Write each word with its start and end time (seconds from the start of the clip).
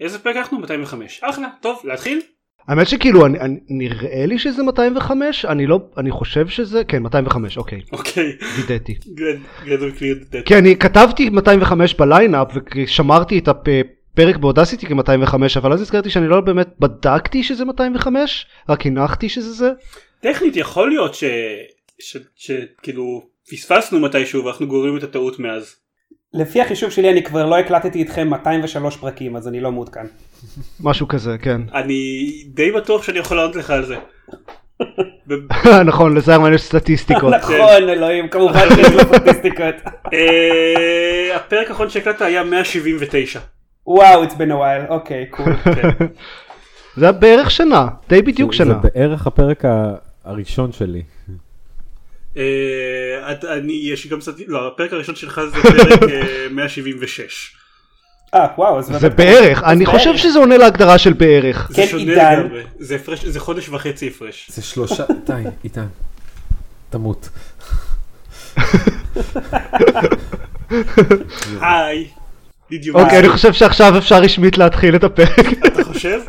איזה 0.00 0.18
פרק 0.18 0.36
אנחנו? 0.36 0.58
205. 0.58 1.20
אחלה, 1.22 1.48
טוב, 1.60 1.80
להתחיל? 1.84 2.20
האמת 2.68 2.88
שכאילו 2.88 3.26
אני, 3.26 3.40
אני, 3.40 3.58
נראה 3.68 4.26
לי 4.26 4.38
שזה 4.38 4.62
205 4.62 5.44
אני 5.44 5.66
לא 5.66 5.80
אני 5.96 6.10
חושב 6.10 6.48
שזה 6.48 6.84
כן 6.84 7.02
205 7.02 7.58
אוקיי 7.58 7.80
אוקיי. 7.92 8.32
וידאתי. 8.56 8.94
כי 10.46 10.58
אני 10.58 10.76
כתבתי 10.76 11.30
205 11.30 11.94
בליינאפ 11.94 12.48
ושמרתי 12.76 13.38
את 13.38 13.48
הפרק 13.48 14.36
באודסיטי 14.36 14.86
כ-205 14.86 15.34
אבל 15.56 15.72
אז 15.72 15.80
הזכרתי 15.80 16.10
שאני 16.10 16.28
לא 16.28 16.40
באמת 16.40 16.68
בדקתי 16.78 17.42
שזה 17.42 17.64
205 17.64 18.46
רק 18.68 18.86
הנחתי 18.86 19.28
שזה 19.28 19.52
זה. 19.52 19.70
טכנית 20.20 20.56
יכול 20.56 20.88
להיות 20.88 21.16
שכאילו 22.36 23.22
פספסנו 23.50 24.00
מתישהו 24.00 24.44
ואנחנו 24.44 24.66
גורמים 24.66 24.96
את 24.96 25.02
הטעות 25.02 25.38
מאז. 25.38 25.76
לפי 26.34 26.60
החישוב 26.60 26.90
שלי 26.90 27.10
אני 27.10 27.22
כבר 27.22 27.46
לא 27.46 27.58
הקלטתי 27.58 27.98
איתכם 27.98 28.28
203 28.28 28.96
פרקים 28.96 29.36
אז 29.36 29.48
אני 29.48 29.60
לא 29.60 29.72
מעודכן. 29.72 30.06
משהו 30.80 31.08
כזה 31.08 31.38
כן. 31.38 31.60
אני 31.74 32.32
די 32.46 32.72
בטוח 32.72 33.02
שאני 33.02 33.18
יכול 33.18 33.36
לענות 33.36 33.56
לך 33.56 33.70
על 33.70 33.84
זה. 33.84 33.96
נכון 35.90 36.16
לזרמן 36.16 36.54
יש 36.54 36.62
סטטיסטיקות. 36.62 37.34
נכון 37.42 37.88
אלוהים 37.88 38.28
כמובן 38.28 38.68
שיש 38.74 38.92
לו 38.92 39.00
סטטיסטיקות. 39.00 39.74
אה, 40.12 41.36
הפרק 41.36 41.70
האחרון 41.70 41.90
שהקלטת 41.90 42.22
היה 42.22 42.44
179. 42.44 43.40
וואו 43.86 44.24
it's 44.24 44.32
been 44.32 44.50
a 44.50 44.54
while 44.54 44.90
אוקיי 44.90 45.26
קול. 45.26 45.46
זה 46.96 47.04
היה 47.04 47.12
בערך 47.12 47.50
שנה 47.50 47.88
די 48.08 48.22
בדיוק 48.22 48.52
שנה. 48.52 48.74
זה 48.82 48.88
בערך 48.88 49.26
הפרק 49.26 49.64
הראשון 50.24 50.72
שלי. 50.72 51.02
אני 53.44 53.72
יש 53.72 54.04
לי 54.04 54.10
גם 54.10 54.20
קצת 54.20 54.34
לא 54.46 54.68
הפרק 54.68 54.92
הראשון 54.92 55.14
שלך 55.14 55.40
זה 55.54 55.62
פרק 55.62 56.00
176. 56.50 57.56
אה 58.34 58.46
וואו 58.58 58.82
זה 58.82 59.10
בערך 59.10 59.62
אני 59.62 59.86
חושב 59.86 60.16
שזה 60.16 60.38
עונה 60.38 60.56
להגדרה 60.56 60.98
של 60.98 61.12
בערך. 61.12 61.70
זה 61.70 61.86
שונה 61.86 62.12
לגמרי 62.12 62.62
זה 63.24 63.40
חודש 63.40 63.68
וחצי 63.68 64.08
הפרש. 64.08 64.50
זה 64.50 64.62
שלושה 64.62 65.04
די 65.26 65.42
איתן 65.64 65.86
תמות. 66.90 67.28
היי. 71.60 72.08
אוקיי 72.94 73.18
אני 73.18 73.28
חושב 73.28 73.52
שעכשיו 73.52 73.98
אפשר 73.98 74.18
רשמית 74.18 74.58
להתחיל 74.58 74.96
את 74.96 75.04
הפרק. 75.04 75.46
אתה 75.66 75.84
חושב? 75.84 76.20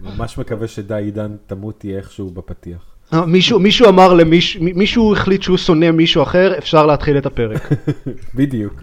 ממש 0.00 0.38
מקווה 0.38 0.68
שדי 0.68 0.94
עידן 0.94 1.36
תמות 1.46 1.80
תהיה 1.80 1.98
איכשהו 1.98 2.30
בפתיח. 2.30 2.95
מישהו 3.26 3.58
מישהו 3.58 3.88
אמר 3.88 4.14
למישהו 4.14 4.62
מישהו 4.62 5.12
החליט 5.12 5.42
שהוא 5.42 5.56
שונא 5.58 5.90
מישהו 5.90 6.22
אחר 6.22 6.58
אפשר 6.58 6.86
להתחיל 6.86 7.18
את 7.18 7.26
הפרק. 7.26 7.68
בדיוק. 8.34 8.74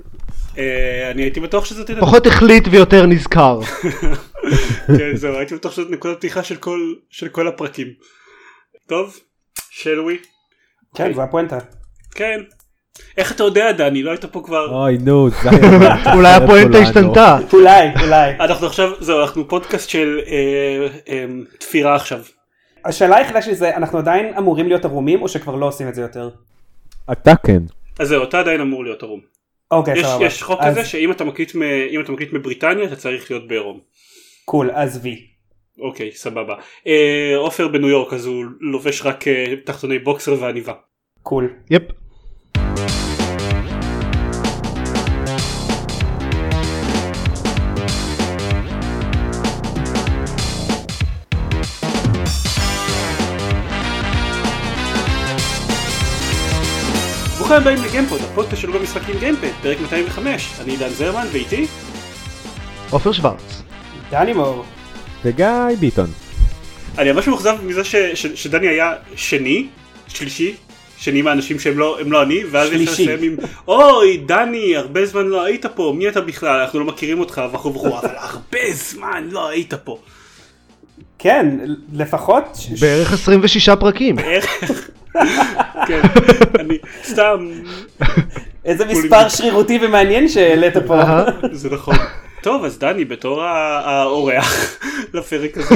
אני 1.11 1.21
הייתי 1.21 1.39
בטוח 1.39 1.65
שזה 1.65 1.85
תדע. 1.85 2.01
פחות 2.01 2.27
החליט 2.27 2.67
ויותר 2.71 3.05
נזכר. 3.05 3.59
כן 4.97 5.15
זהו 5.15 5.35
הייתי 5.37 5.55
בטוח 5.55 5.71
שזאת 5.71 5.89
נקודת 5.89 6.17
פתיחה 6.17 6.43
של 6.43 6.55
כל 6.55 6.79
של 7.09 7.27
כל 7.27 7.47
הפרקים. 7.47 7.87
טוב 8.87 9.19
שלווי. 9.71 10.17
כן 10.95 11.13
זה 11.13 11.23
הפואנטה. 11.23 11.57
כן. 12.15 12.41
איך 13.17 13.31
אתה 13.31 13.43
יודע 13.43 13.71
דני 13.71 14.03
לא 14.03 14.11
היית 14.11 14.25
פה 14.25 14.41
כבר. 14.45 14.83
אוי 14.83 14.97
נו. 15.05 15.29
אולי 16.13 16.33
הפואנטה 16.33 16.77
השתנתה. 16.77 17.37
אולי 17.53 17.87
אולי. 18.01 18.31
אנחנו 18.39 18.67
עכשיו 18.67 18.89
זהו 18.99 19.21
אנחנו 19.21 19.47
פודקאסט 19.47 19.89
של 19.89 20.19
תפירה 21.59 21.95
עכשיו. 21.95 22.19
השאלה 22.85 23.15
היחידה 23.17 23.41
שלי 23.41 23.55
זה 23.55 23.75
אנחנו 23.75 23.97
עדיין 23.97 24.33
אמורים 24.37 24.67
להיות 24.67 24.85
ערומים 24.85 25.21
או 25.21 25.27
שכבר 25.29 25.55
לא 25.55 25.65
עושים 25.67 25.87
את 25.89 25.95
זה 25.95 26.01
יותר. 26.01 26.29
אתה 27.11 27.33
כן. 27.45 27.59
אז 27.99 28.07
זהו 28.07 28.23
אתה 28.23 28.39
עדיין 28.39 28.61
אמור 28.61 28.83
להיות 28.83 29.03
ערום. 29.03 29.19
אוקיי 29.71 29.93
יש, 29.99 30.05
סבבה. 30.05 30.25
יש 30.25 30.43
חוק 30.43 30.59
אז- 30.61 30.71
כזה 30.77 30.85
שאם 30.85 31.11
אתה 31.11 31.23
מקליט 31.23 31.55
מ- 31.55 31.61
אם 31.89 32.01
אתה 32.01 32.11
מקליט 32.11 32.33
מבריטניה 32.33 32.85
אתה 32.85 32.95
צריך 32.95 33.31
להיות 33.31 33.47
בעירום. 33.47 33.79
cool 34.45 34.69
אז 34.73 34.99
וי. 35.03 35.25
אוקיי 35.79 36.11
סבבה. 36.11 36.55
אה, 36.87 37.33
עופר 37.37 37.67
בניו 37.67 37.89
יורק 37.89 38.13
אז 38.13 38.25
הוא 38.25 38.43
לובש 38.59 39.01
רק 39.01 39.27
אה, 39.27 39.45
תחתוני 39.65 39.99
בוקסר 39.99 40.35
ועניבה. 40.39 40.73
cool. 41.23 41.53
yep. 41.69 41.81
ברוכים 57.53 57.71
הבאים 57.71 57.89
לגיימפוד 57.89 58.21
הפודקאסט 58.21 58.61
שלו 58.61 58.73
במשחקים 58.73 59.15
גיימפד 59.19 59.51
פרק 59.61 59.77
205 59.81 60.53
אני 60.61 60.71
עידן 60.71 60.89
זרמן 60.89 61.27
ואיתי 61.31 61.67
עופר 62.89 63.11
שוורץ. 63.11 63.61
דני 64.11 64.33
מור. 64.33 64.65
וגיא 65.25 65.47
ביטון. 65.79 66.07
אני 66.97 67.11
ממש 67.11 67.27
מאוכזב 67.27 67.55
מזה 67.63 67.83
ש, 67.83 67.95
ש, 67.95 68.25
שדני 68.25 68.67
היה 68.67 68.93
שני 69.15 69.67
שלישי 70.07 70.55
שני 70.97 71.21
מהאנשים 71.21 71.59
שהם 71.59 71.79
לא 71.79 71.99
לא 72.05 72.23
אני 72.23 72.43
ואז 72.51 72.67
אפשר 72.67 72.77
שלישי. 72.77 73.03
לסיים 73.03 73.23
עם 73.23 73.35
אוי 73.67 74.17
דני 74.17 74.75
הרבה 74.75 75.05
זמן 75.05 75.27
לא 75.27 75.43
היית 75.43 75.65
פה 75.65 75.93
מי 75.97 76.09
אתה 76.09 76.21
בכלל 76.21 76.59
אנחנו 76.61 76.79
לא 76.79 76.85
מכירים 76.85 77.19
אותך 77.19 77.41
וכו' 77.53 77.73
וכו' 77.75 77.99
אבל 77.99 78.15
הרבה 78.17 78.73
זמן 78.73 79.27
לא 79.31 79.49
היית 79.49 79.73
פה. 79.73 79.97
כן 81.19 81.47
לפחות. 81.93 82.57
בערך 82.79 83.13
26 83.13 83.69
פרקים. 83.69 84.19
איך? 84.19 84.63
כן, 85.87 86.01
אני 86.59 86.77
סתם, 87.03 87.47
איזה 88.65 88.85
מספר 88.85 89.29
שרירותי 89.29 89.79
ומעניין 89.81 90.27
שהעלית 90.27 90.77
פה. 90.87 91.01
זה 91.51 91.69
נכון. 91.69 91.95
טוב 92.43 92.65
אז 92.65 92.79
דני 92.79 93.05
בתור 93.05 93.43
האורח 93.43 94.79
לפרק 95.13 95.57
הזה 95.57 95.75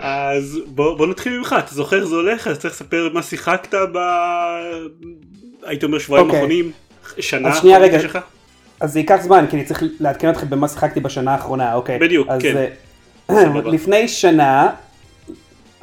אז 0.00 0.58
בוא, 0.66 0.96
בוא 0.96 1.06
נתחיל 1.06 1.38
ממך 1.38 1.56
אתה 1.58 1.74
זוכר 1.74 1.96
איך 1.96 2.04
זה 2.04 2.14
הולך 2.14 2.48
אז 2.48 2.58
צריך 2.58 2.74
לספר 2.74 3.08
מה 3.12 3.22
שיחקת 3.22 3.74
ב... 3.74 3.98
הייתי 5.62 5.86
אומר 5.86 5.98
שבועיים 5.98 6.26
אוקיי. 6.26 6.38
האחרונים 6.40 6.70
שנה 7.18 7.48
אז 7.48 7.58
שנייה, 7.58 7.78
רגע. 7.78 8.00
שלך? 8.00 8.18
אז 8.80 8.92
זה 8.92 8.98
ייקח 8.98 9.16
זמן 9.22 9.46
כי 9.50 9.56
אני 9.56 9.64
צריך 9.64 9.82
לעדכן 10.00 10.30
אתכם 10.30 10.50
במה 10.50 10.68
שיחקתי 10.68 11.00
בשנה 11.00 11.32
האחרונה 11.32 11.74
אוקיי. 11.74 11.98
בדיוק, 11.98 12.28
אז, 12.30 12.42
כן. 12.42 12.66
לפני 13.74 14.08
שנה 14.08 14.70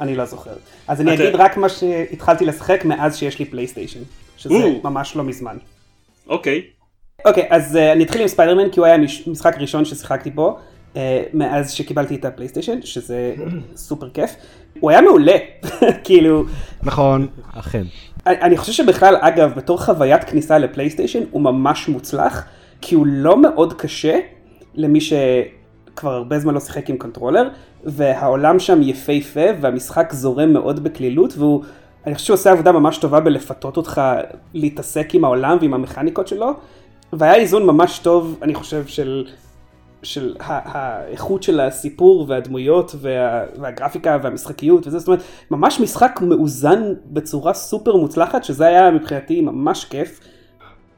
אני 0.02 0.16
לא 0.16 0.24
זוכר. 0.24 0.50
אז 0.88 1.00
אני 1.00 1.14
אתה- 1.14 1.22
אגיד 1.22 1.34
רק 1.34 1.56
מה 1.56 1.68
שהתחלתי 1.68 2.44
לשחק 2.46 2.84
מאז 2.84 3.16
שיש 3.16 3.38
לי 3.38 3.44
פלייסטיישן. 3.44 4.00
שזה. 4.36 4.54
ממש 4.84 5.16
לא 5.16 5.24
מזמן. 5.24 5.56
אוקיי 6.28 6.62
אוקיי, 7.24 7.46
אז 7.50 7.76
uh, 7.76 7.92
אני 7.92 8.04
אתחיל 8.04 8.20
עם 8.22 8.28
ספיידרמן 8.28 8.70
כי 8.70 8.80
הוא 8.80 8.86
היה 8.86 8.94
המש- 8.94 9.22
המשחק 9.26 9.56
הראשון 9.56 9.84
ששיחקתי 9.84 10.30
בו 10.30 10.58
uh, 10.94 10.96
מאז 11.34 11.70
שקיבלתי 11.72 12.14
את 12.14 12.24
הפלייסטיישן, 12.24 12.82
שזה 12.82 13.34
סופר 13.76 14.08
כיף. 14.10 14.34
הוא 14.80 14.90
היה 14.90 15.00
מעולה, 15.00 15.36
כאילו, 16.04 16.44
נכון. 16.82 17.26
אכן. 17.54 17.82
אני 18.26 18.36
אני 18.40 18.56
חושב 18.56 18.72
שבכלל, 18.72 19.16
אגב, 19.20 19.52
בתור 19.56 19.84
חוויית 19.84 20.24
כניסה 20.24 20.58
לפלייסטיישן 20.58 21.22
הוא 21.30 21.42
ממש 21.42 21.88
מוצלח, 21.88 22.44
כי 22.80 22.94
הוא 22.94 23.06
לא 23.06 23.42
מאוד 23.42 23.72
קשה 23.72 24.18
למי 24.74 24.98
שכבר 25.92 26.12
הרבה 26.12 26.38
זמן 26.38 26.54
לא 26.54 26.60
שיחק 26.60 26.90
עם 26.90 26.96
controller, 26.96 27.48
והעולם 27.84 28.58
שם 28.58 28.82
יפהפה 28.82 29.46
והמשחק 29.60 30.12
זורם 30.12 30.52
מאוד 30.52 30.84
בקלילות, 30.84 31.34
והוא, 31.38 31.62
אני 32.06 32.14
חושב 32.14 32.26
שהוא 32.26 32.34
עושה 32.34 32.52
עבודה 32.52 32.72
ממש 32.72 32.98
טובה 32.98 33.20
בלפתות 33.20 33.76
אותך 33.76 34.00
להתעסק 34.54 35.14
עם 35.14 35.24
העולם 35.24 35.56
ועם 35.60 35.74
המכניקות 35.74 36.28
שלו, 36.28 36.52
והיה 37.12 37.34
איזון 37.34 37.66
ממש 37.66 37.98
טוב, 37.98 38.38
אני 38.42 38.54
חושב, 38.54 38.86
של... 38.86 39.26
של 40.02 40.36
האיכות 40.40 41.42
של 41.42 41.60
הסיפור 41.60 42.26
והדמויות 42.28 42.94
וה, 42.98 43.44
והגרפיקה 43.60 44.18
והמשחקיות 44.22 44.86
וזה, 44.86 44.98
זאת 44.98 45.08
אומרת, 45.08 45.22
ממש 45.50 45.80
משחק 45.80 46.20
מאוזן 46.22 46.82
בצורה 47.06 47.54
סופר 47.54 47.96
מוצלחת, 47.96 48.44
שזה 48.44 48.66
היה 48.66 48.90
מבחינתי 48.90 49.40
ממש 49.40 49.84
כיף. 49.84 50.20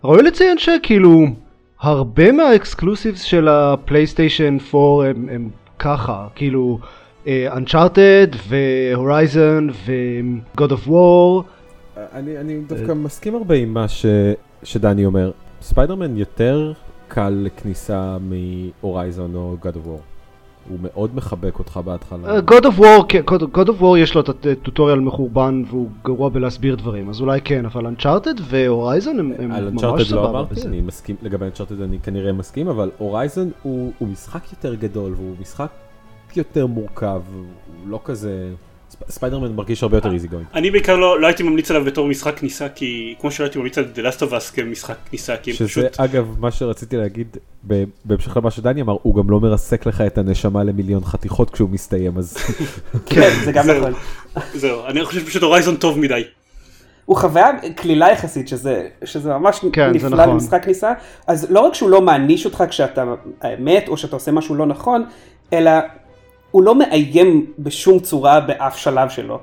ראוי 0.04 0.22
לציין 0.22 0.58
שכאילו 0.58 1.24
הרבה 1.84 2.32
מה 2.32 2.47
exclusives 2.47 3.22
של 3.22 3.48
הפלייסטיישן 3.48 4.56
4 4.74 5.06
הם, 5.06 5.28
הם 5.32 5.48
ככה 5.78 6.26
כאילו 6.34 6.78
Uncharted 7.28 8.26
ו 8.48 8.63
Horizon 8.63 9.68
ו-God 9.86 10.70
of 10.70 10.88
War 10.88 11.42
אני, 11.96 12.38
אני 12.38 12.60
דווקא 12.66 12.92
מסכים 12.92 13.34
הרבה 13.34 13.54
עם 13.54 13.74
מה 13.74 13.88
ש, 13.88 14.06
שדני 14.62 15.04
אומר. 15.04 15.30
ספיידרמן 15.62 16.16
יותר 16.16 16.72
קל 17.08 17.42
לכניסה 17.44 18.16
מ 18.20 18.34
Horizon 18.34 19.34
או 19.34 19.56
God 19.62 19.74
of 19.74 19.88
War. 19.88 20.13
הוא 20.68 20.78
מאוד 20.82 21.10
מחבק 21.14 21.58
אותך 21.58 21.80
בהתחלה. 21.84 22.28
אה, 22.28 22.38
God 22.38 22.62
of 22.62 22.78
War, 22.80 23.04
כן, 23.08 23.20
God 23.54 23.66
of 23.68 23.80
War 23.80 23.98
יש 23.98 24.14
לו 24.14 24.20
את 24.20 24.46
ה 24.46 24.52
tutorial 24.52 25.00
מחורבן 25.00 25.62
והוא 25.68 25.88
גרוע 26.04 26.28
בלהסביר 26.28 26.74
דברים 26.74 27.08
אז 27.10 27.20
אולי 27.20 27.40
כן 27.40 27.64
אבל 27.64 27.86
Uncharted 27.86 28.34
ו 28.40 28.50
Horizon 28.50 29.18
הם, 29.18 29.32
הם 29.38 29.52
על 29.52 29.64
ממש 29.64 29.72
Uncharted 29.72 30.00
לא 30.00 30.04
סבבה 30.04 30.30
אמרתי, 30.30 30.54
בזה. 30.54 30.68
אני 30.68 30.80
מסכים, 30.80 31.16
לגבי 31.22 31.44
Uncharted 31.44 31.80
אני 31.80 31.98
כנראה 31.98 32.32
מסכים, 32.32 32.68
אבל 32.68 32.90
Horizon 32.98 33.48
הוא, 33.62 33.92
הוא 33.98 34.08
משחק 34.08 34.52
יותר 34.52 34.74
גדול 34.74 35.12
והוא 35.16 35.34
משחק 35.40 35.70
יותר 36.36 36.66
מורכב, 36.66 37.22
הוא 37.34 37.44
לא 37.86 38.00
כזה 38.04 38.50
ספיידרמן 39.08 39.52
מרגיש 39.52 39.82
הרבה 39.82 39.96
יותר 39.96 40.12
easy 40.12 40.28
going. 40.28 40.46
אני 40.54 40.70
בעיקר 40.70 40.96
לא, 40.96 41.20
לא 41.20 41.26
הייתי 41.26 41.42
ממליץ 41.42 41.70
עליו 41.70 41.84
בתור 41.84 42.08
משחק 42.08 42.38
כניסה 42.38 42.68
כי 42.68 43.14
כמו 43.20 43.30
שלא 43.30 43.44
הייתי 43.44 43.58
ממליץ 43.58 43.78
על 43.78 43.84
The 43.94 43.98
Last 43.98 44.20
of 44.20 44.30
Us 44.32 44.54
כמשחק 44.54 44.96
כניסה 45.10 45.36
כי 45.36 45.50
הם 45.50 45.56
שזה 45.56 45.68
פשוט 45.68 46.00
אגב 46.00 46.34
מה 46.38 46.50
שרציתי 46.50 46.96
להגיד 46.96 47.36
ב- 47.66 47.84
בהמשך 48.04 48.36
למה 48.36 48.50
שדני 48.50 48.80
אמר 48.82 48.96
הוא 49.02 49.14
גם 49.14 49.30
לא 49.30 49.40
מרסק 49.40 49.86
לך 49.86 50.00
את 50.00 50.18
הנשמה 50.18 50.64
למיליון 50.64 51.04
חתיכות 51.04 51.50
כשהוא 51.50 51.70
מסתיים 51.70 52.18
אז 52.18 52.36
כן, 53.06 53.30
זה 53.44 53.52
גם. 53.52 53.70
נכון. 53.70 53.92
זהו 54.54 54.86
אני 54.86 55.04
חושב 55.04 55.26
פשוט 55.26 55.42
Horizon 55.42 55.76
טוב 55.76 55.98
מדי. 55.98 56.22
הוא 57.04 57.16
חוויה 57.16 57.46
קלילה 57.76 58.10
יחסית, 58.10 58.48
שזה, 58.48 58.88
שזה 59.04 59.30
ממש 59.30 59.60
כן, 59.72 59.90
נפלא 59.90 60.08
נכון. 60.10 60.28
למשחק 60.28 60.64
כניסה, 60.64 60.92
אז 61.26 61.46
לא 61.50 61.60
רק 61.60 61.74
שהוא 61.74 61.90
לא 61.90 62.00
מעניש 62.00 62.44
אותך 62.44 62.64
כשאתה 62.68 63.04
מת, 63.58 63.88
או 63.88 63.96
שאתה 63.96 64.16
עושה 64.16 64.32
משהו 64.32 64.54
לא 64.54 64.66
נכון, 64.66 65.04
אלא 65.52 65.70
הוא 66.54 66.62
לא 66.62 66.74
מאיים 66.74 67.46
בשום 67.58 67.98
צורה 67.98 68.40
באף 68.40 68.76
שלב 68.76 69.08
שלו. 69.08 69.40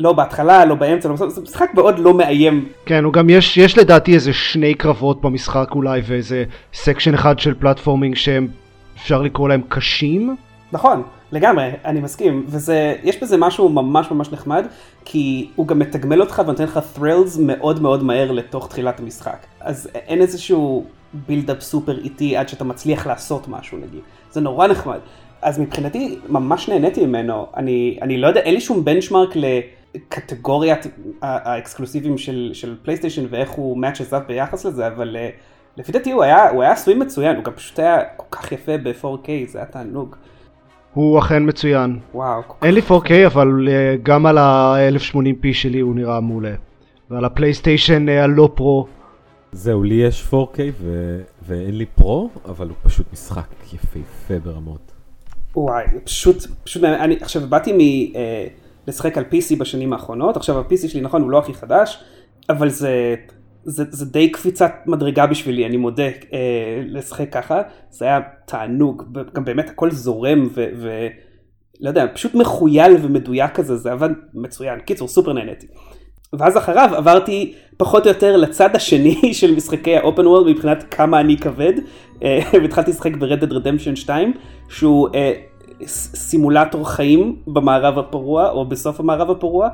לא 0.00 0.12
בהתחלה, 0.12 0.64
לא 0.64 0.74
באמצע, 0.74 1.08
לא 1.08 1.14
בסוף, 1.14 1.34
זה 1.34 1.40
משחק 1.40 1.70
מאוד 1.74 1.98
לא 1.98 2.14
מאיים. 2.14 2.68
כן, 2.86 3.04
הוא 3.04 3.12
גם 3.12 3.30
יש, 3.30 3.56
יש 3.56 3.78
לדעתי 3.78 4.14
איזה 4.14 4.32
שני 4.32 4.74
קרבות 4.74 5.20
במשחק 5.20 5.68
אולי 5.74 6.00
ואיזה 6.04 6.44
section 6.74 7.14
אחד 7.14 7.38
של 7.38 7.54
platforming 7.54 8.16
שהם 8.16 8.48
אפשר 8.96 9.22
לקרוא 9.22 9.48
להם 9.48 9.60
קשים. 9.68 10.36
נכון, 10.72 11.02
לגמרי, 11.32 11.70
אני 11.84 12.00
מסכים, 12.00 12.44
וזה, 12.46 12.94
יש 13.02 13.22
בזה 13.22 13.36
משהו 13.36 13.68
ממש 13.68 14.10
ממש 14.10 14.32
נחמד, 14.32 14.66
כי 15.04 15.50
הוא 15.56 15.66
גם 15.66 15.78
מתגמל 15.78 16.20
אותך 16.20 16.42
ונותן 16.44 16.64
לך 16.64 16.80
thrills 16.96 17.38
מאוד 17.38 17.82
מאוד 17.82 18.02
מהר 18.02 18.32
לתוך 18.32 18.68
תחילת 18.68 19.00
המשחק. 19.00 19.46
אז 19.60 19.88
אין 19.94 20.20
איזשהו 20.20 20.84
build-up 21.26 21.60
סופר 21.60 21.98
איטי 21.98 22.36
עד 22.36 22.48
שאתה 22.48 22.64
מצליח 22.64 23.06
לעשות 23.06 23.48
משהו 23.48 23.78
נגיד, 23.78 24.00
זה 24.30 24.40
נורא 24.40 24.66
נחמד. 24.66 24.98
אז 25.42 25.58
מבחינתי 25.58 26.18
ממש 26.28 26.68
נהניתי 26.68 27.06
ממנו, 27.06 27.46
אני, 27.56 27.98
אני 28.02 28.18
לא 28.18 28.28
יודע, 28.28 28.40
אין 28.40 28.54
לי 28.54 28.60
שום 28.60 28.84
benchmark 28.84 29.30
לקטגוריית 29.36 30.86
האקסקלוסיבים 31.22 32.18
של, 32.18 32.50
של 32.52 32.76
פלייסטיישן 32.82 33.24
ואיך 33.30 33.50
הוא 33.50 33.84
matches 33.86 34.12
up 34.12 34.26
ביחס 34.26 34.64
לזה, 34.64 34.86
אבל 34.86 35.16
אה, 35.16 35.30
לפי 35.76 35.92
דעתי 35.92 36.12
הוא 36.12 36.22
היה, 36.22 36.50
הוא 36.50 36.62
היה 36.62 36.72
עשוי 36.72 36.94
מצוין, 36.94 37.36
הוא 37.36 37.44
גם 37.44 37.52
פשוט 37.52 37.78
היה 37.78 38.04
כל 38.16 38.26
כך 38.30 38.52
יפה 38.52 38.78
ב-4K, 38.78 39.28
זה 39.46 39.58
היה 39.58 39.66
תענוג. 39.66 40.16
הוא 40.94 41.18
אכן 41.18 41.48
מצוין. 41.48 41.98
וואו, 42.14 42.42
אין 42.62 42.74
לי 42.74 42.80
4K 42.80 43.26
אבל 43.26 43.68
אה, 43.70 43.96
גם 44.02 44.26
על 44.26 44.38
ה-1080p 44.38 45.46
שלי 45.52 45.80
הוא 45.80 45.94
נראה 45.94 46.20
מעולה. 46.20 46.54
ועל 47.10 47.24
הפלייסטיישן 47.24 48.08
אה, 48.08 48.24
הלא 48.24 48.50
פרו. 48.54 48.86
זהו 49.52 49.82
לי 49.82 49.94
יש 49.94 50.28
4K 50.30 50.58
ו- 50.80 51.20
ואין 51.42 51.78
לי 51.78 51.86
פרו 51.86 52.30
אבל 52.44 52.68
הוא 52.68 52.76
פשוט 52.82 53.06
משחק 53.12 53.46
יפהפה 53.72 54.34
ברמות. 54.44 54.89
וואי, 55.56 55.84
פשוט, 56.04 56.36
פשוט, 56.64 56.84
אני 56.84 57.16
עכשיו 57.20 57.42
באתי 57.48 57.72
מ... 57.72 57.80
אה, 58.16 58.46
לשחק 58.88 59.18
על 59.18 59.24
PC 59.24 59.58
בשנים 59.58 59.92
האחרונות, 59.92 60.36
עכשיו 60.36 60.58
ה-PC 60.58 60.88
שלי 60.88 61.00
נכון 61.00 61.22
הוא 61.22 61.30
לא 61.30 61.38
הכי 61.38 61.54
חדש, 61.54 62.04
אבל 62.48 62.68
זה, 62.68 63.14
זה, 63.64 63.84
זה 63.90 64.06
די 64.06 64.30
קפיצת 64.30 64.72
מדרגה 64.86 65.26
בשבילי, 65.26 65.66
אני 65.66 65.76
מודה, 65.76 66.08
אה, 66.32 66.82
לשחק 66.86 67.32
ככה, 67.32 67.62
זה 67.90 68.04
היה 68.04 68.20
תענוג, 68.46 69.04
גם 69.32 69.44
באמת 69.44 69.70
הכל 69.70 69.90
זורם 69.90 70.48
ו... 70.54 70.64
ו 70.76 71.06
לא 71.80 71.88
יודע, 71.88 72.06
פשוט 72.14 72.34
מחוייל 72.34 72.96
ומדויק 73.02 73.54
כזה, 73.54 73.76
זה 73.76 73.92
עבד 73.92 74.10
מצוין, 74.34 74.80
קיצור 74.80 75.08
סופר 75.08 75.32
נהניתי. 75.32 75.66
ואז 76.32 76.56
אחריו 76.56 76.90
עברתי 76.96 77.54
פחות 77.76 78.06
או 78.06 78.08
יותר 78.08 78.36
לצד 78.36 78.76
השני 78.76 79.20
של 79.34 79.54
משחקי 79.54 79.96
האופן 79.96 80.26
וורלד 80.26 80.46
מבחינת 80.46 80.84
כמה 80.90 81.20
אני 81.20 81.36
כבד, 81.36 81.72
אה, 82.22 82.40
והתחלתי 82.62 82.90
לשחק 82.90 83.16
ב-Red 83.16 83.42
Dead 83.42 83.50
Redemption 83.50 83.96
2, 83.96 84.32
שהוא 84.68 85.08
ס- 85.86 86.16
סימולטור 86.16 86.88
חיים 86.90 87.36
במערב 87.46 87.98
הפרוע, 87.98 88.50
או 88.50 88.64
בסוף 88.64 89.00
המערב 89.00 89.30
הפרוע, 89.30 89.68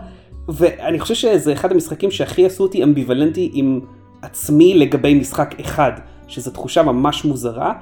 ואני 0.49 1.01
חושב 1.01 1.15
שזה 1.15 1.53
אחד 1.53 1.73
המשחקים 1.73 2.11
שהכי 2.11 2.47
עשו 2.47 2.63
אותי 2.63 2.85
אמביוולנטי 2.85 3.51
עם 3.53 3.81
עצמי 4.23 4.75
לגבי 4.75 5.15
משחק 5.15 5.61
אחד, 5.61 5.93
שזו 6.29 6.51
תחושה 6.51 6.83
ממש 6.83 7.25
מוזרה, 7.25 7.73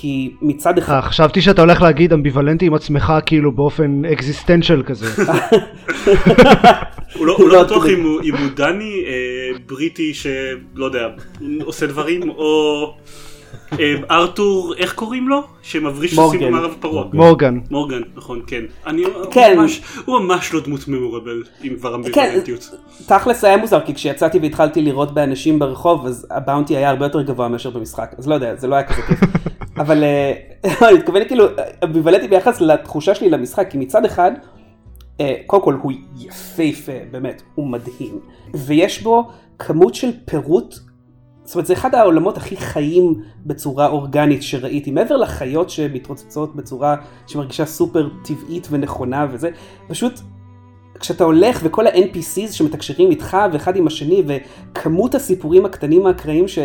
כי 0.00 0.30
מצד 0.42 0.78
אחד... 0.78 0.94
אה, 0.94 1.02
חשבתי 1.02 1.42
שאתה 1.42 1.62
הולך 1.62 1.82
להגיד 1.82 2.12
אמביוולנטי 2.12 2.66
עם 2.66 2.74
עצמך 2.74 3.12
כאילו 3.26 3.52
באופן 3.52 4.04
אקזיסטנציאל 4.12 4.82
כזה. 4.82 5.22
הוא 7.14 7.26
לא, 7.26 7.36
לא 7.38 7.48
לא 7.48 7.62
בטוח. 7.64 7.86
אם 7.86 8.04
הוא, 8.04 8.48
דני 8.54 9.04
אה, 9.06 9.58
בריטי 9.66 10.14
שלא 10.14 10.84
יודע 10.84 11.08
עושה 11.64 11.86
דברים 11.86 12.30
או 12.30 12.94
ארתור 14.10 14.74
איך 14.76 14.94
קוראים 14.94 15.28
לו 15.28 15.42
שמבריש 15.62 16.14
סוסים. 16.14 16.40
במערב 16.40 16.70
הפרוע. 16.78 17.04
מורגן. 17.12 17.58
מורגן 17.70 18.00
נכון 18.16 18.42
כן. 18.46 18.62
אני, 18.86 19.02
כן. 19.30 19.52
הוא, 19.54 19.62
ממש, 19.62 19.82
הוא 20.04 20.20
ממש 20.20 20.54
לא 20.54 20.60
דמות 20.60 20.88
ממורבל 20.88 21.42
עם 21.62 21.74
דבר 21.74 21.94
אמביוולנטיות. 21.94 22.70
תכלס 23.06 23.44
היה 23.44 23.56
מוזר, 23.56 23.80
כי 23.80 23.94
כשיצאתי 23.94 24.38
והתחלתי 24.38 24.82
לראות 24.82 25.14
באנשים 25.14 25.58
ברחוב, 25.58 26.06
אז 26.06 26.26
הבאונטי 26.30 26.76
היה 26.76 26.90
הרבה 26.90 27.06
יותר 27.06 27.22
גבוה 27.22 27.48
מאשר 27.48 27.70
במשחק, 27.70 28.14
אז 28.18 28.28
לא 28.28 28.34
יודע, 28.34 28.56
זה 28.56 28.66
לא 28.66 28.74
היה 28.74 28.84
כזה 28.84 29.02
כיף. 29.02 29.18
אבל 29.82 30.04
אה, 30.04 30.32
אני 30.88 30.98
מתכוון 30.98 31.24
כאילו, 31.28 31.44
אמביוולנטי 31.84 32.28
ביחס 32.28 32.60
לתחושה 32.60 33.14
שלי 33.14 33.30
למשחק, 33.30 33.70
כי 33.70 33.78
מצד 33.78 34.04
אחד, 34.04 34.32
אה, 35.20 35.34
קודם 35.46 35.62
כל 35.62 35.74
הוא 35.82 35.92
יפהפה, 36.18 36.92
באמת, 37.10 37.42
הוא 37.54 37.66
מדהים. 37.66 38.18
ויש 38.54 39.02
בו 39.02 39.28
כמות 39.58 39.94
של 39.94 40.10
פירוט, 40.24 40.74
זאת 41.48 41.54
אומרת 41.54 41.66
זה 41.66 41.72
אחד 41.72 41.94
העולמות 41.94 42.36
הכי 42.36 42.56
חיים 42.56 43.22
בצורה 43.46 43.86
אורגנית 43.86 44.42
שראיתי, 44.42 44.90
מעבר 44.90 45.16
לחיות 45.16 45.70
שמתרוצצות 45.70 46.56
בצורה 46.56 46.96
שמרגישה 47.26 47.64
סופר 47.66 48.08
טבעית 48.24 48.68
ונכונה 48.70 49.26
וזה, 49.30 49.50
פשוט 49.88 50.20
כשאתה 51.00 51.24
הולך 51.24 51.60
וכל 51.62 51.86
ה-NPCs 51.86 52.52
שמתקשרים 52.52 53.10
איתך 53.10 53.36
ואחד 53.52 53.76
עם 53.76 53.86
השני 53.86 54.22
וכמות 54.26 55.14
הסיפורים 55.14 55.66
הקטנים 55.66 56.06
האקראיים 56.06 56.48
ש... 56.48 56.58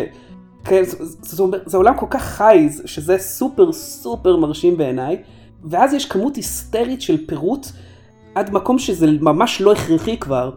כן, 0.64 0.84
זה, 0.84 0.96
זה, 1.22 1.44
זה 1.66 1.76
עולם 1.76 1.96
כל 1.96 2.06
כך 2.10 2.22
חי 2.22 2.68
שזה 2.84 3.18
סופר 3.18 3.72
סופר 3.72 4.36
מרשים 4.36 4.76
בעיניי 4.76 5.22
ואז 5.64 5.94
יש 5.94 6.06
כמות 6.06 6.36
היסטרית 6.36 7.02
של 7.02 7.26
פירוט 7.26 7.66
עד 8.34 8.50
מקום 8.52 8.78
שזה 8.78 9.06
ממש 9.20 9.60
לא 9.60 9.72
הכרחי 9.72 10.18
כבר 10.18 10.50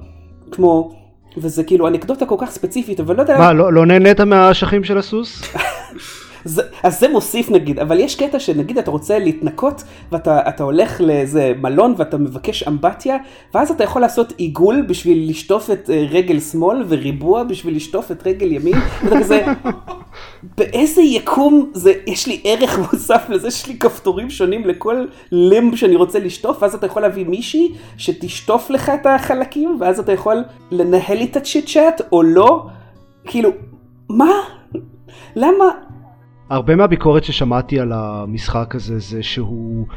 כמו 0.52 0.97
וזה 1.42 1.64
כאילו 1.64 1.88
אנקדוטה 1.88 2.26
כל 2.26 2.36
כך 2.40 2.50
ספציפית 2.52 3.00
אבל 3.00 3.16
לא 3.16 3.22
יודע 3.22 3.38
מה, 3.38 3.54
לא 3.54 3.74
לא 3.74 3.86
נהנית 3.86 4.22
מהאשכים 4.22 4.84
של 4.84 4.98
הסוס? 4.98 5.42
זה, 6.48 6.62
אז 6.84 7.00
זה 7.00 7.08
מוסיף 7.08 7.50
נגיד, 7.50 7.80
אבל 7.80 8.00
יש 8.00 8.16
קטע 8.16 8.40
שנגיד 8.40 8.78
אתה 8.78 8.92
רוצה 8.92 9.20
להתנקות 9.20 9.84
ואתה 10.12 10.50
אתה 10.50 10.64
הולך 10.64 11.02
לאיזה 11.02 11.54
מלון 11.62 11.94
ואתה 11.98 12.18
מבקש 12.18 12.64
אמבטיה 12.64 13.18
ואז 13.54 13.72
אתה 13.72 13.84
יכול 13.84 14.02
לעשות 14.02 14.34
עיגול 14.38 14.82
בשביל 14.82 15.30
לשטוף 15.30 15.72
את 15.72 15.90
אה, 15.90 16.06
רגל 16.10 16.40
שמאל 16.40 16.84
וריבוע 16.88 17.44
בשביל 17.44 17.76
לשטוף 17.76 18.12
את 18.12 18.28
רגל 18.28 18.52
ימין 18.52 18.76
ואתה 19.04 19.20
כזה 19.20 19.46
באיזה 20.58 21.02
יקום 21.02 21.72
זה 21.74 21.94
יש 22.08 22.28
לי 22.28 22.42
ערך 22.44 22.80
מוסף 22.80 23.26
לזה 23.30 23.52
שיש 23.52 23.68
לי 23.68 23.78
כפתורים 23.80 24.30
שונים 24.30 24.68
לכל 24.68 25.06
לימב 25.32 25.76
שאני 25.76 25.96
רוצה 25.96 26.20
לשטוף 26.20 26.62
ואז 26.62 26.76
אתה 26.76 26.86
יכול 26.86 27.02
להביא 27.02 27.26
מישהי 27.26 27.74
שתשטוף 27.98 28.70
לך 28.70 28.90
את 28.90 29.06
החלקים 29.06 29.78
ואז 29.80 30.00
אתה 30.00 30.12
יכול 30.12 30.44
לנהל 30.72 31.18
איתה 31.18 31.40
צ'יט 31.40 31.66
צ'אט 31.70 32.02
או 32.12 32.24
לא? 32.24 32.66
כאילו 33.26 33.50
מה? 34.10 34.32
למה 35.36 35.66
הרבה 36.50 36.76
מהביקורת 36.76 37.24
ששמעתי 37.24 37.80
על 37.80 37.92
המשחק 37.92 38.76
הזה 38.76 39.00
זה 39.00 39.24
שהוא 39.24 39.88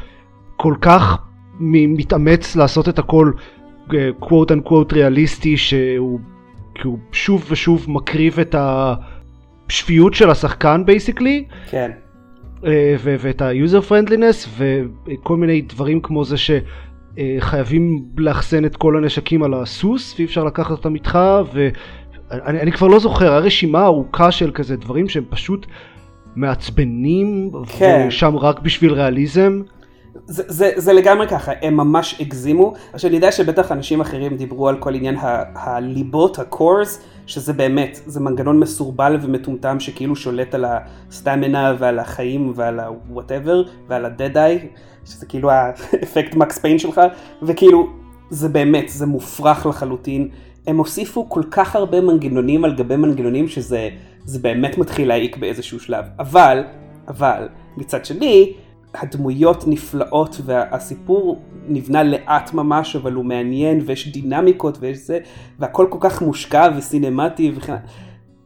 כל 0.55 0.75
כך 0.81 1.17
מתאמץ 1.49 2.55
לעשות 2.55 2.89
את 2.89 2.99
הכל 2.99 3.31
quote 4.19 4.51
unquote 4.51 4.93
ריאליסטי 4.93 5.57
שהוא 5.57 6.19
הוא 6.83 6.99
שוב 7.11 7.45
ושוב 7.49 7.85
מקריב 7.87 8.39
את 8.39 8.55
השפיות 8.59 10.13
של 10.13 10.29
השחקן 10.29 10.85
basically 10.85 11.45
כן. 11.69 11.91
ו- 12.99 13.15
ואת 13.19 13.41
ה-user 13.41 13.89
friendliness 13.89 14.47
וכל 14.57 15.37
מיני 15.37 15.61
דברים 15.61 16.01
כמו 16.01 16.25
זה 16.25 16.35
שחייבים 16.37 18.05
לאחסן 18.17 18.65
את 18.65 18.75
כל 18.75 18.97
הנשקים 18.97 19.43
על 19.43 19.53
הסוס 19.53 20.15
ואי 20.17 20.25
אפשר 20.25 20.43
לקחת 20.43 20.71
אותם 20.71 20.95
איתך 20.95 21.19
ואני 21.53 22.59
אני 22.59 22.71
כבר 22.71 22.87
לא 22.87 22.99
זוכר, 22.99 23.33
הרשימה 23.33 23.85
ארוכה 23.85 24.31
של 24.31 24.51
כזה 24.51 24.77
דברים 24.77 25.09
שהם 25.09 25.23
פשוט 25.29 25.65
מעצבנים 26.35 27.51
כן. 27.77 28.05
ושם 28.07 28.37
רק 28.37 28.59
בשביל 28.59 28.93
ריאליזם. 28.93 29.61
זה, 30.25 30.43
זה, 30.47 30.71
זה 30.75 30.93
לגמרי 30.93 31.27
ככה, 31.27 31.51
הם 31.61 31.77
ממש 31.77 32.21
הגזימו. 32.21 32.73
עכשיו 32.93 33.09
אני 33.09 33.17
יודע 33.17 33.31
שבטח 33.31 33.71
אנשים 33.71 34.01
אחרים 34.01 34.37
דיברו 34.37 34.69
על 34.69 34.77
כל 34.77 34.95
עניין 34.95 35.15
ה- 35.15 35.43
הליבות, 35.55 36.39
הקורס, 36.39 37.01
שזה 37.25 37.53
באמת, 37.53 37.99
זה 38.05 38.19
מנגנון 38.19 38.59
מסורבל 38.59 39.17
ומטומטם 39.21 39.79
שכאילו 39.79 40.15
שולט 40.15 40.55
על 40.55 40.65
הסטמינה 40.67 41.73
ועל 41.79 41.99
החיים 41.99 42.53
ועל 42.55 42.79
ה-whatever 42.79 43.69
ועל 43.87 44.05
ה-dead-eye, 44.05 44.65
שזה 45.05 45.25
כאילו 45.25 45.51
האפקט 45.51 46.35
מקס 46.35 46.57
פיין 46.57 46.79
שלך, 46.79 47.01
וכאילו, 47.41 47.87
זה 48.29 48.49
באמת, 48.49 48.89
זה 48.89 49.05
מופרך 49.05 49.65
לחלוטין. 49.65 50.29
הם 50.67 50.77
הוסיפו 50.77 51.29
כל 51.29 51.43
כך 51.51 51.75
הרבה 51.75 52.01
מנגנונים 52.01 52.65
על 52.65 52.75
גבי 52.75 52.95
מנגנונים 52.95 53.47
שזה 53.47 53.89
זה 54.25 54.39
באמת 54.39 54.77
מתחיל 54.77 55.07
להעיק 55.07 55.37
באיזשהו 55.37 55.79
שלב. 55.79 56.05
אבל, 56.19 56.63
אבל, 57.07 57.47
מצד 57.77 58.05
שני, 58.05 58.53
הדמויות 58.93 59.63
נפלאות 59.67 60.41
והסיפור 60.45 61.41
נבנה 61.67 62.03
לאט 62.03 62.53
ממש 62.53 62.95
אבל 62.95 63.13
הוא 63.13 63.25
מעניין 63.25 63.81
ויש 63.85 64.07
דינמיקות 64.07 64.77
ויש 64.81 64.97
זה 64.97 65.19
והכל 65.59 65.87
כל 65.89 65.97
כך 66.01 66.21
מושקע 66.21 66.69
וסינמטי 66.77 67.51
וכן 67.55 67.75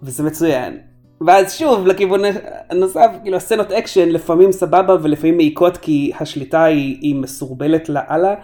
וזה 0.02 0.24
מצוין. 0.24 0.78
ואז 1.22 1.54
שוב 1.54 1.88
לכיוון 1.88 2.22
הנוסף 2.70 3.10
כאילו 3.22 3.38
הסצנות 3.38 3.72
אקשן 3.72 4.10
לפעמים 4.10 4.52
סבבה 4.52 4.96
ולפעמים 5.02 5.38
מעיקות 5.38 5.78
כי 5.78 6.12
השליטה 6.20 6.64
היא, 6.64 6.98
היא 7.02 7.16
מסורבלת 7.16 7.90
לאללה 7.90 8.36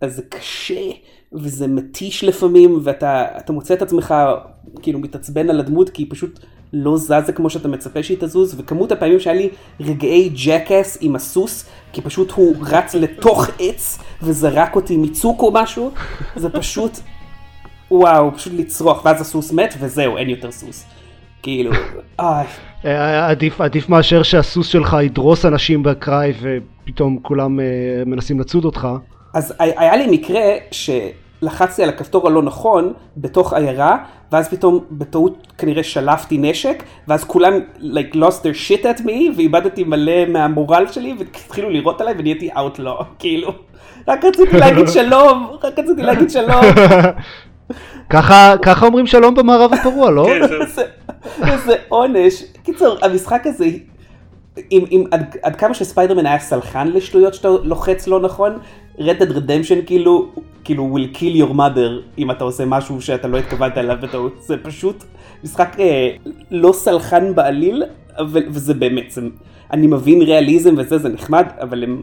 אז 0.00 0.16
זה 0.16 0.22
קשה 0.22 0.90
וזה 1.32 1.66
מתיש 1.66 2.24
לפעמים 2.24 2.78
ואתה 2.82 3.52
מוצא 3.52 3.74
את 3.74 3.82
עצמך 3.82 4.14
כאילו 4.82 4.98
מתעצבן 4.98 5.50
על 5.50 5.60
הדמות 5.60 5.90
כי 5.90 6.02
היא 6.02 6.10
פשוט 6.10 6.38
לא 6.72 6.96
זזה 6.96 7.32
כמו 7.34 7.50
שאתה 7.50 7.68
מצפה 7.68 8.02
שהיא 8.02 8.18
תזוז 8.20 8.60
וכמות 8.60 8.92
הפעמים 8.92 9.20
שהיה 9.20 9.36
לי 9.36 9.48
רגעי 9.80 10.30
ג'קס 10.44 10.98
עם 11.00 11.16
הסוס 11.16 11.68
כי 11.92 12.02
פשוט 12.02 12.30
הוא 12.30 12.56
רץ 12.66 12.94
לתוך 12.94 13.48
עץ 13.58 13.98
וזרק 14.22 14.76
אותי 14.76 14.96
מצוק 14.96 15.42
או 15.42 15.52
משהו 15.52 15.90
זה 16.36 16.48
פשוט 16.50 16.98
וואו 17.90 18.34
פשוט 18.34 18.52
לצרוח 18.56 19.04
ואז 19.04 19.20
הסוס 19.20 19.52
מת 19.52 19.74
וזהו 19.80 20.16
אין 20.16 20.30
יותר 20.30 20.50
סוס. 20.50 20.84
כאילו 21.42 21.70
איי. 22.20 22.46
אה, 22.84 23.28
עדיף 23.28 23.60
עדיף 23.60 23.88
מאשר 23.88 24.22
שהסוס 24.22 24.66
שלך 24.66 24.96
ידרוס 25.02 25.44
אנשים 25.44 25.82
בקראי 25.82 26.32
ופתאום 26.40 27.18
כולם 27.22 27.58
uh, 27.58 27.62
מנסים 28.08 28.40
לצוד 28.40 28.64
אותך. 28.64 28.88
אז 29.34 29.54
היה 29.58 29.96
לי 29.96 30.06
מקרה 30.10 30.40
שלחצתי 31.40 31.82
על 31.82 31.88
הכפתור 31.88 32.28
הלא 32.28 32.42
נכון 32.42 32.92
בתוך 33.16 33.52
עיירה, 33.52 33.98
ואז 34.32 34.48
פתאום 34.48 34.84
בטעות 34.90 35.46
כנראה 35.58 35.82
שלפתי 35.82 36.38
נשק, 36.38 36.82
ואז 37.08 37.24
כולם 37.24 37.52
like 37.80 38.14
lost 38.14 38.42
their 38.42 38.68
shit 38.68 38.82
at 38.82 39.00
me, 39.00 39.36
ואיבדתי 39.36 39.84
מלא 39.84 40.26
מהמורל 40.28 40.86
שלי, 40.92 41.14
והתחילו 41.18 41.70
לירות 41.70 42.00
עליי 42.00 42.14
ונהייתי 42.18 42.50
outlaw, 42.52 43.04
כאילו. 43.18 43.52
רק 44.08 44.24
רציתי 44.24 44.56
להגיד 44.56 44.88
שלום, 44.88 45.50
רק 45.62 45.78
רציתי 45.78 46.02
להגיד 46.02 46.30
שלום. 46.30 46.60
ככה, 48.10 48.54
ככה 48.62 48.86
אומרים 48.86 49.06
שלום 49.06 49.34
במערב 49.34 49.72
הפרוע, 49.72 50.10
לא? 50.10 50.26
כן, 50.26 50.66
זה... 50.66 50.82
איזה 51.52 51.74
עונש. 51.88 52.44
קיצור, 52.62 52.96
המשחק 53.02 53.46
הזה 53.46 53.66
אם, 54.72 54.84
אם 54.90 55.04
עד, 55.10 55.36
עד 55.42 55.56
כמה 55.56 55.74
שספיידרמן 55.74 56.26
היה 56.26 56.38
סלחן 56.38 56.88
לשטויות 56.88 57.34
שאתה 57.34 57.48
לוחץ 57.62 58.06
לא 58.06 58.20
נכון, 58.20 58.58
Dead 58.98 59.30
Redemption 59.30 59.86
כאילו, 59.86 60.28
כאילו 60.64 60.96
will 60.96 61.16
kill 61.16 61.42
your 61.42 61.54
mother 61.56 62.18
אם 62.18 62.30
אתה 62.30 62.44
עושה 62.44 62.64
משהו 62.64 63.02
שאתה 63.02 63.28
לא 63.28 63.38
התכוונת 63.38 63.78
אליו 63.78 63.96
בטעות. 64.02 64.34
זה 64.40 64.56
פשוט 64.56 65.04
משחק 65.44 65.76
אה, 65.80 66.10
לא 66.50 66.72
סלחן 66.72 67.34
בעליל, 67.34 67.84
אבל, 68.18 68.42
וזה 68.48 68.74
באמת, 68.74 69.10
זה, 69.10 69.20
אני 69.72 69.86
מבין 69.86 70.22
ריאליזם 70.22 70.74
וזה, 70.78 70.98
זה 70.98 71.08
נחמד, 71.08 71.46
אבל 71.60 71.84
הם, 71.84 72.02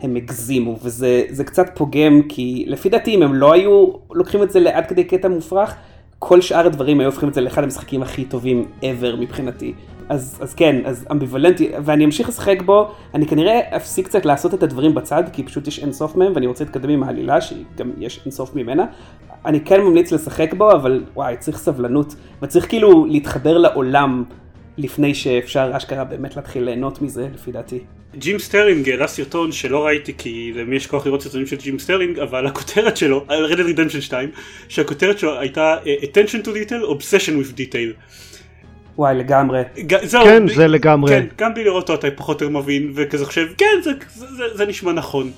הם 0.00 0.16
הגזימו, 0.16 0.78
וזה 0.82 1.44
קצת 1.44 1.70
פוגם, 1.74 2.22
כי 2.28 2.64
לפי 2.66 2.88
דעתי 2.88 3.14
אם 3.14 3.22
הם 3.22 3.34
לא 3.34 3.52
היו 3.52 3.86
לוקחים 4.12 4.42
את 4.42 4.50
זה 4.50 4.60
לעד 4.60 4.86
כדי 4.86 5.04
קטע 5.04 5.28
מופרך, 5.28 5.74
כל 6.22 6.40
שאר 6.40 6.66
הדברים 6.66 7.00
היו 7.00 7.08
הופכים 7.08 7.28
את 7.28 7.34
זה 7.34 7.40
לאחד 7.40 7.64
המשחקים 7.64 8.02
הכי 8.02 8.24
טובים 8.24 8.64
ever 8.82 9.16
מבחינתי. 9.20 9.74
אז, 10.08 10.38
אז 10.40 10.54
כן, 10.54 10.76
אז 10.84 11.06
אמביוולנטי, 11.10 11.70
ואני 11.84 12.04
אמשיך 12.04 12.28
לשחק 12.28 12.62
בו, 12.62 12.90
אני 13.14 13.26
כנראה 13.26 13.60
אפסיק 13.76 14.06
קצת 14.06 14.24
לעשות 14.24 14.54
את 14.54 14.62
הדברים 14.62 14.94
בצד, 14.94 15.24
כי 15.32 15.42
פשוט 15.42 15.68
יש 15.68 15.78
אינסוף 15.78 16.16
מהם, 16.16 16.32
ואני 16.34 16.46
רוצה 16.46 16.64
להתקדם 16.64 16.90
עם 16.90 17.02
העלילה, 17.02 17.40
שגם 17.40 17.90
יש 17.98 18.20
אינסוף 18.24 18.54
ממנה. 18.54 18.84
אני 19.46 19.60
כן 19.60 19.80
ממליץ 19.80 20.12
לשחק 20.12 20.54
בו, 20.54 20.72
אבל 20.72 21.04
וואי, 21.14 21.36
צריך 21.36 21.58
סבלנות, 21.58 22.14
וצריך 22.42 22.68
כאילו 22.68 23.04
להתחבר 23.04 23.58
לעולם 23.58 24.24
לפני 24.80 25.14
שאפשר 25.14 25.70
אשכרה 25.76 26.04
באמת 26.04 26.36
להתחיל 26.36 26.62
ליהנות 26.64 27.02
מזה, 27.02 27.28
לפי 27.34 27.52
דעתי. 27.52 27.78
ג'ים 28.16 28.38
סטרלינג 28.38 28.88
העלה 28.90 29.06
סרטון 29.06 29.52
שלא 29.52 29.86
ראיתי 29.86 30.12
כי 30.18 30.52
למי 30.54 30.76
יש 30.76 30.86
כוח 30.86 31.06
לראות 31.06 31.22
סרטונים 31.22 31.46
של 31.46 31.56
ג'ים 31.56 31.78
סטרלינג 31.78 32.18
אבל 32.18 32.46
הכותרת 32.46 32.96
שלו 32.96 33.24
על 33.28 33.44
Red 33.44 33.51
Dead 33.51 33.60
Redemption 33.60 34.00
2 34.00 34.30
שהכותרת 34.68 35.18
שלו 35.18 35.38
הייתה 35.40 35.76
attention 35.84 36.44
to 36.46 36.48
detail 36.48 36.90
obsession 36.90 37.30
with 37.44 37.56
detail 37.56 37.92
וואי 38.98 39.14
לגמרי. 39.14 39.62
ג- 39.78 40.04
זהו, 40.04 40.24
כן 40.24 40.46
ב- 40.46 40.52
זה 40.54 40.66
לגמרי. 40.68 41.10
כן, 41.10 41.26
גם 41.38 41.54
בלי 41.54 41.64
לראות 41.64 41.90
אותו 41.90 41.94
אתה 42.06 42.16
פחות 42.16 42.42
או 42.42 42.46
יותר 42.46 42.58
מבין 42.58 42.92
וכזה 42.94 43.26
חושב 43.26 43.46
כן 43.58 43.66
זה, 43.84 43.90
זה, 44.14 44.26
זה, 44.36 44.44
זה 44.56 44.66
נשמע 44.66 44.92
נכון. 44.92 45.30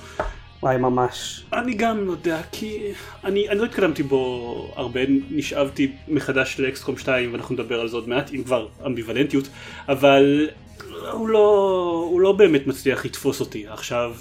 וואי 0.62 0.76
ממש. 0.76 1.45
אני 1.52 1.75
גם 1.75 2.07
לא 2.07 2.11
יודע 2.11 2.40
כי 2.52 2.92
אני, 3.25 3.49
אני 3.49 3.59
לא 3.59 3.64
התקדמתי 3.64 4.02
בו 4.02 4.73
הרבה 4.76 5.00
נשאבתי 5.31 5.92
מחדש 6.09 6.61
לאקסקום 6.61 6.99
2 6.99 7.33
ואנחנו 7.33 7.54
נדבר 7.54 7.81
על 7.81 7.88
זה 7.88 7.97
עוד 7.97 8.09
מעט 8.09 8.31
אם 8.35 8.45
כבר 8.45 8.69
אמביוולנטיות 8.87 9.49
אבל 9.88 10.49
הוא 11.12 11.28
לא, 11.28 12.07
הוא 12.11 12.21
לא 12.21 12.33
באמת 12.33 12.66
מצליח 12.66 13.04
לתפוס 13.04 13.40
אותי 13.40 13.66
עכשיו. 13.69 14.14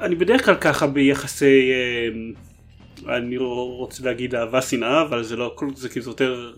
אני 0.00 0.14
בדרך 0.14 0.44
כלל 0.44 0.54
ככה 0.54 0.86
ביחסי 0.86 1.70
אה, 1.72 3.16
אני 3.16 3.36
רוצה 3.36 4.04
להגיד 4.04 4.34
אהבה 4.34 4.62
שנאה 4.62 5.02
אבל 5.02 5.22
זה 5.22 5.36
לא 5.36 5.56
זה 5.74 5.88
כאילו 5.88 6.06
יותר 6.06 6.52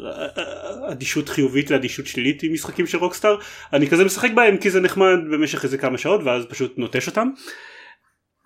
אדישות 0.90 1.28
חיובית 1.28 1.70
לאדישות 1.70 2.06
שלילית 2.06 2.42
עם 2.42 2.52
משחקים 2.52 2.86
של 2.86 2.98
רוקסטאר. 2.98 3.36
אני 3.72 3.86
כזה 3.86 4.04
משחק 4.04 4.30
בהם 4.34 4.56
כי 4.56 4.70
זה 4.70 4.80
נחמד 4.80 5.18
במשך 5.30 5.64
איזה 5.64 5.78
כמה 5.78 5.98
שעות 5.98 6.20
ואז 6.24 6.44
פשוט 6.48 6.78
נוטש 6.78 7.06
אותם 7.06 7.28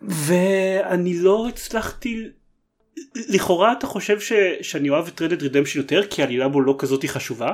ואני 0.03 1.19
לא 1.19 1.49
הצלחתי 1.49 2.25
לכאורה 3.29 3.73
אתה 3.73 3.87
חושב 3.87 4.21
ש, 4.21 4.33
שאני 4.61 4.91
אוהב 4.91 5.07
את 5.07 5.23
רדד 5.23 5.43
רידמפשן 5.43 5.79
יותר 5.79 6.03
כי 6.11 6.23
העלילה 6.23 6.49
בו 6.49 6.61
לא 6.61 6.75
כזאתי 6.79 7.09
חשובה 7.09 7.53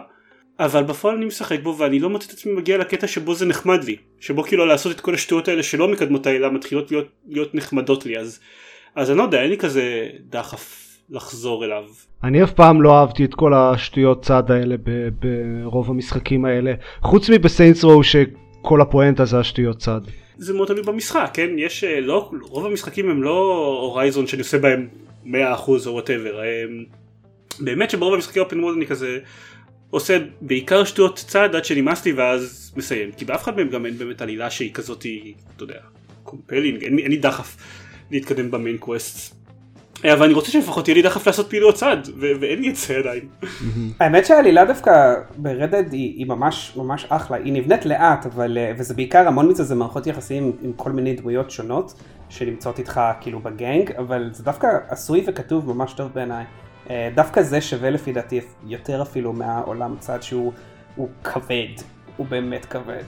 אבל 0.59 0.83
בפועל 0.83 1.17
אני 1.17 1.25
משחק 1.25 1.61
בו 1.63 1.79
ואני 1.79 1.99
לא 1.99 2.11
מוצא 2.11 2.27
את 2.27 2.33
עצמי 2.33 2.53
מגיע 2.53 2.79
לקטע 2.79 3.07
שבו 3.07 3.35
זה 3.35 3.47
נחמד 3.47 3.85
לי 3.85 3.97
שבו 4.21 4.43
כאילו 4.43 4.67
לעשות 4.67 4.93
את 4.93 5.01
כל 5.01 5.15
השטויות 5.15 5.49
האלה 5.49 5.63
שלא 5.63 5.89
מקדמות 5.89 6.27
העלילה 6.27 6.51
מתחילות 6.51 6.91
להיות, 6.91 7.07
להיות 7.29 7.55
נחמדות 7.55 8.07
לי 8.07 8.19
אז 8.19 8.41
אז 8.95 9.11
אני 9.11 9.19
לא 9.19 9.23
יודע, 9.23 9.43
אין 9.43 9.51
לי 9.51 9.59
כזה 9.59 10.09
דחף 10.29 10.89
לחזור 11.11 11.65
אליו. 11.65 11.85
אני 12.25 12.45
אף 12.45 12.53
פעם 12.53 12.83
לא 12.83 13.01
אהבתי 13.01 13.25
את 13.25 13.35
כל 13.35 13.55
השטויות 13.55 14.25
צד 14.25 14.51
האלה 14.51 14.75
ברוב 15.19 15.91
המשחקים 15.91 16.45
האלה, 16.45 16.73
חוץ 17.03 17.31
מב 17.31 17.44
Saints 17.44 17.85
Row 17.85 18.05
שכל 18.05 18.81
הפואנטה 18.81 19.25
זה 19.25 19.39
השטויות 19.39 19.79
צד. 19.79 20.01
זה 20.39 20.55
מאוד 20.55 20.69
תלוי 20.69 20.83
במשחק, 20.83 21.31
כן? 21.35 21.51
יש, 21.59 21.85
אה, 21.85 22.01
לא, 22.01 22.31
רוב 22.41 22.67
המשחקים 22.67 23.11
הם 23.11 23.23
לא 23.23 23.79
Horizon 23.83 24.27
שאני 24.27 24.43
עושה 24.43 24.59
בהם 24.59 24.89
100% 25.25 25.29
או 25.87 25.93
whatever. 25.93 26.41
באמת 27.61 27.91
שברוב 27.91 28.15
המשחקים 28.15 28.43
open 28.43 28.61
world 28.61 28.77
אני 28.77 28.87
כזה 28.87 29.19
עושה 29.91 30.19
בעיקר 30.41 30.85
שטויות 30.85 31.17
צד 31.17 31.55
עד 31.55 31.65
שנמאס 31.65 32.05
לי 32.05 32.13
ואז 32.13 32.73
מסיים. 32.77 33.13
כי 33.13 33.25
באף 33.25 33.43
אחד 33.43 33.57
מהם 33.57 33.69
גם 33.69 33.87
אין 33.87 33.99
באמת 33.99 34.23
עלילה 34.23 34.51
שהיא 34.51 34.73
כזאת, 34.75 35.07
אתה 35.57 35.65
יודע, 35.65 35.79
compelling, 36.23 36.83
אין 36.83 36.97
לי 36.97 37.17
דחף. 37.17 37.57
להתקדם 38.13 38.51
במיין 38.51 38.79
קווסט. 38.79 39.42
אה, 40.05 40.13
אבל 40.13 40.25
אני 40.25 40.35
רוצה 40.35 40.51
שלפחות 40.51 40.89
יהיה 40.89 40.97
לי 40.97 41.03
דחף 41.03 41.27
לעשות 41.27 41.51
פעילויות 41.51 41.75
צד, 41.75 41.97
ואין 42.19 42.61
לי 42.63 42.71
את 42.71 42.77
זה 42.77 42.97
עדיין. 42.97 43.29
האמת 44.01 44.27
שהעלילה 44.27 44.65
דווקא 44.65 45.15
ברדד 45.37 45.93
היא, 45.93 46.27
ממש 46.27 46.73
ממש 46.77 47.07
אחלה, 47.09 47.37
היא 47.37 47.53
נבנית 47.53 47.87
לאט, 47.87 48.27
אבל, 48.27 48.59
אה, 48.59 48.73
וזה 48.79 48.95
בעיקר 48.95 49.29
המון 49.29 49.49
מזה 49.49 49.65
זה 49.65 49.75
מערכות 49.75 50.07
יחסים 50.07 50.53
עם 50.63 50.73
כל 50.73 50.93
מיני 50.93 51.15
דמויות 51.15 51.51
שונות, 51.51 51.95
שנמצאות 52.29 52.79
איתך 52.79 53.01
כאילו 53.21 53.41
בגנג, 53.41 53.93
אבל 53.93 54.31
זה 54.33 54.45
דווקא 54.45 54.69
עשוי 54.89 55.25
וכתוב 55.27 55.73
ממש 55.75 55.93
טוב 55.93 56.11
בעיניי. 56.15 56.45
אה, 56.91 57.09
דווקא 57.15 57.43
זה 57.43 57.61
שווה 57.61 57.91
לפי 57.91 58.13
דעתי 58.13 58.41
יותר 58.67 59.03
אפילו 59.03 59.33
מהעולם 59.33 59.97
צד 59.99 60.23
שהוא 60.23 60.53
כבד, 61.25 61.83
הוא 62.17 62.27
באמת 62.27 62.65
כבד. 62.65 63.05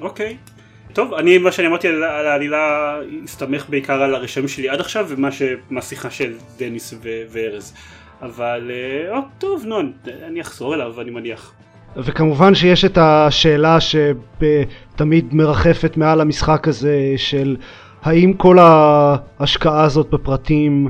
אוקיי. 0.00 0.36
Okay. 0.46 0.51
טוב, 0.92 1.14
אני, 1.14 1.38
מה 1.38 1.52
שאני 1.52 1.66
אמרתי 1.66 1.88
על, 1.88 2.04
על 2.04 2.26
העלילה 2.26 2.96
הסתמך 3.24 3.66
בעיקר 3.68 4.02
על 4.02 4.14
הרשמים 4.14 4.48
שלי 4.48 4.68
עד 4.68 4.80
עכשיו 4.80 5.06
ומה 5.08 5.28
מהשיחה 5.70 6.10
של 6.10 6.32
דניס 6.58 6.94
וארז. 7.30 7.74
אבל, 8.22 8.70
אה, 8.70 9.16
או, 9.16 9.22
טוב, 9.38 9.64
נו, 9.66 9.76
אני 10.26 10.40
אחזור 10.40 10.74
אליו, 10.74 11.00
אני 11.00 11.10
מניח. 11.10 11.52
וכמובן 11.96 12.54
שיש 12.54 12.84
את 12.84 12.98
השאלה 12.98 13.78
שתמיד 13.80 15.34
מרחפת 15.34 15.96
מעל 15.96 16.20
המשחק 16.20 16.68
הזה 16.68 17.14
של 17.16 17.56
האם 18.02 18.32
כל 18.32 18.56
ההשקעה 18.58 19.84
הזאת 19.84 20.10
בפרטים 20.10 20.88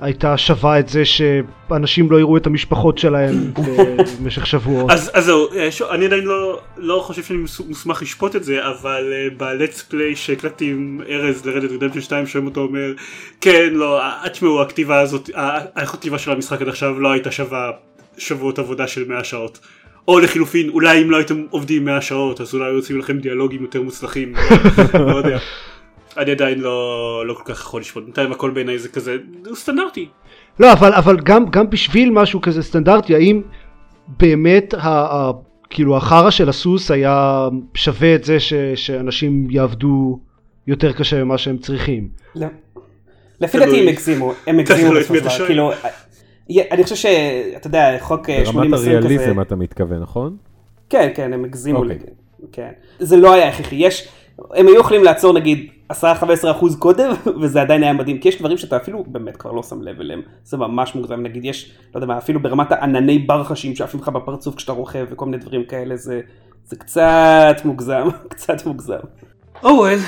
הייתה 0.00 0.36
שווה 0.36 0.78
את 0.78 0.88
זה 0.88 1.04
שאנשים 1.04 2.10
לא 2.10 2.20
יראו 2.20 2.36
את 2.36 2.46
המשפחות 2.46 2.98
שלהם 2.98 3.34
במשך 4.20 4.46
שבועות. 4.46 4.90
אז, 4.90 5.10
אז 5.14 5.24
זהו, 5.24 5.48
אה, 5.52 5.68
אני 5.90 6.06
עדיין 6.06 6.24
לא, 6.24 6.60
לא 6.76 7.02
חושב 7.06 7.22
שאני 7.22 7.38
מוסמך 7.68 8.02
לשפוט 8.02 8.36
את 8.36 8.44
זה, 8.44 8.66
אבל 8.66 9.12
uh, 9.12 9.34
בלטס 9.38 9.82
פליי 9.82 10.16
שהקלטתי 10.16 10.70
עם 10.70 11.00
ארז 11.08 11.46
לרדת 11.46 11.70
רדמפשן 11.70 12.00
2 12.00 12.26
שומעים 12.26 12.48
אותו 12.48 12.60
אומר, 12.60 12.92
כן, 13.40 13.68
לא, 13.72 14.00
אה, 14.00 14.28
תשמעו, 14.32 14.62
הכתיבה 14.62 15.00
הזאת, 15.00 15.30
האיכות 15.34 16.00
כתיבה 16.00 16.18
של 16.18 16.30
המשחק 16.30 16.62
עד 16.62 16.68
עכשיו 16.68 17.00
לא 17.00 17.12
הייתה 17.12 17.30
שווה 17.30 17.70
שבועות 18.18 18.58
עבודה 18.58 18.86
של 18.86 19.08
100 19.08 19.24
שעות. 19.24 19.58
או 20.08 20.18
לחילופין, 20.18 20.68
אולי 20.68 21.02
אם 21.02 21.10
לא 21.10 21.16
הייתם 21.16 21.44
עושים 21.50 21.84
100 21.84 22.00
שעות, 22.00 22.40
אז 22.40 22.54
אולי 22.54 22.64
היו 22.64 22.76
יוצאים 22.76 22.98
לכם 22.98 23.18
דיאלוגים 23.18 23.62
יותר 23.62 23.82
מוצלחים, 23.82 24.34
לא 24.94 25.16
יודע. 25.16 25.38
אני 26.16 26.30
עדיין 26.30 26.60
לא, 26.60 27.22
לא 27.26 27.34
כל 27.34 27.42
כך 27.44 27.60
יכול 27.60 27.80
לשפוט, 27.80 28.04
בינתיים 28.04 28.32
הכל 28.32 28.50
בעיניי 28.50 28.78
זה 28.78 28.88
כזה, 28.88 29.16
זה 29.42 29.54
סטנדרטי. 29.54 30.08
לא, 30.60 30.72
אבל, 30.72 30.92
אבל 30.92 31.16
גם, 31.20 31.46
גם 31.50 31.70
בשביל 31.70 32.10
משהו 32.10 32.40
כזה 32.40 32.62
סטנדרטי, 32.62 33.14
האם 33.14 33.42
באמת 34.18 34.74
כאילו 35.70 35.96
החרא 35.96 36.30
של 36.30 36.48
הסוס 36.48 36.90
היה 36.90 37.48
שווה 37.74 38.14
את 38.14 38.24
זה 38.24 38.40
ש, 38.40 38.54
שאנשים 38.74 39.46
יעבדו 39.50 40.18
יותר 40.66 40.92
קשה 40.92 41.24
ממה 41.24 41.38
שהם 41.38 41.58
צריכים. 41.58 42.08
לא. 42.34 42.46
לפי 43.40 43.58
דעתי 43.58 43.80
הם 43.80 43.88
הגזימו, 43.88 44.32
הם 44.46 44.58
הגזימו 44.60 44.94
בסופו 44.94 45.30
של. 45.30 45.46
כאילו, 45.46 45.72
אה, 45.72 45.90
אני 46.70 46.82
חושב 46.84 46.96
שאתה 46.96 47.66
יודע, 47.66 47.96
חוק 48.00 48.30
אה, 48.30 48.42
80-20 48.46 48.52
ברמת 48.52 48.74
כזה, 48.74 48.90
הריאליזם 48.90 49.40
אתה 49.40 49.56
מתכוון, 49.56 50.02
נכון? 50.02 50.36
כן, 50.90 51.10
כן, 51.14 51.32
הם 51.32 51.44
הגזימו, 51.44 51.78
אוקיי. 51.78 51.98
כן. 52.52 52.70
זה 52.98 53.16
לא 53.16 53.32
היה 53.32 53.48
הכרחי, 53.48 53.76
יש, 53.76 54.08
הם 54.54 54.66
היו 54.66 54.80
יכולים 54.80 55.04
לעצור 55.04 55.34
נגיד 55.34 55.70
10-15 55.92 55.94
אחוז 56.50 56.76
קודם, 56.78 57.10
וזה 57.40 57.60
עדיין 57.60 57.82
היה 57.82 57.92
מדהים, 57.92 58.18
כי 58.18 58.28
יש 58.28 58.38
דברים 58.38 58.58
שאתה 58.58 58.76
אפילו 58.76 59.04
באמת 59.06 59.36
כבר 59.36 59.52
לא 59.52 59.62
שם 59.62 59.82
לב 59.82 60.00
אליהם, 60.00 60.22
זה 60.44 60.56
ממש 60.56 60.94
מוגזם, 60.94 61.22
נגיד 61.22 61.44
יש, 61.44 61.72
לא 61.94 61.98
יודע 61.98 62.06
מה, 62.06 62.18
אפילו 62.18 62.42
ברמת 62.42 62.72
הענני 62.72 63.18
ברחשים 63.18 63.76
שעפים 63.76 64.00
לך 64.00 64.08
בפרצוף 64.08 64.54
כשאתה 64.54 64.72
רוכב 64.72 65.06
וכל 65.10 65.24
מיני 65.24 65.36
דברים 65.38 65.64
כאלה, 65.64 65.96
זה, 65.96 66.20
זה 66.64 66.76
קצת 66.76 67.56
מוגזם, 67.64 68.08
קצת 68.28 68.66
מוגזם. 68.66 68.98
אוהל. 69.62 69.98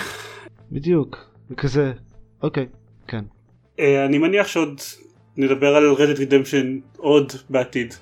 בדיוק, 0.73 1.17
וכזה, 1.51 1.93
אוקיי, 2.43 2.67
כן. 3.09 3.25
אה, 3.81 4.05
אני 4.05 4.19
מניח 4.19 4.47
שעוד 4.47 4.81
נדבר 5.37 5.77
על 5.77 5.95
Reddit 5.97 6.19
Redemption 6.19 6.67
עוד 6.97 7.33
בעתיד. 7.51 7.95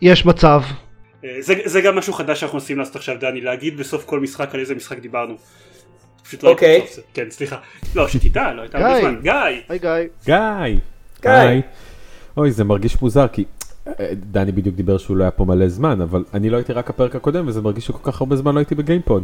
יש 0.00 0.26
מצב, 0.26 0.62
אה, 1.24 1.36
זה, 1.40 1.54
זה 1.64 1.80
גם 1.80 1.96
משהו 1.96 2.12
חדש 2.12 2.40
שאנחנו 2.40 2.58
מנסים 2.58 2.78
לעשות 2.78 2.96
עכשיו 2.96 3.16
דני, 3.20 3.40
להגיד 3.40 3.76
בסוף 3.76 4.04
כל 4.04 4.20
משחק 4.20 4.54
על 4.54 4.60
איזה 4.60 4.74
משחק 4.74 4.98
דיברנו. 4.98 5.34
פשוט 6.26 6.42
לא 6.42 6.48
אוקיי. 6.48 6.68
הייתי 6.68 6.86
בסוף. 6.86 7.04
כן 7.14 7.26
סליחה. 7.30 7.56
לא 7.94 8.08
שתדע, 8.08 8.52
לא 8.52 8.62
הייתה 8.62 8.78
הרבה. 8.78 9.00
זמן. 9.00 9.20
גיא. 9.22 9.32
היי 9.68 9.78
גיא. 9.78 9.90
גיא! 10.24 10.80
גיא. 11.22 11.60
אוי, 12.36 12.50
זה 12.50 12.64
מרגיש 12.64 13.02
מוזר, 13.02 13.28
כי 13.28 13.44
אה, 13.86 14.12
דני 14.30 14.52
בדיוק 14.52 14.74
דיבר 14.76 14.98
שהוא 14.98 15.16
לא 15.16 15.24
היה 15.24 15.30
פה 15.30 15.44
מלא 15.44 15.68
זמן, 15.68 16.00
אבל 16.00 16.24
אני 16.34 16.50
לא 16.50 16.56
הייתי 16.56 16.72
רק 16.72 16.90
הפרק 16.90 17.16
הקודם, 17.16 17.48
וזה 17.48 17.60
מרגיש 17.60 17.86
שכל 17.86 18.12
כך 18.12 18.20
הרבה 18.20 18.36
זמן 18.36 18.54
לא 18.54 18.58
הייתי 18.58 18.74
בגיימפוד. 18.74 19.22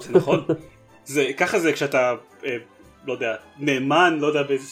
זה 0.00 0.12
נכון. 0.12 0.44
זה 1.04 1.26
ככה 1.36 1.58
זה 1.58 1.72
כשאתה 1.72 2.14
אה, 2.46 2.56
לא 3.06 3.12
יודע 3.12 3.34
נאמן 3.58 4.18
לא 4.20 4.26
יודע 4.26 4.42
באיזה. 4.42 4.64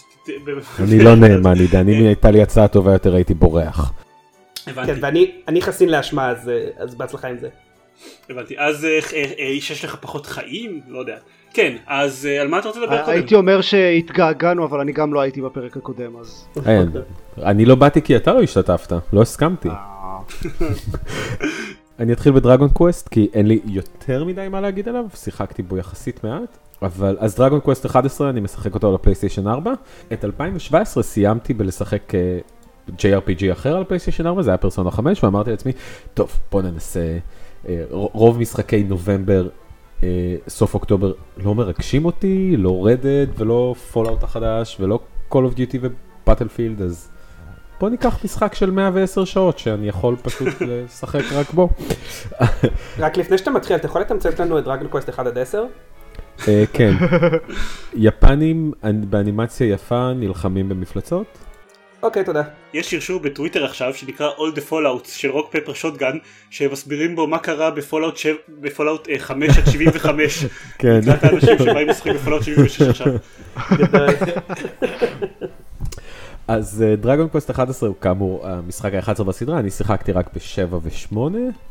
אני 0.78 1.04
לא 1.04 1.16
נאמן, 1.28 1.58
עידן, 1.58 1.88
אם 1.88 2.06
הייתה 2.06 2.30
לי 2.30 2.42
הצעה 2.42 2.68
טובה 2.68 2.92
יותר 2.92 3.14
הייתי 3.14 3.34
בורח. 3.34 3.92
הבנתי. 4.66 4.94
כן, 4.94 4.98
ואני 5.00 5.32
אני 5.48 5.62
חסין 5.62 5.88
לאשמה, 5.88 6.28
אז, 6.30 6.48
אה, 6.48 6.68
אז 6.76 6.94
בהצלחה 6.94 7.28
עם 7.28 7.38
זה. 7.38 7.48
הבנתי. 8.30 8.54
אז 8.58 8.84
אה, 8.84 8.98
אה, 9.12 9.32
אה, 9.38 9.60
שיש 9.60 9.84
לך 9.84 9.96
פחות 10.00 10.26
חיים? 10.26 10.80
לא 10.88 10.98
יודע. 10.98 11.16
כן, 11.54 11.76
אז 11.86 12.28
על 12.40 12.48
מה 12.48 12.58
אתה 12.58 12.68
רוצה 12.68 12.80
לדבר 12.80 13.00
קודם? 13.00 13.12
הייתי 13.12 13.34
אומר 13.34 13.60
שהתגעגענו, 13.60 14.64
אבל 14.64 14.80
אני 14.80 14.92
גם 14.92 15.14
לא 15.14 15.20
הייתי 15.20 15.42
בפרק 15.42 15.76
הקודם, 15.76 16.16
אז... 16.16 16.48
אני 17.42 17.64
לא 17.64 17.74
באתי 17.74 18.02
כי 18.02 18.16
אתה 18.16 18.32
לא 18.32 18.42
השתתפת, 18.42 18.92
לא 19.12 19.22
הסכמתי. 19.22 19.68
אני 22.00 22.12
אתחיל 22.12 22.32
ב 22.32 22.37
Dragon 22.37 22.68
Quest 22.68 23.08
כי 23.08 23.28
אין 23.34 23.46
לי 23.46 23.60
יותר 23.64 24.24
מדי 24.24 24.48
מה 24.50 24.60
להגיד 24.60 24.88
עליו, 24.88 25.04
שיחקתי 25.14 25.62
בו 25.62 25.76
יחסית 25.76 26.24
מעט. 26.24 26.58
אבל 26.82 27.16
אז 27.20 27.34
Dragon 27.34 27.60
Quest 27.60 27.86
11 27.86 28.30
אני 28.30 28.40
משחק 28.40 28.74
אותו 28.74 28.88
על 28.88 28.94
הפלייסטיישן 28.94 29.48
4. 29.48 29.72
את 30.12 30.24
2017 30.24 31.02
סיימתי 31.02 31.54
בלשחק 31.54 32.12
JRPG 32.88 33.52
אחר 33.52 33.76
על 33.76 33.84
פלייסטיישן 33.84 34.26
4, 34.26 34.42
זה 34.42 34.50
היה 34.50 34.56
פרסונה 34.56 34.90
5, 34.90 35.24
ואמרתי 35.24 35.50
לעצמי, 35.50 35.72
טוב 36.14 36.40
בוא 36.52 36.62
ננסה, 36.62 37.18
רוב 37.90 38.38
משחקי 38.38 38.82
נובמבר, 38.82 39.48
אה, 40.02 40.08
סוף 40.48 40.74
אוקטובר 40.74 41.12
לא 41.36 41.54
מרגשים 41.54 42.04
אותי, 42.04 42.54
לא 42.58 42.86
Red 42.86 43.03
Dead 43.03 43.26
ולא 43.36 43.74
Fallout 43.92 44.22
החדש 44.22 44.76
ולא 44.80 44.98
Call 45.32 45.36
of 45.36 45.56
Duty 45.56 45.76
ו 45.80 45.88
Battlefield, 45.88 46.82
אז 46.82 47.08
בוא 47.80 47.88
ניקח 47.88 48.24
משחק 48.24 48.54
של 48.54 48.70
110 48.70 49.24
שעות 49.24 49.58
שאני 49.58 49.88
יכול 49.88 50.16
פשוט 50.22 50.48
לשחק 50.68 51.32
רק 51.32 51.50
בו. 51.52 51.68
רק 52.98 53.16
לפני 53.16 53.38
שאתה 53.38 53.50
מתחיל, 53.50 53.76
אתה 53.76 53.86
יכול 53.86 54.00
לתמצת 54.00 54.40
לנו 54.40 54.58
את 54.58 54.64
Dragon 54.64 54.88
Quest 54.88 55.08
1 55.08 55.26
עד 55.26 55.38
10? 55.38 55.64
אה, 56.48 56.64
כן, 56.72 56.94
יפנים 57.94 58.72
אנ- 58.84 59.06
באנימציה 59.10 59.66
יפה 59.66 60.12
נלחמים 60.12 60.68
במפלצות. 60.68 61.26
אוקיי, 62.02 62.24
תודה. 62.24 62.42
יש 62.74 62.90
שרשור 62.90 63.20
בטוויטר 63.20 63.64
עכשיו 63.64 63.94
שנקרא 63.94 64.30
All 64.36 64.56
the 64.56 64.70
Fallouts 64.72 65.08
של 65.08 65.30
Rock 65.30 65.56
Paper 65.56 65.72
Shotgun 65.72 66.16
שמסבירים 66.50 67.16
בו 67.16 67.26
מה 67.26 67.38
קרה 67.38 67.70
ב 67.70 67.76
Fallout 67.76 68.16
שבע- 68.16 68.34
ב 68.60 68.66
Fallout 68.66 69.08
אה, 69.08 69.18
5 69.18 69.58
עד 69.58 69.66
75. 69.66 70.44
כן. 70.78 71.00
לקראת 71.02 71.24
האנשים 71.24 71.58
שבאים 71.58 71.88
לשחק 71.88 72.10
ב 72.14 72.18
Fallout 72.18 72.42
76 72.42 72.82
עכשיו. 72.82 73.06
אז 76.48 76.84
Dragon 77.00 77.28
Quest 77.28 77.50
11 77.50 77.88
הוא 77.88 77.96
כאמור 78.00 78.48
המשחק 78.48 78.94
ה-11 78.94 79.22
בסדרה, 79.24 79.58
אני 79.58 79.70
שיחקתי 79.70 80.12
רק 80.12 80.30
ב-7 80.34 80.74
ו-8, 80.74 81.16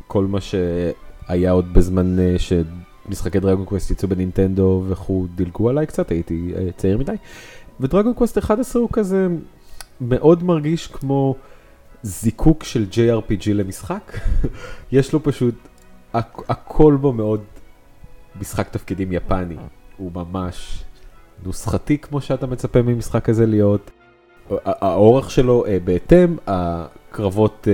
כל 0.07 0.25
מה 0.25 0.39
שהיה 0.41 1.51
עוד 1.51 1.73
בזמן 1.73 2.19
אה, 2.19 2.35
שמשחקי 2.39 3.39
Dragon 3.39 3.65
Quest 3.65 3.91
יצאו 3.91 4.07
בנינטנדו 4.09 4.83
וכו' 4.89 5.27
דילגו 5.35 5.69
עליי 5.69 5.85
קצת, 5.85 6.09
הייתי 6.11 6.53
אה, 6.57 6.67
צעיר 6.77 6.97
מדי. 6.97 7.11
ו 7.79 7.84
Dragon 7.84 8.13
Quest 8.13 8.37
11 8.37 8.81
הוא 8.81 8.89
כזה 8.93 9.27
מאוד 10.01 10.43
מרגיש 10.43 10.87
כמו 10.87 11.35
זיקוק 12.03 12.63
של 12.63 12.85
JRPG 12.91 13.49
למשחק, 13.53 14.13
יש 14.91 15.13
לו 15.13 15.23
פשוט, 15.23 15.55
הכ- 16.13 16.43
הכל 16.49 16.97
בו 17.01 17.13
מאוד 17.13 17.41
משחק 18.41 18.69
תפקידים 18.69 19.11
יפני, 19.13 19.55
הוא 19.97 20.11
ממש 20.15 20.83
נוסחתי 21.45 21.97
כמו 21.97 22.21
שאתה 22.21 22.47
מצפה 22.47 22.81
ממשחק 22.81 23.25
כזה 23.25 23.45
להיות. 23.45 23.91
האורך 24.65 25.31
שלו 25.31 25.65
אה, 25.65 25.77
בהתאם, 25.83 26.35
הקרבות 26.47 27.67
אה, 27.71 27.73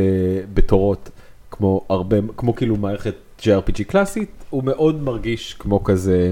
בתורות 0.54 1.10
כמו 1.52 1.82
הרבה, 1.90 2.18
כמו 2.38 2.56
כאילו 2.56 2.76
מערכת 2.76 3.16
JRPG 3.42 3.84
קלאסית, 3.88 4.30
הוא 4.50 4.64
מאוד 4.64 5.02
מרגיש 5.04 5.54
כמו 5.54 5.84
כזה 5.84 6.32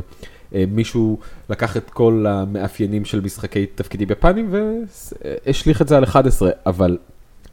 מישהו 0.67 1.19
לקח 1.49 1.77
את 1.77 1.89
כל 1.89 2.25
המאפיינים 2.29 3.05
של 3.05 3.21
משחקי 3.21 3.65
תפקידים 3.65 4.11
יפנים 4.11 4.53
והשליך 4.53 5.81
את 5.81 5.87
זה 5.87 5.97
על 5.97 6.03
11, 6.03 6.51
אבל 6.65 6.97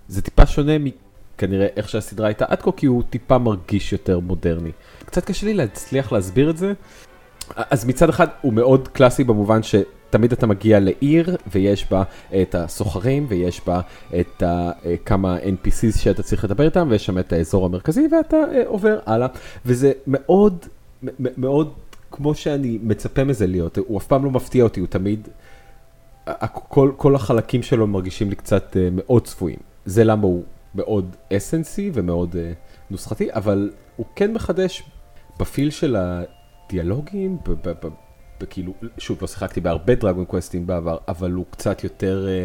זה 0.08 0.22
טיפה 0.22 0.46
שונה 0.46 0.72
מכנראה 0.78 1.66
איך 1.76 1.88
שהסדרה 1.88 2.26
הייתה 2.26 2.44
עד 2.48 2.62
כה, 2.62 2.72
כי 2.72 2.86
הוא 2.86 3.02
טיפה 3.10 3.38
מרגיש 3.38 3.92
יותר 3.92 4.20
מודרני. 4.20 4.70
קצת 5.04 5.24
קשה 5.24 5.46
לי 5.46 5.54
להצליח 5.54 6.12
להסביר 6.12 6.50
את 6.50 6.56
זה, 6.56 6.72
אז 7.56 7.84
מצד 7.84 8.08
אחד 8.08 8.26
הוא 8.40 8.52
מאוד 8.52 8.88
קלאסי 8.88 9.24
במובן 9.24 9.60
שתמיד 9.62 10.32
אתה 10.32 10.46
מגיע 10.46 10.80
לעיר 10.80 11.36
ויש 11.52 11.90
בה 11.90 12.02
את 12.42 12.54
הסוחרים 12.54 13.26
ויש 13.28 13.60
בה 13.66 13.80
את 14.20 14.42
ה, 14.42 14.70
אה, 14.84 14.94
כמה 15.04 15.38
NPCs 15.38 15.98
שאתה 15.98 16.22
צריך 16.22 16.44
לדבר 16.44 16.64
איתם 16.64 16.88
ויש 16.90 17.06
שם 17.06 17.18
את 17.18 17.32
האזור 17.32 17.66
המרכזי 17.66 18.08
ואתה 18.12 18.36
אה, 18.36 18.62
עובר 18.66 18.98
הלאה 19.06 19.28
וזה 19.66 19.92
מאוד 20.06 20.66
מאוד 21.36 21.72
כמו 22.10 22.34
שאני 22.34 22.78
מצפה 22.82 23.24
מזה 23.24 23.46
להיות, 23.46 23.78
הוא 23.78 23.98
אף 23.98 24.06
פעם 24.06 24.24
לא 24.24 24.30
מפתיע 24.30 24.64
אותי, 24.64 24.80
הוא 24.80 24.88
תמיד, 24.88 25.28
כל, 26.52 26.92
כל 26.96 27.14
החלקים 27.14 27.62
שלו 27.62 27.86
מרגישים 27.86 28.30
לי 28.30 28.36
קצת 28.36 28.76
אה, 28.76 28.88
מאוד 28.92 29.24
צפויים. 29.26 29.58
זה 29.84 30.04
למה 30.04 30.22
הוא 30.22 30.42
מאוד 30.74 31.16
אסנסי 31.32 31.90
ומאוד 31.94 32.36
אה, 32.36 32.52
נוסחתי, 32.90 33.28
אבל 33.32 33.70
הוא 33.96 34.06
כן 34.16 34.32
מחדש 34.32 34.82
בפיל 35.38 35.70
של 35.70 35.96
הדיאלוגים, 35.98 37.38
בכאילו, 38.40 38.72
שוב, 38.98 39.18
לא 39.20 39.26
שיחקתי 39.28 39.60
בהרבה 39.60 39.94
דרגון 39.94 40.24
קווסטים 40.24 40.66
בעבר, 40.66 40.96
אבל 41.08 41.32
הוא 41.32 41.44
קצת 41.50 41.84
יותר 41.84 42.26
אה, 42.28 42.44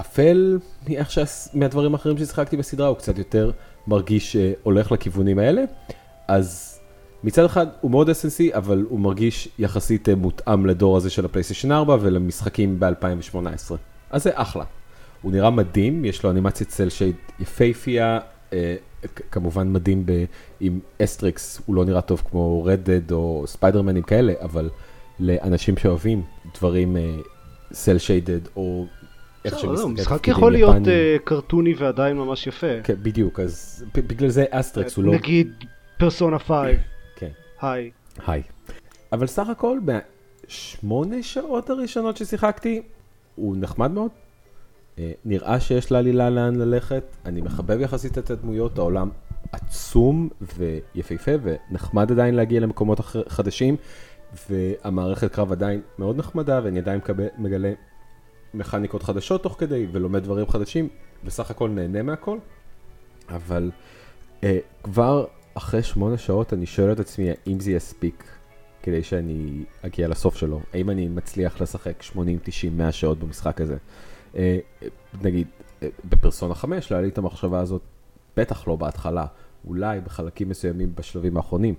אפל 0.00 0.58
מאיך 0.88 1.10
שהס- 1.10 1.54
מהדברים 1.54 1.92
האחרים 1.94 2.18
ששיחקתי 2.18 2.56
בסדרה, 2.56 2.88
הוא 2.88 2.96
קצת 2.96 3.18
יותר 3.18 3.50
מרגיש 3.86 4.36
הולך 4.62 4.92
לכיוונים 4.92 5.38
האלה. 5.38 5.62
אז 6.28 6.75
מצד 7.24 7.44
אחד 7.44 7.66
הוא 7.80 7.90
מאוד 7.90 8.10
SNC, 8.10 8.56
אבל 8.56 8.84
הוא 8.88 9.00
מרגיש 9.00 9.48
יחסית 9.58 10.08
אה, 10.08 10.14
מותאם 10.14 10.66
לדור 10.66 10.96
הזה 10.96 11.10
של 11.10 11.24
הפלייסטיישן 11.24 11.72
4 11.72 11.96
ולמשחקים 12.00 12.80
ב-2018. 12.80 13.74
אז 14.10 14.22
זה 14.22 14.30
אחלה. 14.34 14.64
הוא 15.22 15.32
נראה 15.32 15.50
מדהים, 15.50 16.04
יש 16.04 16.22
לו 16.22 16.30
אנימציית 16.30 16.70
סל 16.70 16.88
שייד 16.88 17.16
יפייפייה, 17.40 18.18
אה, 18.52 18.74
כמובן 19.30 19.72
מדהים 19.72 20.06
ב- 20.06 20.24
עם 20.60 20.80
asterisk, 21.02 21.60
הוא 21.66 21.76
לא 21.76 21.84
נראה 21.84 22.00
טוב 22.00 22.22
כמו 22.30 22.64
Red 22.64 22.85
Dead 22.85 23.12
או 23.12 23.44
ספיידרמנים 23.46 24.02
כאלה, 24.02 24.32
אבל 24.42 24.70
לאנשים 25.20 25.76
שאוהבים 25.76 26.22
דברים 26.54 26.96
cel 27.72 27.98
shaded 27.98 28.40
או 28.56 28.86
איך 29.44 29.54
לא, 29.54 29.60
שמשחקי 29.60 29.92
משחק 29.92 30.16
תפקידים 30.16 30.32
יכול 30.32 30.52
להיות. 30.52 30.88
אה, 30.88 31.16
קרטוני 31.24 31.74
ועדיין 31.78 32.16
ממש 32.16 32.46
יפה. 32.46 32.82
כן, 32.84 32.94
בדיוק, 33.02 33.40
אז 33.40 33.84
בגלל 33.94 34.28
זה 34.28 34.44
asterisk 34.50 34.96
הוא 34.96 35.04
לא... 35.04 35.14
נגיד 35.14 35.52
פרסונה 35.98 36.38
5, 36.38 36.48
כן. 36.48 36.76
היי. 37.60 37.90
היי. 38.26 38.42
אבל 39.12 39.26
סך 39.26 39.48
הכל, 39.48 39.78
בשמונה 40.46 41.22
שעות 41.22 41.70
הראשונות 41.70 42.16
ששיחקתי, 42.16 42.82
הוא 43.34 43.56
נחמד 43.58 43.90
מאוד. 43.90 44.10
אה, 44.98 45.12
נראה 45.24 45.60
שיש 45.60 45.92
לעלילה 45.92 46.30
לאן 46.30 46.56
ללכת, 46.56 47.04
אני 47.24 47.40
מחבב 47.40 47.80
יחסית 47.80 48.18
את 48.18 48.30
הדמויות, 48.30 48.78
העולם 48.78 49.10
עצום 49.52 50.28
ויפהפה 50.56 51.30
ונחמד 51.42 52.12
עדיין 52.12 52.34
להגיע 52.34 52.60
למקומות 52.60 53.00
חדשים, 53.28 53.76
והמערכת 54.50 55.32
קרב 55.32 55.52
עדיין 55.52 55.80
מאוד 55.98 56.16
נחמדה, 56.16 56.60
ואני 56.64 56.78
עדיין 56.78 56.98
מקבל, 56.98 57.26
מגלה 57.38 57.72
מכניקות 58.54 59.02
חדשות 59.02 59.42
תוך 59.42 59.56
כדי, 59.58 59.86
ולומד 59.92 60.22
דברים 60.22 60.48
חדשים, 60.48 60.88
בסך 61.24 61.50
הכל 61.50 61.68
נהנה 61.68 62.02
מהכל, 62.02 62.38
אבל... 63.28 63.70
Uh, 64.40 64.44
כבר 64.82 65.24
אחרי 65.56 65.82
שמונה 65.82 66.18
שעות 66.18 66.52
אני 66.52 66.66
שואל 66.66 66.92
את 66.92 67.00
עצמי 67.00 67.30
האם 67.30 67.60
זה 67.60 67.72
יספיק 67.72 68.24
כדי 68.82 69.02
שאני 69.02 69.64
אגיע 69.82 70.08
לסוף 70.08 70.36
שלו. 70.36 70.60
האם 70.72 70.90
אני 70.90 71.08
מצליח 71.08 71.60
לשחק 71.60 72.02
80, 72.02 72.38
90, 72.42 72.76
100 72.76 72.92
שעות 72.92 73.18
במשחק 73.18 73.60
הזה. 73.60 73.76
אה, 74.36 74.58
נגיד, 75.22 75.46
אה, 75.82 75.88
בפרסונה 76.04 76.54
5 76.54 76.92
לא 76.92 77.00
לי 77.00 77.08
את 77.08 77.18
המחשבה 77.18 77.60
הזאת, 77.60 77.82
בטח 78.36 78.68
לא 78.68 78.76
בהתחלה, 78.76 79.26
אולי 79.66 80.00
בחלקים 80.00 80.48
מסוימים 80.48 80.92
בשלבים 80.94 81.36
האחרונים, 81.36 81.74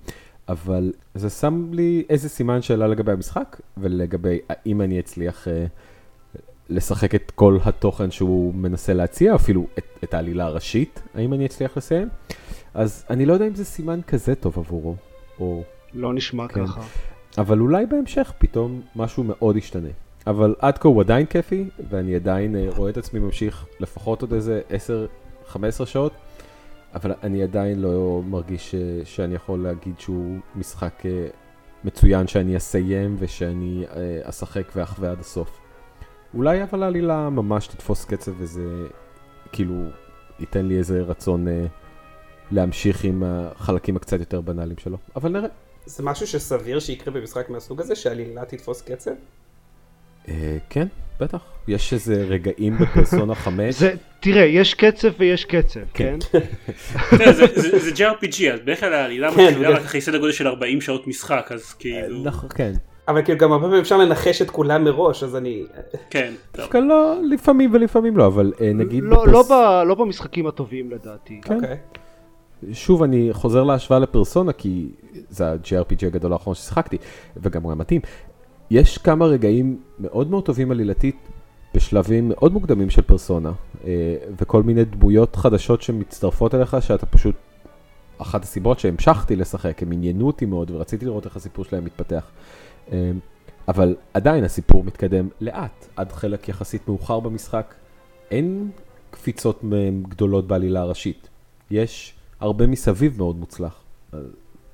אבל 0.48 0.92
זה 1.14 1.30
שם 1.30 1.68
לי 1.72 2.04
איזה 2.10 2.28
סימן 2.28 2.62
שאלה 2.62 2.86
לגבי 2.86 3.12
המשחק, 3.12 3.60
ולגבי 3.76 4.38
האם 4.48 4.80
אני 4.80 5.00
אצליח 5.00 5.48
אה, 5.48 5.66
לשחק 6.68 7.14
את 7.14 7.30
כל 7.34 7.58
התוכן 7.64 8.10
שהוא 8.10 8.54
מנסה 8.54 8.94
להציע, 8.94 9.34
אפילו 9.34 9.66
את, 9.78 9.84
את 10.04 10.14
העלילה 10.14 10.44
הראשית, 10.44 11.02
האם 11.14 11.32
אני 11.32 11.46
אצליח 11.46 11.76
לסיים. 11.76 12.08
אז 12.74 13.04
אני 13.10 13.26
לא 13.26 13.32
יודע 13.32 13.46
אם 13.46 13.54
זה 13.54 13.64
סימן 13.64 14.00
כזה 14.02 14.34
טוב 14.34 14.58
עבורו, 14.58 14.96
או... 15.40 15.62
לא 15.94 16.14
נשמע 16.14 16.48
כן. 16.48 16.66
ככה. 16.66 16.80
אבל 17.38 17.60
אולי 17.60 17.86
בהמשך 17.86 18.32
פתאום 18.38 18.80
משהו 18.96 19.24
מאוד 19.24 19.56
ישתנה. 19.56 19.88
אבל 20.26 20.54
עד 20.58 20.78
כה 20.78 20.88
הוא 20.88 21.00
עדיין 21.00 21.26
כיפי, 21.26 21.68
ואני 21.90 22.14
עדיין 22.14 22.56
אה, 22.56 22.66
רואה 22.76 22.90
את 22.90 22.96
עצמי 22.96 23.20
ממשיך 23.20 23.66
לפחות 23.80 24.22
עוד 24.22 24.32
איזה 24.32 24.60
10-15 25.52 25.56
שעות, 25.86 26.12
אבל 26.94 27.12
אני 27.22 27.42
עדיין 27.42 27.80
לא 27.80 28.22
מרגיש 28.26 28.70
ש, 28.70 28.74
שאני 29.04 29.34
יכול 29.34 29.62
להגיד 29.62 30.00
שהוא 30.00 30.38
משחק 30.56 31.06
אה, 31.06 31.26
מצוין 31.84 32.26
שאני 32.26 32.56
אסיים 32.56 33.16
ושאני 33.18 33.84
אה, 33.96 34.20
אשחק 34.22 34.72
ואחווה 34.76 35.10
עד 35.10 35.20
הסוף. 35.20 35.60
אולי 36.34 36.62
אבל 36.62 36.82
העלילה 36.82 37.30
ממש 37.30 37.66
תתפוס 37.66 38.04
קצב 38.04 38.32
וזה 38.38 38.86
כאילו 39.52 39.74
ייתן 40.40 40.66
לי 40.66 40.78
איזה 40.78 41.02
רצון 41.02 41.48
אה, 41.48 41.66
להמשיך 42.52 43.04
עם 43.04 43.22
החלקים 43.26 43.96
הקצת 43.96 44.20
יותר 44.20 44.40
בנאליים 44.40 44.78
שלו, 44.78 44.96
אבל 45.16 45.30
נראה. 45.32 45.48
זה 45.86 46.02
משהו 46.02 46.26
שסביר 46.26 46.80
שיקרה 46.80 47.14
במשחק 47.14 47.50
מהסוג 47.50 47.80
הזה, 47.80 47.94
שעלילה 47.96 48.44
תתפוס 48.44 48.82
קצב? 48.82 49.10
אה, 50.28 50.56
כן, 50.70 50.86
בטח. 51.20 51.38
יש 51.68 51.92
איזה 51.92 52.14
רגעים 52.28 52.78
בפרסונה 52.78 53.34
5. 53.44 53.74
זה, 53.74 53.92
תראה, 54.20 54.44
יש 54.44 54.74
קצב 54.74 55.08
ויש 55.18 55.44
קצב, 55.44 55.80
כן? 55.94 56.18
כן. 56.32 56.38
זה- 57.32 57.90
JRPG, 57.96 58.52
אז 58.54 58.60
בדרך 58.60 58.80
כלל 58.80 58.92
העלילה 58.94 59.32
כן, 59.34 59.44
מתחילה 59.46 59.68
רק 59.70 59.80
אחרי 59.84 60.00
סדר 60.00 60.18
גודל 60.18 60.32
של 60.32 60.46
40 60.46 60.80
שעות 60.80 61.06
משחק, 61.06 61.48
אז 61.54 61.72
כאילו, 61.72 62.22
נכון, 62.24 62.48
כן. 62.54 62.72
אבל 63.08 63.22
כאילו 63.24 63.38
גם 63.38 63.52
הרבה 63.52 63.64
פעמים 63.66 63.80
אפשר 63.80 63.96
לנחש 63.96 64.42
את 64.42 64.50
כולם 64.50 64.84
מראש, 64.84 65.22
אז 65.22 65.36
אני... 65.36 65.62
כן, 66.10 66.32
טוב. 66.52 66.60
דווקא 66.60 66.78
לא, 66.78 67.14
לפעמים 67.30 67.74
ולפעמים 67.74 68.16
לא, 68.16 68.26
אבל 68.26 68.52
אה, 68.60 68.72
נגיד... 68.72 69.04
לא, 69.04 69.26
לא, 69.28 69.44
לא 69.86 69.94
במשחקים 69.94 70.46
הטובים 70.46 70.90
לדעתי. 70.90 71.40
כן. 71.44 71.58
שוב, 72.72 73.02
אני 73.02 73.28
חוזר 73.32 73.64
להשוואה 73.64 74.00
לפרסונה, 74.00 74.52
כי 74.52 74.88
זה 75.28 75.50
ה-JRPG 75.50 76.06
הגדול 76.06 76.32
האחרון 76.32 76.54
ששיחקתי, 76.54 76.96
וגם 77.36 77.62
הוא 77.62 77.70
היה 77.70 77.76
מתאים. 77.76 78.00
יש 78.70 78.98
כמה 78.98 79.26
רגעים 79.26 79.80
מאוד 79.98 80.30
מאוד 80.30 80.44
טובים 80.44 80.70
עלילתית 80.70 81.16
בשלבים 81.74 82.28
מאוד 82.28 82.52
מוקדמים 82.52 82.90
של 82.90 83.02
פרסונה, 83.02 83.52
אה, 83.84 84.16
וכל 84.38 84.62
מיני 84.62 84.84
דמויות 84.84 85.36
חדשות 85.36 85.82
שמצטרפות 85.82 86.54
אליך, 86.54 86.76
שאתה 86.80 87.06
פשוט... 87.06 87.34
אחת 88.18 88.42
הסיבות 88.42 88.78
שהמשכתי 88.78 89.36
לשחק, 89.36 89.82
הם 89.82 89.92
עניינו 89.92 90.26
אותי 90.26 90.46
מאוד 90.46 90.70
ורציתי 90.70 91.04
לראות 91.04 91.26
איך 91.26 91.36
הסיפור 91.36 91.64
שלהם 91.64 91.84
מתפתח. 91.84 92.30
אה, 92.92 93.10
אבל 93.68 93.96
עדיין 94.14 94.44
הסיפור 94.44 94.84
מתקדם 94.84 95.28
לאט, 95.40 95.86
עד 95.96 96.12
חלק 96.12 96.48
יחסית 96.48 96.88
מאוחר 96.88 97.20
במשחק. 97.20 97.74
אין 98.30 98.70
קפיצות 99.10 99.62
גדולות 100.08 100.46
בעלילה 100.46 100.80
הראשית. 100.80 101.28
יש 101.70 102.14
הרבה 102.40 102.66
מסביב 102.66 103.18
מאוד 103.18 103.36
מוצלח. 103.36 103.82
אז 104.12 104.24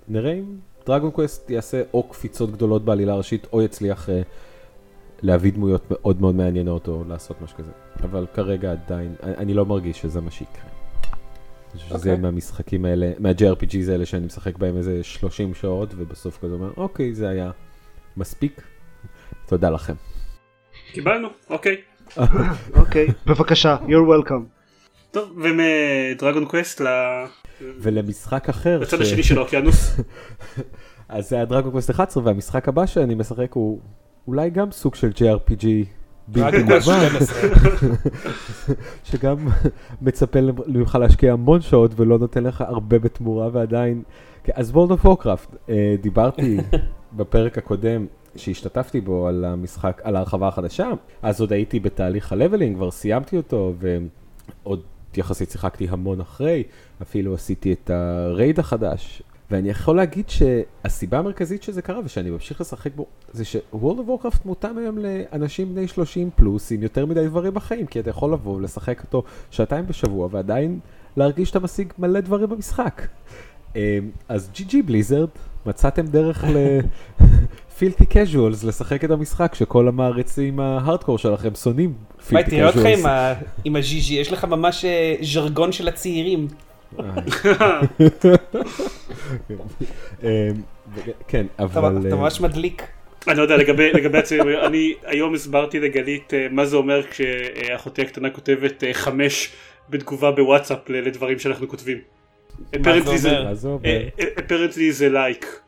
נראה 0.09 0.33
אם 0.33 0.45
דרגון 0.87 1.11
קווסט 1.11 1.51
יעשה 1.51 1.83
או 1.95 2.03
קפיצות 2.03 2.53
גדולות 2.53 2.85
בעלילה 2.85 3.13
הראשית, 3.13 3.47
או 3.53 3.63
יצליח 3.63 4.11
אה, 4.11 4.23
להביא 5.23 5.53
דמויות 5.53 5.91
מאוד 5.91 6.21
מאוד 6.21 6.35
מעניינות, 6.35 6.89
או 6.89 7.05
לעשות 7.09 7.41
משהו 7.43 7.59
כזה. 7.59 7.71
אבל 8.03 8.27
כרגע 8.35 8.73
עדיין, 8.73 9.15
אני, 9.23 9.37
אני 9.37 9.55
לא 9.55 9.67
מרגיש 9.67 10.01
שזה 10.01 10.21
מה 10.21 10.31
שיקרה. 10.31 10.65
אני 10.65 11.83
חושב 11.83 11.89
שזה 11.89 12.11
אוקיי. 12.11 12.23
מהמשחקים 12.23 12.85
האלה, 12.85 13.13
מה-JRPGs 13.19 13.91
האלה 13.91 14.07
שאני 14.07 14.27
משחק 14.27 14.59
בהם 14.59 14.77
איזה 14.77 15.05
30 15.05 15.55
שעות, 15.55 15.95
ובסוף 15.97 16.39
כזה 16.39 16.55
אומר, 16.55 16.71
אוקיי, 16.77 17.15
זה 17.15 17.29
היה 17.29 17.51
מספיק. 18.17 18.63
תודה 19.47 19.71
לכם. 19.71 19.95
קיבלנו, 20.93 21.29
אוקיי. 21.51 21.77
אוקיי, 22.81 23.07
בבקשה, 23.27 23.77
you're 23.87 24.29
welcome. 24.29 24.54
טוב, 25.15 25.39
ומדרגון 25.43 26.45
קווסט 26.45 26.81
ל- 26.81 27.25
ולמשחק 27.81 28.49
אחר, 28.49 28.79
לצד 28.79 28.99
ש- 28.99 29.01
השני 29.01 29.23
של 29.23 29.39
האוקיינוס. 29.39 29.97
אז 31.09 31.29
זה 31.29 31.41
הדרגון 31.43 31.71
קווסט 31.71 31.91
11 31.91 32.23
והמשחק 32.27 32.69
הבא 32.69 32.87
שאני 32.87 33.15
משחק 33.15 33.53
הוא 33.53 33.81
אולי 34.29 34.51
גם 34.51 34.71
סוג 34.71 34.95
של 34.95 35.11
JRPG 35.11 35.67
בלתי 36.29 36.57
רק 36.57 36.65
קווסט 36.67 36.89
מובן, 36.89 37.09
12. 37.09 37.51
שגם 39.05 39.37
מצפה 40.03 40.39
ממך 40.67 40.95
להשקיע 41.01 41.33
המון 41.33 41.61
שעות 41.61 41.91
ולא 41.97 42.19
נותן 42.19 42.45
לך 42.45 42.61
הרבה 42.61 42.99
בתמורה 42.99 43.49
ועדיין, 43.53 44.03
כן, 44.45 44.53
אז 44.57 44.73
of 44.73 45.07
Warcraft, 45.07 45.57
אה, 45.69 45.95
דיברתי 46.03 46.57
בפרק 47.17 47.59
הקודם 47.59 48.07
שהשתתפתי 48.37 49.01
בו 49.01 49.27
על 49.29 49.45
המשחק, 49.45 50.01
על 50.05 50.17
ההרחבה 50.17 50.49
החדשה, 50.49 50.91
אז 51.23 51.41
עוד 51.41 51.53
הייתי 51.53 51.81
בתהליך 51.81 52.33
הלבלינג, 52.33 52.77
כבר 52.77 52.91
סיימתי 52.91 53.37
אותו 53.37 53.75
ועוד 53.79 54.83
יחסית 55.19 55.51
שיחקתי 55.51 55.87
המון 55.91 56.21
אחרי, 56.21 56.63
אפילו 57.03 57.35
עשיתי 57.35 57.73
את 57.73 57.91
הרייד 57.91 58.59
החדש. 58.59 59.23
ואני 59.51 59.71
יכול 59.71 59.97
להגיד 59.97 60.25
שהסיבה 60.29 61.19
המרכזית 61.19 61.63
שזה 61.63 61.83
קרה 61.83 62.01
ושאני 62.05 62.31
ממשיך 62.31 62.61
לשחק 62.61 62.91
בו 62.97 63.07
זה 63.33 63.45
ש-World 63.45 63.77
of 63.77 64.25
Warcraft 64.25 64.39
מותאם 64.45 64.79
היום 64.79 64.99
לאנשים 64.99 65.75
בני 65.75 65.89
30 65.89 66.31
פלוס 66.37 66.73
עם 66.73 66.83
יותר 66.83 67.07
מדי 67.07 67.27
דברים 67.27 67.55
בחיים 67.55 67.87
כי 67.87 68.01
אתה 68.01 68.11
יכול 68.11 68.33
לבוא 68.33 68.61
לשחק 68.61 69.03
אותו 69.03 69.23
שעתיים 69.51 69.87
בשבוע 69.87 70.29
ועדיין 70.31 70.79
להרגיש 71.17 71.49
שאתה 71.49 71.61
משיג 71.61 71.93
מלא 71.99 72.21
דברים 72.21 72.49
במשחק. 72.49 73.03
אמ, 73.77 73.81
אז 74.29 74.51
GG 74.55 74.75
בליזרד 74.87 75.29
מצאתם 75.67 76.07
דרך 76.07 76.45
לפילטי 77.75 78.07
קז'ואלס 78.07 78.65
לשחק 78.65 79.05
את 79.05 79.11
המשחק 79.11 79.55
שכל 79.55 79.89
המעריצים 79.89 80.61
ההארדקור 80.61 81.19
שלכם 81.19 81.55
שונאים 81.55 81.93
וואי, 81.93 82.25
פילטי 82.29 82.51
תראה 82.51 82.67
אותך 82.67 82.79
עם 82.79 82.97
קז'ואלס. 82.97 83.39
הז'יז'י, 83.77 84.15
יש 84.15 84.33
לך 84.33 84.45
ממש 84.45 84.85
אה, 84.85 85.15
ז'רגון 85.23 85.73
של 85.73 85.89
הצעירים. 85.89 86.47
כן 91.29 91.47
אתה 91.57 91.65
אבל 91.65 91.99
אתה 92.01 92.09
אה, 92.09 92.21
ממש 92.21 92.41
מדליק. 92.41 92.83
אני 93.29 93.37
לא 93.39 93.43
יודע, 93.43 93.57
לגבי 93.57 93.93
לגבי 93.93 94.19
הצעירים, 94.19 94.59
אני 94.67 94.95
היום 95.05 95.35
הסברתי 95.35 95.81
לגלית 95.81 96.35
אה, 96.35 96.47
מה 96.51 96.67
זה 96.67 96.77
אומר 96.77 97.03
כשאחותי 97.03 98.03
הקטנה 98.03 98.31
כותבת 98.31 98.85
אה, 98.85 98.95
חמש 98.95 99.53
בתגובה 99.91 100.31
בוואטסאפ 100.31 100.89
לדברים 100.89 101.39
שאנחנו 101.39 101.69
כותבים. 101.69 101.99
מה 102.79 103.01
זה 103.55 103.69
אומר? 103.69 103.85
אה, 103.85 104.09
אה, 104.21 104.25
apparently 104.37 104.91
זה 104.91 105.09
לייק, 105.09 105.61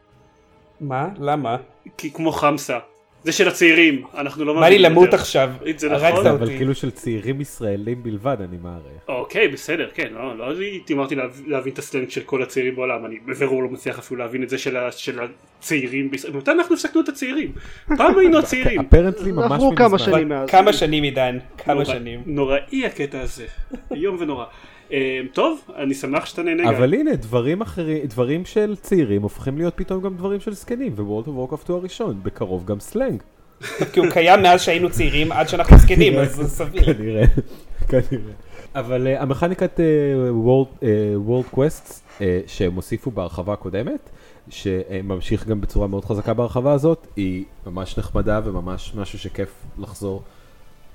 מה? 0.81 1.09
למה? 1.19 1.57
כי 1.99 2.11
כמו 2.13 2.33
חמסה. 2.33 2.79
זה 3.25 3.33
של 3.33 3.49
הצעירים, 3.49 4.03
אנחנו 4.15 4.45
לא 4.45 4.53
בא 4.61 4.69
לי 4.69 4.79
למות 4.79 5.05
יותר. 5.05 5.17
עכשיו. 5.17 5.51
זה 5.77 5.93
הרגת 5.93 6.13
נכון, 6.13 6.27
אבל 6.27 6.43
אותי. 6.43 6.57
כאילו 6.57 6.75
של 6.75 6.91
צעירים 6.91 7.41
ישראלים 7.41 8.03
בלבד 8.03 8.37
אני 8.41 8.57
מעריך. 8.63 9.03
אוקיי, 9.09 9.49
בסדר, 9.49 9.89
כן, 9.95 10.09
לא, 10.15 10.39
לא 10.39 10.51
הייתי 10.59 10.95
אמרתי 10.95 11.15
להב- 11.15 11.43
להבין 11.47 11.73
את 11.73 11.79
הסלנג 11.79 12.11
של 12.11 12.21
כל 12.21 12.43
הצעירים 12.43 12.77
בעולם, 12.77 13.07
אני 13.07 13.17
בבירור 13.27 13.63
לא 13.63 13.69
מצליח 13.69 13.99
אפילו 13.99 14.21
להבין 14.21 14.43
את 14.43 14.49
זה 14.49 14.59
של 14.59 14.77
ה- 14.77 14.93
של 14.93 15.19
הצעירים 15.59 16.11
בישראל. 16.11 16.33
מתי 16.37 16.51
אנחנו 16.51 16.75
הפסקנו 16.75 17.01
את 17.01 17.09
הצעירים? 17.09 17.53
פעם 17.97 18.19
היינו 18.19 18.39
הצעירים. 18.43 18.81
אפרנטלי 18.81 19.33
ממש 19.33 19.53
עברו 19.53 19.75
כמה 19.77 19.87
מזמן. 19.95 19.99
שנים 19.99 20.29
מאז. 20.29 20.49
כמה 20.51 20.73
שנים 20.73 21.03
עידן? 21.03 21.39
כמה 21.59 21.75
נורא- 21.75 21.85
שנים. 21.85 22.23
נוראי 22.27 22.87
הקטע 22.87 23.21
הזה, 23.21 23.47
איום 23.95 24.17
ונורא. 24.21 24.45
אה, 24.93 25.21
טוב, 25.33 25.61
אני 25.77 25.95
שמח 25.95 26.27
שאתה 26.27 26.43
נהנה. 26.43 26.71
אבל 26.71 26.95
הנה 26.95 27.17
דברים 27.17 27.61
אחרים, 27.61 28.07
דברים 28.07 28.45
של 28.45 28.77
צעירים 28.77 29.23
הופכים 29.23 29.59
להיות 29.59 29.75
פתאום 29.77 30.03
גם 30.03 30.17
דברים 30.17 30.41
של 30.41 30.53
זקנים 30.55 30.93
ו-World 30.97 31.27
of 31.27 31.31
Warcraft 31.31 31.69
הוא 31.69 31.77
הראשון, 31.77 32.21
בקרוב 32.23 32.65
גם 32.65 32.81
סלנג. 32.81 33.23
כי 33.93 34.01
הוא 34.01 34.09
קיים 34.11 34.43
מאז 34.43 34.63
שהיינו 34.63 34.91
צעירים 34.91 35.33
עד 35.33 35.49
שאנחנו 35.49 35.79
זקנים, 35.79 36.19
אז 36.19 36.35
זה 36.35 36.49
סביר. 36.49 36.95
כנראה, 36.95 37.25
כנראה. 37.89 38.33
אבל 38.75 39.07
uh, 39.07 39.23
המכניקת 39.23 39.81
uh, 39.81 40.47
World, 40.47 40.83
uh, 40.83 40.85
World 41.29 41.57
Quests 41.57 41.91
uh, 42.19 42.23
שהם 42.47 42.75
הוסיפו 42.75 43.11
בהרחבה 43.11 43.53
הקודמת, 43.53 44.11
שממשיך 44.49 45.47
גם 45.47 45.61
בצורה 45.61 45.87
מאוד 45.87 46.05
חזקה 46.05 46.35
בהרחבה 46.35 46.73
הזאת, 46.73 47.07
היא 47.17 47.45
ממש 47.67 47.99
נחמדה 47.99 48.41
וממש 48.45 48.93
משהו 48.97 49.19
שכיף 49.19 49.51
לחזור 49.79 50.23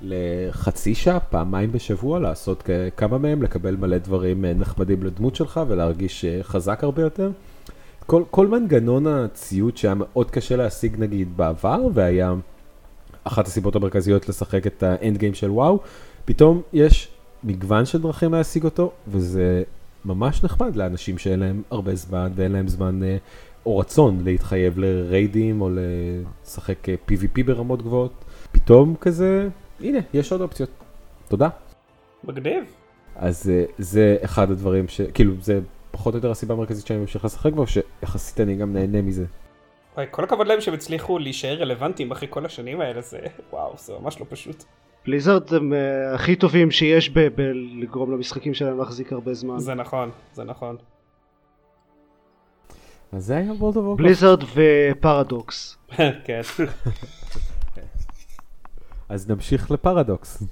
לחצי 0.02 0.96
שעה, 0.96 1.20
פעמיים 1.20 1.72
בשבוע, 1.72 2.20
לעשות 2.20 2.70
כמה 2.98 3.18
מהם, 3.18 3.44
לקבל 3.44 3.76
מלא 3.76 3.98
דברים 3.98 4.46
uh, 4.46 4.48
נחמדים 4.60 5.04
לדמות 5.04 5.36
שלך 5.36 5.62
ולהרגיש 5.68 6.26
uh, 6.26 6.44
חזק 6.44 6.84
הרבה 6.84 7.02
יותר. 7.02 7.32
כל, 8.06 8.24
כל 8.32 8.48
מנגנון 8.48 9.08
הציוד 9.08 9.78
שהיה 9.78 9.94
מאוד 9.98 10.32
קשה 10.32 10.56
להשיג 10.56 10.96
נגיד 11.00 11.38
בעבר, 11.38 11.80
והיה 11.94 12.34
אחת 13.24 13.48
הסיבות 13.48 13.76
המרכזיות 13.76 14.30
לשחק 14.30 14.68
את 14.68 14.84
האנד 14.84 15.18
גיים 15.18 15.34
של 15.34 15.52
וואו, 15.52 15.80
פתאום 16.26 16.62
יש 16.74 17.08
מגוון 17.44 17.86
של 17.86 18.02
דרכים 18.02 18.34
להשיג 18.34 18.64
אותו, 18.64 18.92
וזה 19.08 19.64
ממש 20.06 20.44
נחמד 20.44 20.76
לאנשים 20.76 21.18
שאין 21.18 21.40
להם 21.40 21.62
הרבה 21.72 21.96
זמן 21.96 22.32
ואין 22.36 22.52
להם 22.52 22.68
זמן 22.68 23.04
אה, 23.04 23.18
או 23.66 23.78
רצון 23.78 24.22
להתחייב 24.24 24.80
לריידים 24.80 25.62
או 25.62 25.70
לשחק 25.74 26.90
אה, 26.90 26.96
PvP 27.10 27.44
ברמות 27.46 27.82
גבוהות. 27.82 28.14
פתאום 28.52 28.96
כזה, 29.02 29.50
הנה, 29.84 30.00
יש 30.14 30.32
עוד 30.32 30.42
אופציות. 30.42 30.70
תודה. 31.28 31.50
מגניב. 32.24 32.64
אז 33.16 33.50
אה, 33.50 33.64
זה 33.78 34.18
אחד 34.24 34.52
הדברים 34.52 34.88
ש... 34.88 35.02
כאילו, 35.02 35.34
זה 35.42 35.60
פחות 35.92 36.14
או 36.14 36.18
יותר 36.18 36.32
הסיבה 36.32 36.54
המרכזית 36.54 36.88
שאני 36.88 37.00
ממשיך 37.00 37.26
לשחק 37.26 37.54
בו, 37.54 37.66
שיחסית 37.68 38.40
אני 38.40 38.56
גם 38.56 38.74
נהנה 38.74 39.02
מזה. 39.02 39.26
וואי, 39.96 40.06
כל 40.12 40.24
הכבוד 40.24 40.48
להם 40.48 40.62
שהם 40.62 40.74
הצליחו 40.74 41.20
להישאר 41.20 41.62
רלוונטיים 41.62 42.12
אחרי 42.12 42.28
כל 42.32 42.46
השנים 42.46 42.82
האלה, 42.82 43.02
זה 43.02 43.20
וואו, 43.52 43.74
זה 43.78 43.94
ממש 44.02 44.20
לא 44.20 44.26
פשוט. 44.30 44.64
בליזרד 45.06 45.54
הם 45.54 45.74
uh, 45.74 46.16
הכי 46.16 46.36
טובים 46.36 46.72
שיש 46.72 47.10
ב- 47.10 47.28
בלגרום 47.36 48.12
למשחקים 48.12 48.54
שלהם 48.54 48.78
להחזיק 48.78 49.14
הרבה 49.14 49.34
זמן. 49.34 49.60
זה 49.60 49.74
נכון, 49.74 50.12
זה 50.34 50.44
נכון. 50.44 50.76
אז 53.12 53.26
זה 53.26 53.38
היה 53.38 53.52
of 53.52 53.62
Warcraft. 53.62 53.98
בליזרד 53.98 54.44
ופרדוקס. 54.54 55.78
כן. 56.26 56.42
אז 59.12 59.30
נמשיך 59.30 59.72
לפרדוקס. 59.72 60.44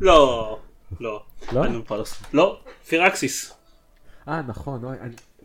לא, 0.00 0.58
לא. 1.00 1.22
לא? 1.52 1.62
פרדוקס. 1.86 2.22
לא, 2.32 2.60
פירקסיס. 2.88 3.54
אה, 4.28 4.42
נכון. 4.42 4.84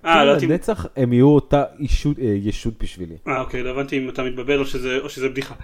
אה, 0.05 0.25
לא 0.25 0.29
יודעת 0.29 0.43
אם... 0.43 0.49
לנצח 0.51 0.85
הם 0.95 1.13
יהיו 1.13 1.27
אותה 1.27 1.63
אה, 2.21 2.25
ישות 2.25 2.73
בשבילי. 2.83 3.15
אה, 3.27 3.41
אוקיי, 3.41 3.63
לא 3.63 3.69
הבנתי 3.69 3.97
אם 3.97 4.09
אתה 4.09 4.23
מתבלבל 4.23 4.59
או 4.59 4.65
שזה- 4.65 4.97
או 4.99 5.09
שזה 5.09 5.29
בדיחה. 5.29 5.55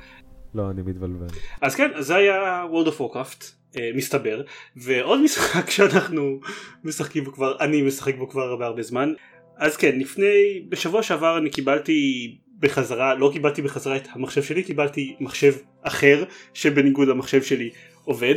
לא, 0.55 0.69
אני 0.69 0.81
מתבלבל. 0.81 1.27
אז 1.61 1.75
כן, 1.75 1.91
זה 1.99 2.15
היה 2.15 2.65
World 2.71 2.87
of 2.87 3.01
Warcraft, 3.01 3.43
אה, 3.77 3.89
מסתבר, 3.95 4.41
ועוד 4.75 5.21
משחק 5.23 5.69
שאנחנו 5.75 6.39
משחקים 6.83 7.23
בו 7.23 7.31
כבר, 7.33 7.57
אני 7.59 7.81
משחק 7.81 8.15
בו 8.17 8.29
כבר 8.29 8.41
הרבה 8.41 8.65
הרבה 8.65 8.83
זמן. 8.83 9.13
אז 9.57 9.77
כן, 9.77 9.99
לפני, 9.99 10.65
בשבוע 10.69 11.03
שעבר 11.03 11.37
אני 11.37 11.49
קיבלתי 11.49 12.37
בחזרה, 12.61 13.15
לא 13.15 13.29
קיבלתי 13.33 13.61
בחזרה 13.61 13.97
את 13.97 14.07
המחשב 14.11 14.43
שלי, 14.43 14.63
קיבלתי 14.63 15.15
מחשב 15.19 15.53
אחר, 15.81 16.23
שבניגוד 16.53 17.07
למחשב 17.07 17.43
שלי 17.43 17.69
עובד. 18.05 18.35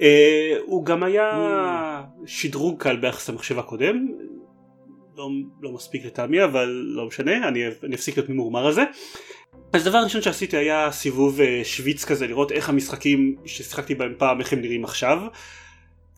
אה, 0.00 0.56
הוא 0.66 0.84
גם 0.84 1.02
היה 1.02 2.02
שדרוג 2.26 2.82
קל 2.82 2.96
ביחס 2.96 3.28
למחשב 3.28 3.58
הקודם, 3.58 4.08
לא, 5.16 5.28
לא 5.62 5.72
מספיק 5.72 6.04
לטעמי 6.04 6.44
אבל 6.44 6.68
לא 6.84 7.06
משנה, 7.06 7.48
אני, 7.48 7.62
אני 7.84 7.94
אפסיק 7.94 8.16
להיות 8.16 8.30
ממורמר 8.30 8.66
על 8.66 8.72
זה. 8.72 8.84
אז 9.72 9.84
דבר 9.84 9.98
ראשון 9.98 10.22
שעשיתי 10.22 10.56
היה 10.56 10.92
סיבוב 10.92 11.40
אה, 11.40 11.60
שוויץ 11.64 12.04
כזה 12.04 12.26
לראות 12.26 12.52
איך 12.52 12.68
המשחקים 12.68 13.36
ששיחקתי 13.44 13.94
בהם 13.94 14.14
פעם 14.18 14.40
איך 14.40 14.52
הם 14.52 14.60
נראים 14.60 14.84
עכשיו 14.84 15.18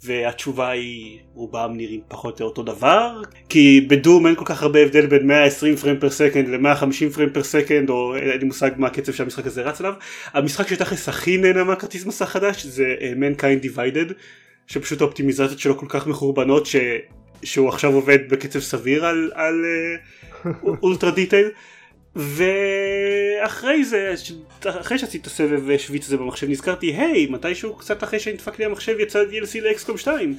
והתשובה 0.04 0.70
היא 0.70 1.18
רובם 1.34 1.72
נראים 1.76 2.00
פחות 2.08 2.40
או 2.40 2.46
אותו 2.46 2.62
דבר 2.62 3.22
כי 3.48 3.86
ב 3.90 3.98
Doom 3.98 4.26
אין 4.26 4.34
כל 4.34 4.44
כך 4.44 4.62
הרבה 4.62 4.80
הבדל 4.82 5.06
בין 5.06 5.26
120 5.26 5.76
frame 5.76 6.00
per 6.00 6.10
second 6.10 6.48
ל-150 6.48 7.14
frame 7.14 7.30
per 7.32 7.42
second 7.42 7.90
או 7.90 8.16
אין 8.16 8.38
לי 8.38 8.44
מושג 8.44 8.70
מה 8.76 8.86
הקצב 8.86 9.12
שהמשחק 9.12 9.46
הזה 9.46 9.62
רץ 9.62 9.80
עליו. 9.80 9.94
המשחק 10.32 10.68
שתכלס 10.68 11.08
הכי 11.08 11.36
נהנה 11.36 11.64
מהכרטיס 11.64 12.06
מסך 12.06 12.24
חדש 12.24 12.66
זה 12.66 12.94
אה, 13.00 13.12
Mankind 13.12 13.64
Divided 13.64 14.12
שפשוט 14.66 15.00
האופטימיזציות 15.00 15.58
שלו 15.58 15.78
כל 15.78 15.86
כך 15.88 16.06
מחורבנות 16.06 16.66
ש... 16.66 16.76
שהוא 17.42 17.68
עכשיו 17.68 17.94
עובד 17.94 18.18
בקצב 18.28 18.60
סביר 18.60 19.06
על, 19.06 19.30
על 19.34 19.54
אולטרה 20.82 21.10
דיטייל 21.10 21.48
ואחרי 22.16 23.84
זה, 23.84 24.14
אחרי 24.64 24.98
שעשיתי 24.98 25.18
את 25.18 25.26
הסבב 25.26 25.76
שוויץ 25.76 26.06
הזה 26.06 26.16
במחשב 26.16 26.48
נזכרתי, 26.48 26.86
היי, 26.86 27.26
מתישהו 27.26 27.74
קצת 27.74 28.04
אחרי 28.04 28.20
שנדפק 28.20 28.58
לי 28.58 28.64
המחשב 28.64 29.00
יצא 29.00 29.24
DLC 29.30 29.60
לאקסקום 29.60 29.96
2, 29.96 30.36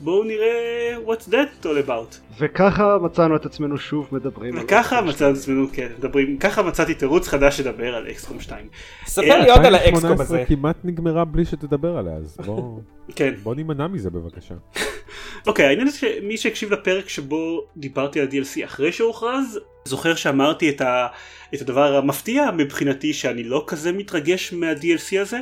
בואו 0.00 0.24
נראה 0.24 0.94
what's 1.06 1.28
that 1.28 1.64
all 1.64 1.86
about. 1.88 2.16
וככה 2.38 2.98
מצאנו 3.02 3.36
את 3.36 3.46
עצמנו 3.46 3.78
שוב 3.78 4.08
מדברים 4.12 4.56
על 4.56 4.64
וככה 4.64 5.00
מצאנו 5.00 5.30
את 5.32 5.36
עצמנו, 5.36 5.66
כן, 5.72 5.88
מדברים, 5.98 6.38
ככה 6.38 6.62
מצאתי 6.62 6.94
תירוץ 6.94 7.28
חדש 7.28 7.60
לדבר 7.60 7.94
על 7.94 8.10
אקסקום 8.10 8.40
2. 8.40 8.66
ספר 9.06 9.40
לי 9.40 9.50
עוד 9.50 9.66
על 9.66 9.74
האקסקום 9.74 9.94
2018 9.94 10.36
הזה. 10.36 10.44
כמעט 10.48 10.76
נגמרה 10.84 11.24
בלי 11.24 11.44
שתדבר 11.44 11.96
עליה, 11.98 12.14
אז 12.14 12.36
בוא, 12.46 12.80
כן. 13.16 13.34
בוא 13.42 13.54
נימנע 13.54 13.86
מזה 13.86 14.10
בבקשה. 14.10 14.54
אוקיי, 15.46 15.66
העניין 15.66 15.88
זה 15.88 15.96
שמי 15.98 16.36
שהקשיב 16.36 16.72
לפרק 16.72 17.08
שבו 17.08 17.66
דיברתי 17.76 18.20
על 18.20 18.26
DLC 18.26 18.64
אחרי 18.64 18.92
שהוכרז, 18.92 19.58
זוכר 19.88 20.14
שאמרתי 20.14 20.70
את, 20.70 20.80
ה, 20.80 21.06
את 21.54 21.60
הדבר 21.60 21.96
המפתיע 21.96 22.50
מבחינתי 22.50 23.12
שאני 23.12 23.44
לא 23.44 23.64
כזה 23.66 23.92
מתרגש 23.92 24.52
מה-DLC 24.52 25.20
הזה, 25.20 25.40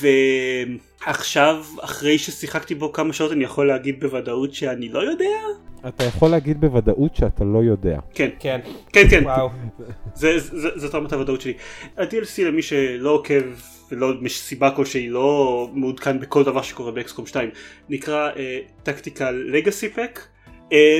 ועכשיו, 0.00 1.64
אחרי 1.80 2.18
ששיחקתי 2.18 2.74
בו 2.74 2.92
כמה 2.92 3.12
שעות, 3.12 3.32
אני 3.32 3.44
יכול 3.44 3.68
להגיד 3.68 4.00
בוודאות 4.00 4.54
שאני 4.54 4.88
לא 4.88 4.98
יודע? 4.98 5.24
אתה 5.88 6.04
יכול 6.04 6.30
להגיד 6.30 6.60
בוודאות 6.60 7.16
שאתה 7.16 7.44
לא 7.44 7.58
יודע. 7.58 7.98
כן, 8.14 8.28
כן, 8.40 8.60
כן, 8.92 9.06
כן, 9.10 9.22
וואו. 9.24 9.50
זה, 10.14 10.38
זה, 10.38 10.68
זאת 10.76 10.94
רמת 10.94 11.12
הוודאות 11.12 11.40
שלי. 11.40 11.54
ה-DLC 11.96 12.42
למי 12.46 12.62
שלא 12.62 13.10
עוקב 13.10 13.42
ולא 13.90 14.12
מסיבה 14.20 14.70
כלשהי 14.70 15.08
לא 15.08 15.70
מעודכן 15.72 16.20
בכל 16.20 16.44
דבר 16.44 16.62
שקורה 16.62 16.92
באקסקום 16.92 17.26
2 17.26 17.50
נקרא 17.88 18.30
טקטיקל 18.82 19.30
לגאסי 19.30 19.88
פק 19.88 20.20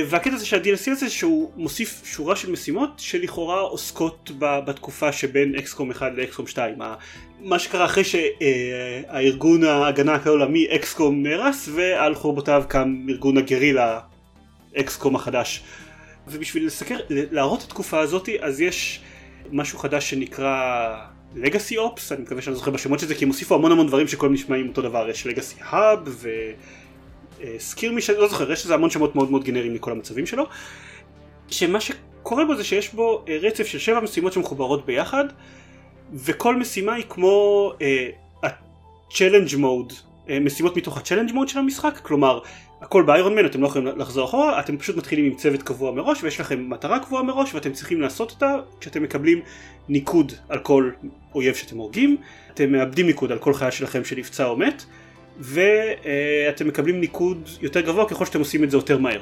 והקטע 0.07 0.37
זה 0.37 0.45
שהDLC 0.45 0.91
הזה 0.91 1.09
שהוא 1.09 1.51
מוסיף 1.55 2.01
שורה 2.05 2.35
של 2.35 2.51
משימות 2.51 2.89
שלכאורה 2.97 3.59
עוסקות 3.59 4.31
בתקופה 4.39 5.11
שבין 5.11 5.55
אקסקום 5.55 5.91
1 5.91 6.11
לאקסקום 6.15 6.47
2 6.47 6.81
ה- 6.81 6.95
מה 7.39 7.59
שקרה 7.59 7.85
אחרי 7.85 8.03
שהארגון 8.03 9.63
ההגנה 9.63 10.17
העולמי 10.25 10.67
אקסקום 10.75 11.23
נהרס 11.23 11.69
ועל 11.75 12.15
חורבותיו 12.15 12.63
קם 12.67 13.05
ארגון 13.09 13.37
הגרילה 13.37 13.99
אקסקום 14.79 15.15
החדש. 15.15 15.63
ובשביל 16.27 16.65
לסקר, 16.65 16.97
להראות 17.09 17.59
את 17.59 17.65
התקופה 17.65 17.99
הזאת 17.99 18.29
אז 18.41 18.61
יש 18.61 19.01
משהו 19.51 19.79
חדש 19.79 20.09
שנקרא 20.09 20.89
לגאסי 21.35 21.77
אופס, 21.77 22.11
אני 22.11 22.21
מקווה 22.21 22.41
שאני 22.41 22.55
זוכר 22.55 22.71
בשמות 22.71 22.99
של 22.99 23.07
זה 23.07 23.15
כי 23.15 23.25
הם 23.25 23.29
הוסיפו 23.29 23.55
המון 23.55 23.71
המון 23.71 23.87
דברים 23.87 24.07
שכולם 24.07 24.33
נשמעים 24.33 24.67
אותו 24.67 24.81
דבר, 24.81 25.09
יש 25.09 25.27
לגאסי 25.27 25.55
האב 25.61 26.23
וסקיר 27.39 27.91
מי 27.91 28.01
שאני 28.01 28.17
לא 28.17 28.27
זוכר, 28.27 28.51
יש 28.51 28.65
לזה 28.65 28.73
המון 28.73 28.89
שמות 28.89 29.15
מאוד 29.15 29.31
מאוד 29.31 29.43
גנריים 29.43 29.75
לכל 29.75 29.91
המצבים 29.91 30.25
שלו. 30.25 30.43
שמה 31.47 31.79
שקורה 31.81 32.45
בו 32.45 32.55
זה 32.55 32.63
שיש 32.63 32.93
בו 32.93 33.25
אה, 33.27 33.37
רצף 33.41 33.67
של 33.67 33.79
שבע 33.79 33.99
משימות 33.99 34.33
שמחוברות 34.33 34.85
ביחד 34.85 35.25
וכל 36.13 36.55
משימה 36.55 36.93
היא 36.93 37.05
כמו 37.09 37.73
ה-challenge 38.43 39.53
mode, 39.53 39.93
אה, 40.29 40.39
משימות 40.39 40.77
מתוך 40.77 40.97
ה-challenge 40.97 41.31
mode 41.31 41.47
של 41.47 41.59
המשחק, 41.59 41.99
כלומר 42.03 42.39
הכל 42.81 43.03
באיירון 43.03 43.35
מן 43.35 43.45
אתם 43.45 43.61
לא 43.61 43.67
יכולים 43.67 43.87
לחזור 43.87 44.25
אחורה 44.25 44.59
אתם 44.59 44.77
פשוט 44.77 44.95
מתחילים 44.95 45.25
עם 45.25 45.35
צוות 45.35 45.63
קבוע 45.63 45.91
מראש 45.91 46.23
ויש 46.23 46.39
לכם 46.39 46.69
מטרה 46.69 46.99
קבועה 46.99 47.23
מראש 47.23 47.53
ואתם 47.53 47.71
צריכים 47.71 48.01
לעשות 48.01 48.31
אותה 48.31 48.55
כשאתם 48.79 49.03
מקבלים 49.03 49.41
ניקוד 49.89 50.31
על 50.49 50.59
כל 50.59 50.91
אויב 51.35 51.55
שאתם 51.55 51.77
הורגים. 51.77 52.17
אתם 52.53 52.71
מאבדים 52.71 53.05
ניקוד 53.05 53.31
על 53.31 53.37
כל 53.37 53.53
חיה 53.53 53.71
שלכם 53.71 54.05
שנפצע 54.05 54.45
או 54.45 54.57
מת 54.57 54.85
ואתם 55.39 56.67
מקבלים 56.67 56.99
ניקוד 56.99 57.49
יותר 57.61 57.81
גבוה 57.81 58.09
ככל 58.09 58.25
שאתם 58.25 58.39
עושים 58.39 58.63
את 58.63 58.71
זה 58.71 58.77
יותר 58.77 58.97
מהר. 58.97 59.21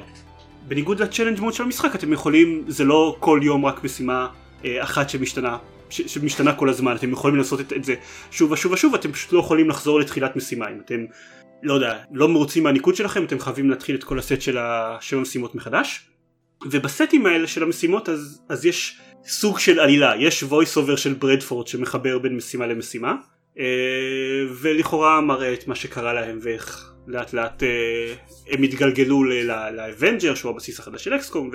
בניגוד 0.68 1.00
לצ'לנג' 1.00 1.40
מוד 1.40 1.54
של 1.54 1.62
המשחק 1.62 1.94
אתם 1.94 2.12
יכולים 2.12 2.64
זה 2.68 2.84
לא 2.84 3.16
כל 3.20 3.40
יום 3.42 3.66
רק 3.66 3.84
משימה 3.84 4.28
אה, 4.64 4.82
אחת 4.82 5.10
שמשתנה 5.10 5.58
שמשתנה 5.90 6.52
כל 6.54 6.68
הזמן 6.68 6.96
אתם 6.96 7.12
יכולים 7.12 7.36
לעשות 7.36 7.60
את, 7.60 7.84
זה 7.84 7.94
שוב 8.30 8.52
ושוב 8.52 8.72
ושוב 8.72 8.94
אתם 8.94 9.12
פשוט 9.12 9.32
לא 9.32 9.38
יכולים 9.38 9.70
לחזור 9.70 10.00
לתחילת 10.00 10.36
משימה. 10.36 10.68
אם 10.68 10.80
אתם 10.84 11.04
לא 11.62 11.74
יודע 11.74 11.98
לא 12.12 12.28
מרוצים 12.28 12.62
מהניקוד 12.62 12.96
שלכם 12.96 13.24
אתם 13.24 13.38
חייבים 13.38 13.70
להתחיל 13.70 13.96
את 13.96 14.04
כל 14.04 14.18
הסט 14.18 14.40
של 14.40 14.58
השבע 14.58 15.20
משימות 15.20 15.54
מחדש. 15.54 16.10
ובסטים 16.64 17.26
האלה 17.26 17.46
של 17.46 17.62
המשימות 17.62 18.08
אז, 18.08 18.42
אז 18.48 18.66
יש 18.66 18.98
סוג 19.24 19.58
של 19.58 19.80
עלילה. 19.80 20.12
יש 20.18 20.44
voice 20.44 20.76
over 20.76 20.96
של 20.96 21.14
ברדפורד 21.14 21.66
שמחבר 21.66 22.18
בין 22.18 22.36
משימה 22.36 22.66
למשימה 22.66 23.14
ולכאורה 24.60 25.20
מראה 25.20 25.54
את 25.54 25.68
מה 25.68 25.74
שקרה 25.74 26.12
להם 26.12 26.38
ואיך 26.42 26.92
לאט 27.08 27.32
לאט 27.32 27.62
אה, 27.62 28.14
הם 28.48 28.62
התגלגלו 28.62 29.24
ל 29.72 29.80
Avenger 29.80 30.34
שהוא 30.34 30.52
הבסיס 30.52 30.80
החדש 30.80 31.04
של 31.04 31.14
XCOM 31.14 31.50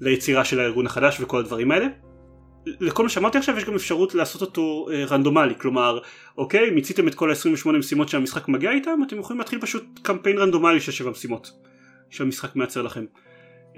וליצירה 0.00 0.44
של 0.44 0.60
הארגון 0.60 0.86
החדש 0.86 1.20
וכל 1.20 1.38
הדברים 1.38 1.70
האלה. 1.70 1.86
לכל 2.66 3.02
מה 3.02 3.08
שאמרתי 3.08 3.38
עכשיו 3.38 3.58
יש 3.58 3.64
גם 3.64 3.74
אפשרות 3.74 4.14
לעשות 4.14 4.42
אותו 4.42 4.86
אה, 4.92 5.04
רנדומלי 5.04 5.54
כלומר 5.58 5.98
אוקיי 6.38 6.70
מיציתם 6.70 7.08
את 7.08 7.14
כל 7.14 7.30
ה-28 7.30 7.72
משימות 7.72 8.08
שהמשחק 8.08 8.48
מגיע 8.48 8.70
איתם 8.70 9.00
אתם 9.06 9.18
יכולים 9.18 9.38
להתחיל 9.38 9.60
פשוט 9.60 9.84
קמפיין 10.02 10.38
רנדומלי 10.38 10.80
של 10.80 10.92
שבע 10.92 11.10
משימות 11.10 11.50
שהמשחק 12.10 12.56
מייצר 12.56 12.82
לכם. 12.82 13.04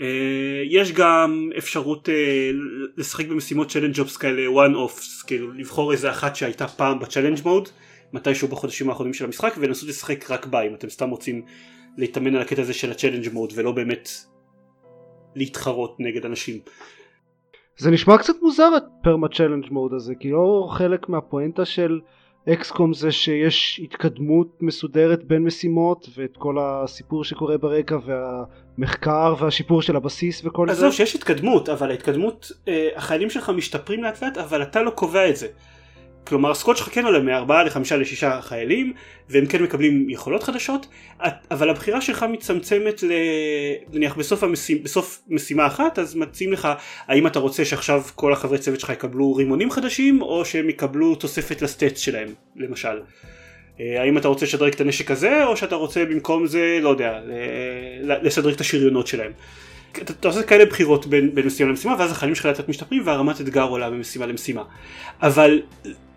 אה, 0.01 0.63
יש 0.71 0.93
גם 0.93 1.51
אפשרות 1.59 2.09
אה, 2.09 2.51
לשחק 2.97 3.27
במשימות 3.27 3.69
צ'לנג' 3.71 3.95
ג'ובס 3.97 4.17
כאלה 4.17 4.67
one 4.67 4.75
offs 4.75 5.27
כאילו 5.27 5.53
לבחור 5.53 5.93
איזה 5.93 6.11
אחת 6.11 6.37
שהייתה 6.37 6.69
פעם 6.69 6.99
בצ'לנג' 6.99 7.39
מוד 7.45 7.69
מתישהו 8.13 8.49
בחודשים 8.49 8.89
האחרונים 8.89 9.15
של 9.15 9.25
המשחק 9.25 9.55
ולנסות 9.59 9.89
לשחק 9.89 10.31
רק 10.31 10.47
בה 10.47 10.63
אם 10.63 10.75
אתם 10.75 10.89
סתם 10.89 11.11
רוצים 11.11 11.43
להתאמן 11.97 12.35
על 12.35 12.43
הקטע 12.43 12.63
הזה 12.63 12.75
של 12.75 12.91
הצ'לנג' 12.91 13.33
מוד 13.33 13.53
ולא 13.57 13.73
באמת 13.73 14.09
להתחרות 15.35 15.97
נגד 15.99 16.25
אנשים. 16.25 16.61
זה 17.77 17.91
נשמע 17.91 18.19
קצת 18.19 18.35
מוזר 18.43 18.71
הפרמה 18.77 19.29
צ'לנג' 19.29 19.67
מוד 19.71 19.93
הזה 19.93 20.15
כי 20.21 20.31
לא 20.31 20.69
חלק 20.71 21.09
מהפואנטה 21.09 21.65
של 21.65 22.01
אקסקום 22.53 22.95
זה 22.95 23.13
שיש 23.13 23.81
התקדמות 23.85 24.59
מסודרת 24.61 25.25
בין 25.25 25.45
משימות 25.45 26.09
ואת 26.17 26.37
כל 26.37 26.57
הסיפור 26.61 27.25
שקורה 27.25 27.59
ברקע 27.59 27.97
והמחקר 28.05 29.35
והשיפור 29.39 29.83
של 29.83 29.97
הבסיס 29.97 30.45
וכל 30.45 30.67
זה. 30.67 30.73
עזוב 30.73 30.93
שיש 30.93 31.15
התקדמות 31.15 31.69
אבל 31.69 31.91
ההתקדמות 31.91 32.53
אה, 32.69 32.89
החיילים 32.97 33.31
שלך 33.31 33.51
משתפרים 33.51 34.05
לאט 34.05 34.23
לאט 34.23 34.39
אבל 34.39 34.63
אתה 34.63 34.83
לא 34.83 34.91
קובע 34.91 35.29
את 35.29 35.37
זה. 35.37 35.47
כלומר 36.29 36.51
הסקוט 36.51 36.77
שלך 36.77 36.89
כן 36.93 37.05
עולה 37.05 37.19
מארבעה 37.19 37.65
לחמישה 37.65 37.97
לשישה 37.97 38.41
חיילים 38.43 38.93
והם 39.29 39.47
כן 39.47 39.63
מקבלים 39.63 40.11
יכולות 40.11 40.43
חדשות 40.43 40.87
אבל 41.51 41.71
הבחירה 41.71 42.01
שלך 42.01 42.23
מצמצמת 42.23 43.03
ל... 43.03 43.13
נניח 43.93 44.17
בסוף, 44.17 44.43
המשימה, 44.43 44.81
בסוף 44.83 45.23
משימה 45.29 45.67
אחת 45.67 45.99
אז 45.99 46.15
מציעים 46.15 46.53
לך 46.53 46.69
האם 47.07 47.27
אתה 47.27 47.39
רוצה 47.39 47.65
שעכשיו 47.65 48.03
כל 48.15 48.33
החברי 48.33 48.59
צוות 48.59 48.81
שלך 48.81 48.91
יקבלו 48.91 49.35
רימונים 49.35 49.71
חדשים 49.71 50.23
או 50.23 50.45
שהם 50.45 50.69
יקבלו 50.69 51.15
תוספת 51.15 51.63
לסטטס 51.63 51.99
שלהם 51.99 52.29
למשל. 52.57 53.01
אה, 53.81 54.03
האם 54.03 54.19
אתה 54.19 54.29
רוצה 54.29 54.47
לשדרג 54.47 54.73
את 54.73 54.81
הנשק 54.81 55.11
הזה 55.11 55.45
או 55.45 55.57
שאתה 55.57 55.75
רוצה 55.75 56.05
במקום 56.05 56.47
זה 56.47 56.79
לא 56.83 56.89
יודע 56.89 57.21
לשדרג 58.03 58.55
את 58.55 58.61
השריונות 58.61 59.07
שלהם. 59.07 59.33
אתה, 59.93 60.13
אתה 60.13 60.29
עושה 60.29 60.43
כאלה 60.43 60.67
בחירות 60.67 61.07
בין, 61.07 61.35
בין 61.35 61.47
משימה 61.47 61.71
למשימה 61.71 61.97
ואז 61.99 62.13
החיילים 62.13 62.35
שלך 62.35 62.47
לאט 62.47 62.69
משתפרים 62.69 63.03
והרמת 63.07 63.41
אתגר 63.41 63.63
עולה 63.63 63.91
ממשימה 63.91 64.27
למשימה. 64.27 64.63
אבל 65.23 65.61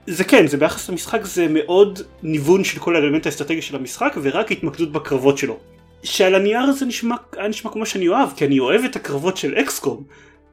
זה 0.07 0.23
כן, 0.23 0.47
זה 0.47 0.57
ביחס 0.57 0.89
למשחק 0.89 1.25
זה 1.25 1.47
מאוד 1.49 1.99
ניוון 2.23 2.63
של 2.63 2.79
כל 2.79 2.95
האלמנט 2.95 3.25
האסטרטגי 3.25 3.61
של 3.61 3.75
המשחק 3.75 4.15
ורק 4.21 4.51
התמקדות 4.51 4.91
בקרבות 4.91 5.37
שלו. 5.37 5.57
שעל 6.03 6.35
הנייר 6.35 6.71
זה 6.71 6.85
נשמע, 6.85 7.15
היה 7.37 7.47
נשמע 7.47 7.71
כמו 7.71 7.85
שאני 7.85 8.07
אוהב, 8.07 8.29
כי 8.35 8.45
אני 8.45 8.59
אוהב 8.59 8.81
את 8.83 8.95
הקרבות 8.95 9.37
של 9.37 9.53
אקסקום. 9.59 10.03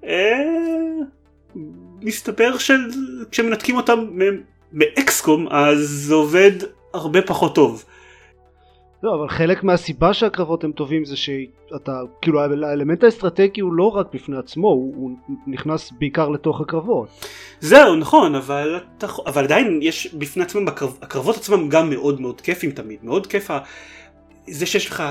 אה... 0.05 0.39
מסתבר 2.03 2.59
שכשמנתקים 2.59 3.77
אותם 3.77 4.07
מאקסקום 4.73 5.49
אז 5.51 5.79
זה 5.79 6.15
עובד 6.15 6.53
הרבה 6.95 7.23
פחות 7.23 7.55
טוב. 7.55 7.85
לא, 9.03 9.15
אבל 9.15 9.29
חלק 9.29 9.65
מהסיבה 9.65 10.15
שהקרבות 10.15 10.65
הם 10.65 10.73
טובים 10.73 11.05
זה 11.05 11.17
שאתה, 11.17 12.01
כאילו 12.23 12.41
האלמנט 12.41 13.05
האסטרטגי 13.05 13.61
הוא 13.61 13.73
לא 13.73 13.89
רק 13.89 14.07
בפני 14.15 14.37
עצמו, 14.37 14.69
הוא, 14.69 14.95
הוא 14.97 15.11
נכנס 15.47 15.93
בעיקר 15.99 16.29
לתוך 16.29 16.61
הקרבות. 16.61 17.09
זהו, 17.61 17.97
נכון, 17.97 18.35
אבל, 18.35 18.81
אבל 19.27 19.45
עדיין 19.45 19.81
יש 19.83 20.15
בפני 20.15 20.43
עצמם, 20.43 20.69
הקרב, 20.69 20.99
הקרבות 21.03 21.37
עצמם 21.37 21.69
גם 21.69 21.91
מאוד 21.91 22.21
מאוד 22.21 22.41
כיפים 22.41 22.71
תמיד, 22.71 22.99
מאוד 23.03 23.27
כיף 23.27 23.51
זה 24.51 24.67
שיש 24.67 24.87
לך, 24.87 25.03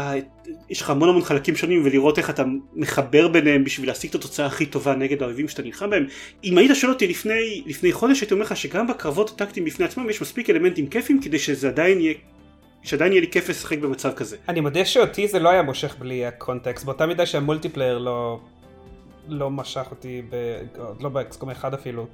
יש 0.69 0.81
לך 0.81 0.89
המון 0.89 1.09
המון 1.09 1.21
חלקים 1.21 1.55
שונים 1.55 1.81
ולראות 1.85 2.17
איך 2.17 2.29
אתה 2.29 2.43
מחבר 2.73 3.27
ביניהם 3.27 3.63
בשביל 3.63 3.87
להשיג 3.87 4.09
את 4.09 4.15
התוצאה 4.15 4.45
הכי 4.45 4.65
טובה 4.65 4.95
נגד 4.95 5.23
האויבים 5.23 5.47
שאתה 5.47 5.61
נלחם 5.61 5.89
בהם. 5.89 6.05
אם 6.43 6.57
היית 6.57 6.71
שואל 6.75 6.91
אותי 6.93 7.07
לפני, 7.07 7.63
לפני 7.65 7.91
חודש 7.91 8.21
הייתי 8.21 8.33
אומר 8.33 8.43
לך 8.45 8.57
שגם 8.57 8.87
בקרבות 8.87 9.29
הטקטיים 9.29 9.65
בפני 9.65 9.85
עצמם 9.85 10.09
יש 10.09 10.21
מספיק 10.21 10.49
אלמנטים 10.49 10.87
כיפים 10.87 11.21
כדי 11.21 11.39
שזה 11.39 11.67
עדיין 11.67 11.99
יהיה 12.01 12.13
שעדיין 12.87 13.11
יהיה 13.11 13.21
לי 13.21 13.31
כיף 13.31 13.49
לשחק 13.49 13.77
במצב 13.77 14.13
כזה. 14.13 14.37
אני 14.49 14.59
מודה 14.59 14.85
שאותי 14.85 15.27
זה 15.27 15.39
לא 15.39 15.49
היה 15.49 15.61
מושך 15.61 15.95
בלי 15.99 16.25
הקונטקסט, 16.25 16.85
באותה 16.85 17.05
מידה 17.05 17.25
שהמולטיפלייר 17.25 17.97
לא, 17.97 18.39
לא 19.27 19.49
משך 19.49 19.85
אותי, 19.91 20.21
ב, 20.29 20.35
לא 20.99 21.09
באקסקום 21.09 21.49
אחד 21.49 21.73
אפילו. 21.73 22.05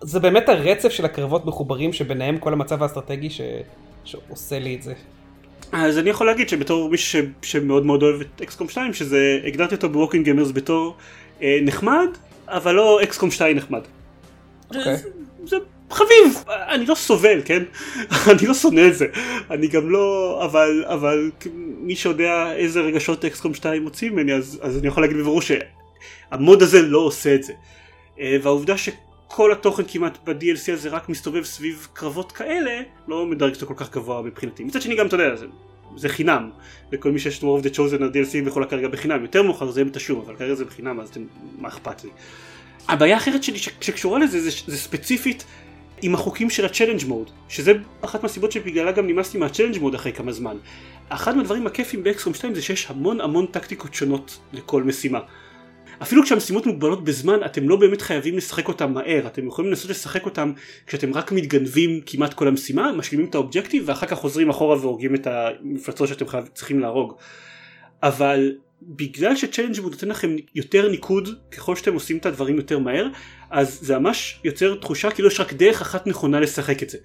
זה 0.00 0.20
באמת 0.20 0.48
הרצף 0.48 0.88
של 0.88 1.04
הקרבות 1.04 1.46
מחוברים 1.46 1.92
שביניהם 1.92 2.38
כל 2.38 2.52
המצב 2.52 2.82
האסטרטגי 2.82 3.30
ש, 3.30 3.40
שעושה 4.04 4.58
לי 4.58 4.74
את 4.74 4.82
זה. 4.82 4.94
אז 5.72 5.98
אני 5.98 6.10
יכול 6.10 6.26
להגיד 6.26 6.48
שבתור 6.48 6.90
מי 6.90 6.98
ש, 6.98 7.16
שמאוד 7.42 7.86
מאוד 7.86 8.02
אוהב 8.02 8.20
את 8.20 8.40
XCOM 8.42 8.68
2, 8.68 8.92
שזה, 8.92 9.40
הגדרתי 9.46 9.74
אותו 9.74 9.88
ב 9.88 9.92
Working 9.92 10.24
Gamers 10.24 10.50
בתור 10.50 10.96
אה, 11.42 11.58
נחמד, 11.62 12.08
אבל 12.48 12.74
לא 12.74 13.02
XCOM 13.02 13.30
2 13.30 13.56
נחמד. 13.56 13.80
Okay. 13.80 14.76
אוקיי. 14.76 14.96
זה, 14.96 15.08
זה 15.44 15.56
חביב, 15.94 16.44
אני 16.48 16.86
לא 16.86 16.94
סובל, 16.94 17.40
כן? 17.44 17.62
אני 18.30 18.46
לא 18.46 18.54
שונא 18.54 18.88
את 18.88 18.94
זה. 18.94 19.06
אני 19.50 19.68
גם 19.68 19.90
לא, 19.90 20.40
אבל, 20.44 20.84
אבל 20.86 21.30
מי 21.56 21.96
שיודע 21.96 22.52
איזה 22.52 22.80
רגשות 22.80 23.24
XCOM 23.24 23.54
2 23.54 23.82
מוציא 23.82 24.10
ממני, 24.10 24.34
אז, 24.34 24.58
אז 24.62 24.78
אני 24.78 24.88
יכול 24.88 25.02
להגיד 25.02 25.16
בברור 25.16 25.40
שהמוד 25.42 26.62
הזה 26.62 26.82
לא 26.82 26.98
עושה 26.98 27.34
את 27.34 27.42
זה. 27.42 27.52
אה, 28.20 28.36
והעובדה 28.42 28.74
שכל 28.76 29.52
התוכן 29.52 29.82
כמעט 29.88 30.18
ב-DLC 30.24 30.72
הזה 30.72 30.88
רק 30.88 31.08
מסתובב 31.08 31.44
סביב 31.44 31.88
קרבות 31.92 32.32
כאלה, 32.32 32.82
לא 33.08 33.26
מדרג 33.26 33.54
אותו 33.54 33.66
כל 33.66 33.74
כך 33.76 33.90
גבוה 33.90 34.22
מבחינתי. 34.22 34.64
מצד 34.64 34.82
שני 34.82 34.96
גם, 34.96 35.06
אתה 35.06 35.14
יודע, 35.14 35.36
זה, 35.36 35.46
זה 35.96 36.08
חינם. 36.08 36.50
לכל 36.92 37.12
מי 37.12 37.18
שיש 37.18 37.38
את 37.38 37.42
War 37.42 37.62
of 37.62 37.66
the 37.66 37.76
Chosen 37.76 38.04
ה-DLC 38.04 38.46
בכל 38.46 38.64
כרגע 38.70 38.88
בחינם. 38.88 39.22
יותר 39.22 39.42
מאוחר 39.42 39.70
זה 39.70 39.80
יהיה 39.80 39.90
בתשלום, 39.90 40.20
אבל 40.20 40.36
כרגע 40.36 40.54
זה 40.54 40.64
בחינם, 40.64 41.00
אז 41.00 41.08
אתם, 41.08 41.20
מה 41.58 41.68
אכפת 41.68 42.04
לי. 42.04 42.10
הבעיה 42.88 43.14
האחרת 43.14 43.42
שלי 43.42 43.58
שקשורה 43.58 44.18
לזה 44.18 44.40
זה, 44.40 44.50
זה 44.66 44.76
ספציפית 44.76 45.44
עם 46.02 46.14
החוקים 46.14 46.50
של 46.50 46.64
ה-challenge 46.64 47.02
mode, 47.02 47.30
שזה 47.48 47.72
אחת 48.00 48.22
מהסיבות 48.22 48.52
שבגללה 48.52 48.92
גם 48.92 49.06
נמאסתי 49.06 49.38
מה-challenge 49.38 49.76
mode 49.76 49.96
אחרי 49.96 50.12
כמה 50.12 50.32
זמן. 50.32 50.56
אחד 51.08 51.36
מהדברים 51.36 51.66
הכיפים 51.66 52.02
באקסקום 52.02 52.34
2 52.34 52.54
זה 52.54 52.62
שיש 52.62 52.86
המון 52.90 53.20
המון 53.20 53.46
טקטיקות 53.46 53.94
שונות 53.94 54.38
לכל 54.52 54.82
משימה. 54.82 55.20
אפילו 56.02 56.22
כשהמשימות 56.22 56.66
מוגבלות 56.66 57.04
בזמן 57.04 57.38
אתם 57.44 57.68
לא 57.68 57.76
באמת 57.76 58.02
חייבים 58.02 58.36
לשחק 58.36 58.68
אותם 58.68 58.92
מהר, 58.92 59.26
אתם 59.26 59.46
יכולים 59.46 59.70
לנסות 59.70 59.90
לשחק 59.90 60.24
אותם 60.24 60.52
כשאתם 60.86 61.14
רק 61.14 61.32
מתגנבים 61.32 62.00
כמעט 62.06 62.34
כל 62.34 62.48
המשימה, 62.48 62.92
משלימים 62.92 63.26
את 63.26 63.34
האובג'קטיב 63.34 63.82
ואחר 63.86 64.06
כך 64.06 64.18
חוזרים 64.18 64.50
אחורה 64.50 64.76
והורגים 64.76 65.14
את 65.14 65.26
המפלצות 65.26 66.08
שאתם 66.08 66.26
חייב, 66.28 66.48
צריכים 66.54 66.80
להרוג. 66.80 67.14
אבל 68.02 68.52
בגלל 68.82 69.36
שצ'לנג' 69.36 69.78
הוא 69.78 69.90
נותן 69.90 70.08
לכם 70.08 70.36
יותר 70.54 70.88
ניקוד 70.88 71.28
ככל 71.50 71.76
שאתם 71.76 71.94
עושים 71.94 72.16
את 72.16 72.26
הדברים 72.26 72.56
יותר 72.56 72.78
מהר 72.78 73.06
אז 73.54 73.78
זה 73.82 73.98
ממש 73.98 74.40
יוצר 74.44 74.74
תחושה 74.74 75.10
כאילו 75.10 75.28
יש 75.28 75.40
רק 75.40 75.52
דרך 75.52 75.80
אחת 75.80 76.06
נכונה 76.06 76.40
לשחק 76.40 76.82
את 76.82 76.90
זה. 76.90 76.98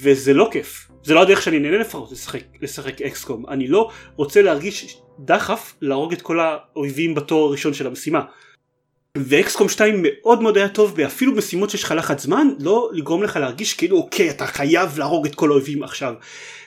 וזה 0.00 0.34
לא 0.34 0.48
כיף. 0.52 0.88
זה 1.04 1.14
לא 1.14 1.22
הדרך 1.22 1.42
שאני 1.42 1.58
נהנה 1.58 1.78
לפחות 1.78 2.12
לשחק, 2.12 2.40
לשחק 2.62 3.02
אקסקום 3.02 3.44
אני 3.48 3.68
לא 3.68 3.90
רוצה 4.16 4.42
להרגיש 4.42 4.98
דחף 5.20 5.74
להרוג 5.80 6.12
את 6.12 6.22
כל 6.22 6.40
האויבים 6.40 7.14
בתור 7.14 7.48
הראשון 7.48 7.74
של 7.74 7.86
המשימה. 7.86 8.22
ואקסקום 9.18 9.68
2 9.68 10.02
מאוד 10.02 10.42
מאוד 10.42 10.56
היה 10.56 10.68
טוב 10.68 10.96
באפילו 10.96 11.32
משימות 11.32 11.70
שיש 11.70 11.82
לך 11.82 11.94
לחץ 11.96 12.22
זמן 12.22 12.48
לא 12.60 12.90
לגרום 12.92 13.22
לך 13.22 13.36
להרגיש 13.36 13.74
כאילו 13.74 13.96
אוקיי 13.96 14.30
אתה 14.30 14.46
חייב 14.46 14.98
להרוג 14.98 15.26
את 15.26 15.34
כל 15.34 15.50
האויבים 15.50 15.82
עכשיו. 15.82 16.14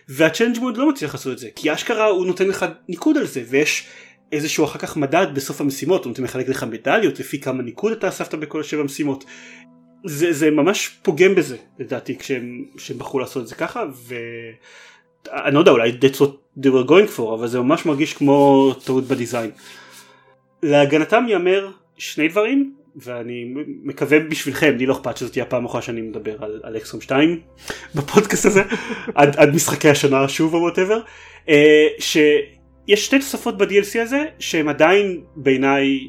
והצ'לנג' 0.10 0.60
מוד 0.60 0.78
לא 0.78 0.90
מצליח 0.90 1.14
לעשות 1.14 1.34
את 1.34 1.40
זה 1.40 1.50
כי 1.56 1.74
אשכרה 1.74 2.06
הוא 2.06 2.26
נותן 2.26 2.48
לך 2.48 2.66
ניקוד 2.90 3.18
על 3.18 3.26
זה 3.28 3.44
ויש 3.50 3.88
איזשהו 4.32 4.66
אחר 4.66 4.80
כך 4.80 4.98
מדד 4.98 5.28
בסוף 5.34 5.62
המשימות, 5.62 6.06
הוא 6.06 6.14
מחלק 6.20 6.50
לך 6.50 6.64
מדליות 6.64 7.20
לפי 7.20 7.40
כמה 7.42 7.64
ניקוד 7.64 7.92
אתה 7.92 8.08
אספת 8.08 8.34
בכל 8.34 8.60
השבע 8.60 8.82
המשימות. 8.82 9.26
זה, 10.06 10.34
זה 10.34 10.52
ממש 10.52 10.90
פוגם 11.02 11.36
בזה 11.36 11.58
לדעתי 11.80 12.18
כשהם, 12.18 12.66
כשהם 12.78 12.98
בחרו 12.98 13.20
לעשות 13.20 13.44
את 13.44 13.48
זה 13.48 13.56
ככה 13.56 13.84
ואני 14.08 15.56
לא 15.56 15.60
יודע 15.60 15.72
אולי 15.72 15.92
that's 15.92 16.18
what 16.18 16.60
they 16.60 16.68
were 16.68 16.90
going 16.90 17.18
for 17.18 17.34
אבל 17.34 17.48
זה 17.48 17.60
ממש 17.60 17.86
מרגיש 17.86 18.14
כמו 18.14 18.74
טעות 18.86 19.04
בדיזיין. 19.04 19.52
להגנתם 20.64 21.26
ייאמר 21.28 21.72
שני 21.98 22.28
דברים 22.28 22.74
ואני 22.96 23.54
מקווה 23.84 24.20
בשבילכם 24.20 24.76
לי 24.78 24.86
לא 24.86 24.94
אכפת 24.94 25.18
שזאת 25.18 25.32
תהיה 25.32 25.46
הפעם 25.46 25.64
האחרונה 25.64 25.82
שאני 25.82 26.02
מדבר 26.02 26.44
על, 26.44 26.60
על 26.64 26.78
XCOM 26.78 27.02
2 27.02 27.40
בפודקאסט 27.96 28.46
הזה 28.46 28.64
עד, 29.16 29.36
עד 29.36 29.56
משחקי 29.56 29.90
השנה 29.90 30.28
שוב 30.28 30.54
או 30.54 30.60
whatever 30.60 31.02
uh, 31.46 31.50
יש 32.92 33.06
שתי 33.06 33.20
תוספות 33.20 33.58
ב-DLC 33.58 34.02
הזה 34.02 34.26
שהם 34.40 34.70
עדיין 34.70 35.22
בעיניי 35.36 36.08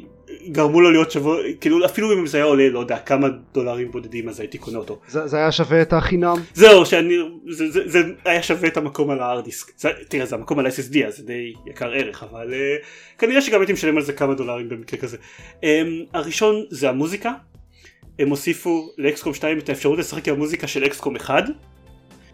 גרמו 0.49 0.81
לו 0.81 0.91
להיות 0.91 1.11
שווה 1.11 1.37
כאילו 1.61 1.85
אפילו 1.85 2.13
אם 2.13 2.27
זה 2.27 2.39
היה 2.39 2.45
עולה 2.45 2.69
לא 2.69 2.81
יודע 2.81 2.99
כמה 2.99 3.29
דולרים 3.55 3.91
בודדים 3.91 4.29
אז 4.29 4.41
הייתי 4.41 4.59
קונה 4.59 4.79
אותו. 4.79 5.01
זה, 5.09 5.27
זה 5.27 5.37
היה 5.37 5.53
שווה 5.53 5.83
את 5.83 5.93
החינם? 5.93 6.37
זהו 6.55 6.87
שאני 6.87 7.15
זה, 7.49 7.71
זה, 7.71 7.81
זה 7.89 8.03
היה 8.25 8.43
שווה 8.43 8.69
את 8.69 8.77
המקום 8.77 9.11
על 9.11 9.21
ה 9.21 9.26
hard 9.26 9.47
disk. 9.47 9.73
תראה 10.09 10.27
זה 10.27 10.37
המקום 10.37 10.59
על 10.59 10.67
ה-SSD 10.67 11.07
אז 11.07 11.17
זה 11.17 11.23
די 11.23 11.53
יקר 11.67 11.93
ערך 11.93 12.23
אבל 12.23 12.51
uh, 12.51 13.19
כנראה 13.19 13.41
שגם 13.41 13.61
הייתי 13.61 13.73
משלם 13.73 13.97
על 13.97 14.03
זה 14.03 14.13
כמה 14.13 14.35
דולרים 14.35 14.69
במקרה 14.69 15.01
כזה. 15.01 15.17
Um, 15.61 15.65
הראשון 16.15 16.65
זה 16.71 16.89
המוזיקה. 16.89 17.33
הם 18.19 18.29
הוסיפו 18.29 18.89
לאקסקום 18.99 19.35
2 19.35 19.59
את 19.59 19.69
האפשרות 19.69 19.99
לשחק 19.99 20.29
עם 20.29 20.35
המוזיקה 20.35 20.67
של 20.67 20.87
אקסקום 20.87 21.17
1 21.17 21.45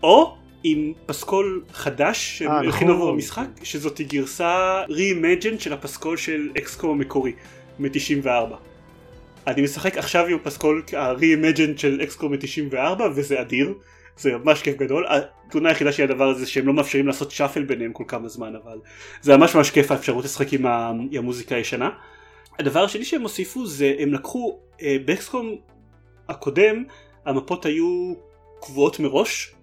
או 0.02 0.36
עם 0.62 0.92
פסקול 1.06 1.64
חדש 1.72 2.38
שהם 2.38 2.68
הכינו 2.68 2.92
עבור 2.92 3.10
המשחק 3.10 3.46
שזאת 3.62 4.00
גרסה 4.00 4.82
re-imagined 4.88 5.58
של 5.58 5.72
הפסקול 5.72 6.16
של 6.16 6.50
אקסקום 6.58 6.90
המקורי 6.90 7.32
מ-94. 7.78 8.54
אני 9.46 9.62
משחק 9.62 9.96
עכשיו 9.96 10.26
עם 10.26 10.34
הפסקול 10.34 10.82
ה-re-imagined 10.96 11.76
של 11.76 12.00
אקסקום 12.02 12.32
מ-94 12.32 13.02
וזה 13.14 13.40
אדיר 13.40 13.74
זה 14.18 14.32
ממש 14.36 14.62
כיף 14.62 14.76
גדול. 14.76 15.06
התלונה 15.08 15.68
היחידה 15.68 15.92
של 15.92 16.02
הדבר 16.02 16.28
הזה 16.28 16.46
שהם 16.46 16.66
לא 16.66 16.72
מאפשרים 16.72 17.06
לעשות 17.06 17.30
שאפל 17.30 17.62
ביניהם 17.62 17.92
כל 17.92 18.04
כמה 18.08 18.28
זמן 18.28 18.52
אבל 18.64 18.78
זה 19.22 19.36
ממש 19.36 19.54
ממש 19.54 19.70
כיף 19.70 19.90
האפשרות 19.90 20.24
לשחק 20.24 20.52
עם 20.52 20.66
המוזיקה 20.66 21.54
הישנה. 21.54 21.90
הדבר 22.58 22.84
השני 22.84 23.04
שהם 23.04 23.22
הוסיפו 23.22 23.66
זה 23.66 23.94
הם 23.98 24.14
לקחו 24.14 24.58
אה, 24.82 24.96
באקסקום 25.04 25.56
הקודם 26.28 26.84
המפות 27.24 27.66
היו 27.66 28.14
קבועות 28.60 29.00
מראש 29.00 29.54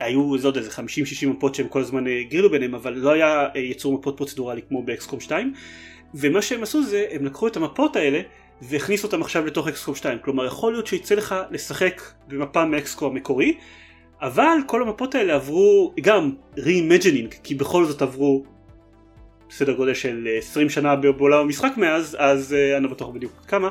היו 0.00 0.38
זה 0.38 0.48
עוד 0.48 0.56
איזה 0.56 0.70
50-60 0.70 1.26
מפות 1.26 1.54
שהם 1.54 1.68
כל 1.68 1.80
הזמן 1.80 2.04
הגרילו 2.06 2.46
אה, 2.46 2.52
ביניהם 2.52 2.74
אבל 2.74 2.92
לא 2.92 3.10
היה 3.10 3.48
אה, 3.56 3.60
יצור 3.60 3.98
מפות 3.98 4.16
פרוצדורלי 4.16 4.62
כמו 4.68 4.82
באקסקום 4.82 5.20
2 5.20 5.54
ומה 6.14 6.42
שהם 6.42 6.62
עשו 6.62 6.82
זה 6.82 7.06
הם 7.10 7.24
לקחו 7.24 7.46
את 7.46 7.56
המפות 7.56 7.96
האלה 7.96 8.20
והכניסו 8.62 9.06
אותם 9.06 9.20
עכשיו 9.20 9.46
לתוך 9.46 9.68
אקסקום 9.68 9.94
2 9.94 10.18
כלומר 10.22 10.46
יכול 10.46 10.72
להיות 10.72 10.86
שיצא 10.86 11.14
לך 11.14 11.34
לשחק 11.50 12.02
במפה 12.28 12.64
מאקסקום 12.64 13.12
המקורי 13.12 13.54
אבל 14.22 14.58
כל 14.66 14.82
המפות 14.82 15.14
האלה 15.14 15.34
עברו 15.34 15.94
גם 16.00 16.32
re-imagining, 16.56 17.34
כי 17.42 17.54
בכל 17.54 17.84
זאת 17.84 18.02
עברו 18.02 18.44
סדר 19.50 19.72
גודל 19.72 19.94
של 19.94 20.28
20 20.38 20.70
שנה 20.70 20.96
בעולם 20.96 21.40
המשחק 21.40 21.72
מאז, 21.76 22.16
אז 22.18 22.54
אה, 22.54 22.76
אני 22.76 22.84
לא 22.84 22.90
בטוח 22.90 23.08
בדיוק 23.08 23.32
כמה, 23.48 23.68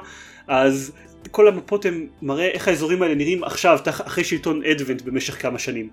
אז 0.48 0.92
כל 1.32 1.48
המפות 1.48 1.86
הם 1.86 2.08
מראה 2.22 2.48
איך 2.48 2.68
האזורים 2.68 3.02
האלה 3.02 3.16
נראים 3.16 3.44
עכשיו, 3.44 3.80
אחרי 3.88 4.24
שלטון 4.24 4.66
אדוונט 4.66 5.02
במשך 5.02 5.42
כמה 5.42 5.60
שנים. 5.60 5.90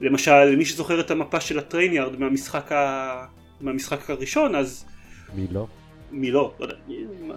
למשל, 0.00 0.56
מי 0.56 0.64
שזוכר 0.64 1.00
את 1.00 1.10
המפה 1.10 1.40
של 1.40 1.58
הטרייניארד 1.58 2.20
מהמשחק, 2.20 2.72
ה... 2.72 3.24
מהמשחק 3.60 4.10
הראשון, 4.10 4.54
אז... 4.54 4.84
מי 5.34 5.46
לא? 5.50 5.66
מי 6.12 6.30
לא, 6.30 6.52
לא 6.60 6.64
יודע, 6.64 6.74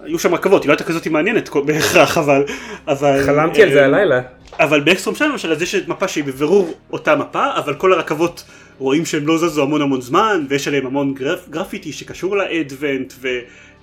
היו 0.02 0.18
שם 0.18 0.34
רכבות, 0.34 0.62
היא 0.62 0.68
לא 0.68 0.72
הייתה 0.72 0.84
כזאת 0.84 1.06
מעניינת 1.06 1.48
בהכרח, 1.66 2.18
אבל... 2.18 2.44
אבל 2.88 3.22
חלמתי 3.26 3.62
על 3.62 3.72
זה 3.72 3.84
הלילה. 3.84 4.20
אבל 4.58 4.80
ב 4.80 4.87
XCOM 4.87 5.16
2 5.16 5.30
למשל, 5.30 5.52
אז 5.52 5.62
יש 5.62 5.74
מפה 5.74 6.08
שהיא 6.08 6.24
בבירור 6.24 6.74
אותה 6.92 7.16
מפה, 7.16 7.56
אבל 7.56 7.74
כל 7.74 7.92
הרכבות 7.92 8.44
רואים 8.78 9.06
שהם 9.06 9.26
לא 9.26 9.38
זזו 9.38 9.62
המון 9.62 9.82
המון 9.82 10.00
זמן, 10.00 10.46
ויש 10.48 10.68
עליהם 10.68 10.86
המון 10.86 11.14
גרפ, 11.14 11.48
גרפיטי 11.48 11.92
שקשור 11.92 12.36
ל 12.36 12.45
Advent, 12.45 13.12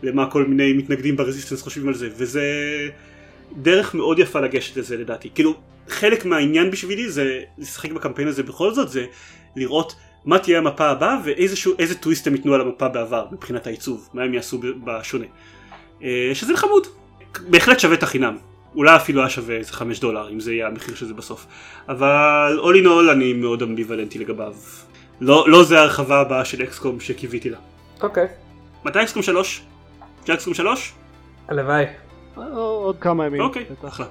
ולמה 0.04 0.30
כל 0.30 0.46
מיני 0.46 0.74
מתנגדים 0.74 1.16
ב 1.16 1.20
resistance 1.20 1.62
חושבים 1.62 1.88
על 1.88 1.94
זה, 1.94 2.10
וזה 2.18 2.44
דרך 3.56 3.96
מאוד 3.96 4.20
יפה 4.20 4.40
לגשת 4.40 4.78
לזה 4.78 4.98
לדעתי. 4.98 5.30
כאילו, 5.36 5.54
חלק 5.88 6.26
מהעניין 6.26 6.72
בשבילי 6.72 7.10
זה 7.10 7.40
לשחק 7.58 7.92
בקמפיין 7.92 8.28
הזה 8.28 8.44
בכל 8.44 8.74
זאת, 8.74 8.90
זה 8.90 9.06
לראות 9.56 9.96
מה 10.26 10.40
תהיה 10.40 10.58
המפה 10.58 10.90
הבאה 10.90 11.18
ואיזה 11.24 11.96
טוויסט 12.00 12.28
הם 12.28 12.36
ייתנו 12.36 12.54
על 12.54 12.62
המפה 12.62 12.88
בעבר 12.88 13.26
מבחינת 13.32 13.68
העיצוב, 13.68 14.10
מה 14.14 14.24
הם 14.24 14.34
יעשו 14.34 14.60
בשונה. 14.84 15.26
אה, 16.04 16.32
שזה 16.34 16.58
חמוד, 16.58 16.88
בהחלט 17.50 17.80
שווה 17.80 17.96
את 17.96 18.04
החינם. 18.04 18.38
אולי 18.76 18.96
אפילו 18.96 19.22
היה 19.22 19.30
שווה 19.30 19.56
איזה 19.56 19.74
5 19.74 20.00
דולר 20.00 20.30
אם 20.30 20.40
זה 20.40 20.54
יהיה 20.54 20.68
המחיר 20.68 20.96
של 20.96 21.06
זה 21.06 21.14
בסוף. 21.14 21.48
אבל 21.90 22.60
all 22.62 22.84
in 22.84 22.86
all 22.86 23.12
אני 23.12 23.34
מאוד 23.34 23.62
אמביוולנטי 23.62 24.20
לגביו. 24.20 24.54
לא, 25.22 25.46
לא 25.50 25.64
זה 25.64 25.80
ההרחבה 25.80 26.20
הבאה 26.20 26.46
של 26.46 26.64
אקסקום 26.64 27.00
שקיוויתי 27.00 27.50
לה. 27.50 27.58
אוקיי. 28.02 28.26
Okay. 28.26 28.88
מתי 28.88 29.02
אקסקום 29.02 29.24
3? 29.24 29.62
זה 30.26 30.34
אקסקום 30.34 30.54
3? 30.54 30.94
הלוואי. 31.48 31.86
עוד 32.54 32.98
כמה 33.00 33.26
ימים. 33.26 33.42
אוקיי, 33.42 33.66
אחלה. 33.88 34.06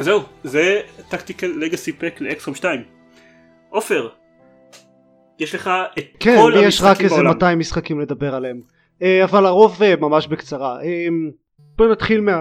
זהו, 0.00 0.20
זה 0.44 0.80
טקטיקל 1.08 1.46
לגאסי 1.46 1.92
פק 1.92 2.20
לאקסקום 2.20 2.54
2. 2.54 2.80
עופר, 3.70 4.08
יש 5.38 5.54
לך 5.54 5.70
את 5.98 6.04
כן, 6.20 6.36
כל 6.36 6.52
המשחקים 6.52 6.58
בעולם. 6.58 6.60
כן, 6.60 6.68
יש 6.68 6.80
רק 6.82 7.00
איזה 7.00 7.22
200 7.22 7.58
משחקים 7.58 8.00
לדבר 8.00 8.34
עליהם. 8.34 8.60
אה, 9.02 9.24
אבל 9.24 9.46
הרוב 9.46 9.82
אה, 9.82 9.96
ממש 9.96 10.26
בקצרה. 10.26 10.82
אה, 10.82 11.06
בואו 11.76 11.92
נתחיל 11.92 12.20
מה... 12.20 12.40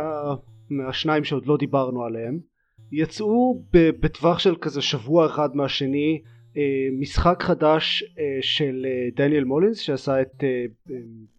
מהשניים 0.69 1.23
שעוד 1.23 1.45
לא 1.45 1.57
דיברנו 1.57 2.03
עליהם. 2.05 2.39
יצאו 2.91 3.63
בטווח 3.73 4.39
של 4.39 4.55
כזה 4.61 4.81
שבוע 4.81 5.25
אחד 5.25 5.55
מהשני 5.55 6.21
משחק 6.99 7.43
חדש 7.43 8.03
של 8.41 8.85
דניאל 9.15 9.43
מולינס 9.43 9.77
שעשה 9.79 10.21
את 10.21 10.43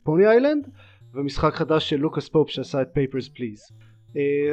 Pony 0.03 0.27
Island 0.27 0.69
ומשחק 1.15 1.55
חדש 1.55 1.91
של 1.91 1.97
לוקאס 1.97 2.29
פופ 2.29 2.51
שעשה 2.51 2.83
את 2.83 2.89
Papers 2.93 3.29
Please. 3.29 3.61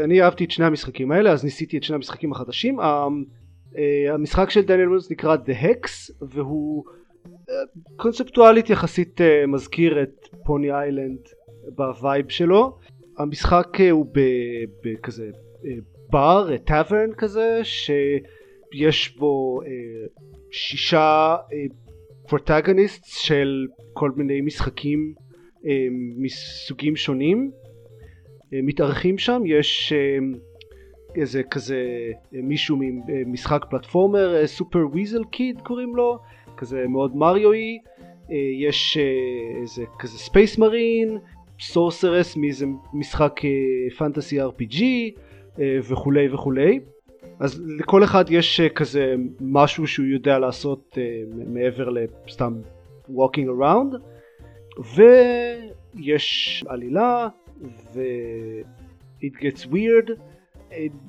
אני 0.03 0.22
אהבתי 0.22 0.45
את 0.45 0.51
שני 0.51 0.66
המשחקים 0.66 1.12
האלה 1.12 1.32
אז 1.32 1.43
ניסיתי 1.43 1.78
את 1.78 1.84
שני 1.84 1.95
המשחקים 1.95 2.32
החדשים. 2.32 2.80
Uh, 2.80 2.84
המשחק 4.14 4.49
של 4.49 4.62
דניאל 4.62 4.88
מולינס 4.88 5.12
נקרא 5.12 5.36
The 5.36 5.64
Hex 5.64 6.14
והוא 6.22 6.84
קונספטואלית 7.95 8.70
יחסית 8.70 9.22
מזכיר 9.47 10.03
את 10.03 10.28
Pony 10.45 10.72
Island 10.72 11.20
ב 11.76 11.86
vibe 11.86 12.30
שלו 12.30 12.78
המשחק 13.18 13.68
הוא 13.91 14.06
בכזה 14.84 15.30
בר, 16.10 16.58
tavern 16.58 17.14
כזה 17.18 17.60
שיש 17.64 19.18
בו 19.18 19.60
שישה 20.51 21.36
protagonist 22.28 23.03
של 23.06 23.68
כל 23.93 24.12
מיני 24.16 24.41
משחקים 24.41 25.14
מסוגים 26.18 26.95
שונים 26.95 27.51
uh, 27.51 28.47
מתארחים 28.63 29.18
שם 29.18 29.41
יש 29.45 29.93
uh, 29.93 30.38
איזה 31.16 31.43
כזה 31.43 32.11
אה, 32.36 32.39
מישהו 32.43 32.78
ממשחק 32.80 33.63
אה, 33.63 33.70
platformer 33.70 34.47
Super 34.47 34.86
Weasel 34.91 35.24
Kid 35.24 35.62
קוראים 35.61 35.95
לו 35.95 36.18
כזה 36.57 36.86
מאוד 36.88 37.16
מריואי 37.16 37.80
אה, 38.32 38.36
יש 38.59 38.97
איזה 39.61 39.84
כזה 39.99 40.18
space 40.18 40.58
marine 40.58 41.18
sorceress 41.60 42.38
מאיזה 42.38 42.66
משחק 42.93 43.41
fantasy 43.97 44.41
RPG 44.41 44.84
וכולי 45.59 46.34
וכולי. 46.34 46.80
אז 47.39 47.61
לכל 47.80 48.03
אחד 48.03 48.26
יש 48.30 48.61
כזה 48.61 49.16
משהו 49.41 49.88
שהוא 49.88 50.05
יודע 50.05 50.39
לעשות 50.39 50.97
מעבר 51.47 51.89
לסתם 51.89 52.53
walking 53.09 53.47
around 53.59 53.95
ויש 54.78 56.63
עלילה 56.67 57.28
ו 57.93 58.01
it 59.21 59.36
gets 59.39 59.67
weird. 59.71 60.11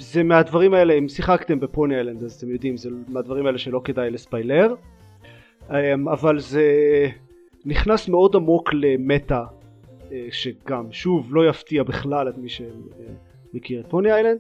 זה 0.01 0.23
מהדברים 0.23 0.75
האלה, 0.75 0.95
אם 0.95 1.09
שיחקתם 1.09 1.61
בפוני 1.61 1.95
איילנד 1.95 2.23
אז 2.23 2.33
אתם 2.33 2.51
יודעים, 2.51 2.77
זה 2.77 2.91
מהדברים 3.09 3.47
האלה 3.47 3.59
שלא 3.59 3.81
כדאי 3.85 4.11
לספיילר. 4.11 4.75
אמ, 5.71 6.09
אבל 6.09 6.39
זה 6.39 6.65
נכנס 7.65 8.09
מאוד 8.09 8.37
עמוק 8.37 8.75
למטה 8.75 9.45
אה, 10.13 10.27
שגם 10.31 10.93
שוב 10.93 11.35
לא 11.35 11.49
יפתיע 11.49 11.83
בכלל 11.83 12.29
את 12.29 12.39
מי 12.39 12.49
שמכיר 12.49 13.81
את 13.81 13.87
פוני 13.87 14.13
איילנד. 14.13 14.39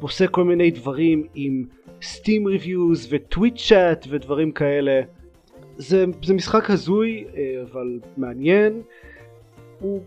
עושה 0.00 0.26
כל 0.26 0.44
מיני 0.44 0.70
דברים 0.70 1.26
עם 1.34 1.64
סטים 2.02 2.46
ריוויוז 2.46 3.08
וטוויט 3.10 3.56
צ'אט 3.56 4.06
ודברים 4.08 4.52
כאלה 4.52 5.00
זה, 5.76 6.04
זה 6.22 6.34
משחק 6.34 6.70
הזוי 6.70 7.24
אה, 7.36 7.62
אבל 7.62 8.00
מעניין. 8.16 8.82
הוא 9.80 10.02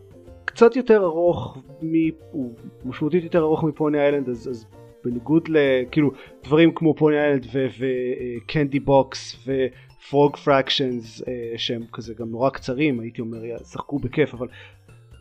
קצת 0.45 0.75
יותר 0.75 1.03
ארוך, 1.03 1.57
מ... 1.81 1.93
הוא 2.31 2.53
משמעותית 2.85 3.23
יותר 3.23 3.41
ארוך 3.41 3.63
מ 3.63 3.70
Pony 3.70 3.99
Island 3.99 4.29
אז, 4.29 4.49
אז 4.49 4.65
בניגוד 5.05 5.47
לכאילו 5.47 6.11
דברים 6.43 6.71
כמו 6.75 6.93
Pony 6.93 7.17
Island 7.17 7.45
ו 7.55 7.76
Candy 7.76 8.79
Box 8.79 9.47
ו 9.47 9.65
Frog 9.65 10.35
Fractions 10.35 11.21
שהם 11.57 11.83
כזה 11.93 12.13
גם 12.13 12.29
נורא 12.29 12.49
קצרים 12.49 12.99
הייתי 12.99 13.21
אומר 13.21 13.57
שחקו 13.71 13.99
בכיף 13.99 14.33
אבל 14.33 14.47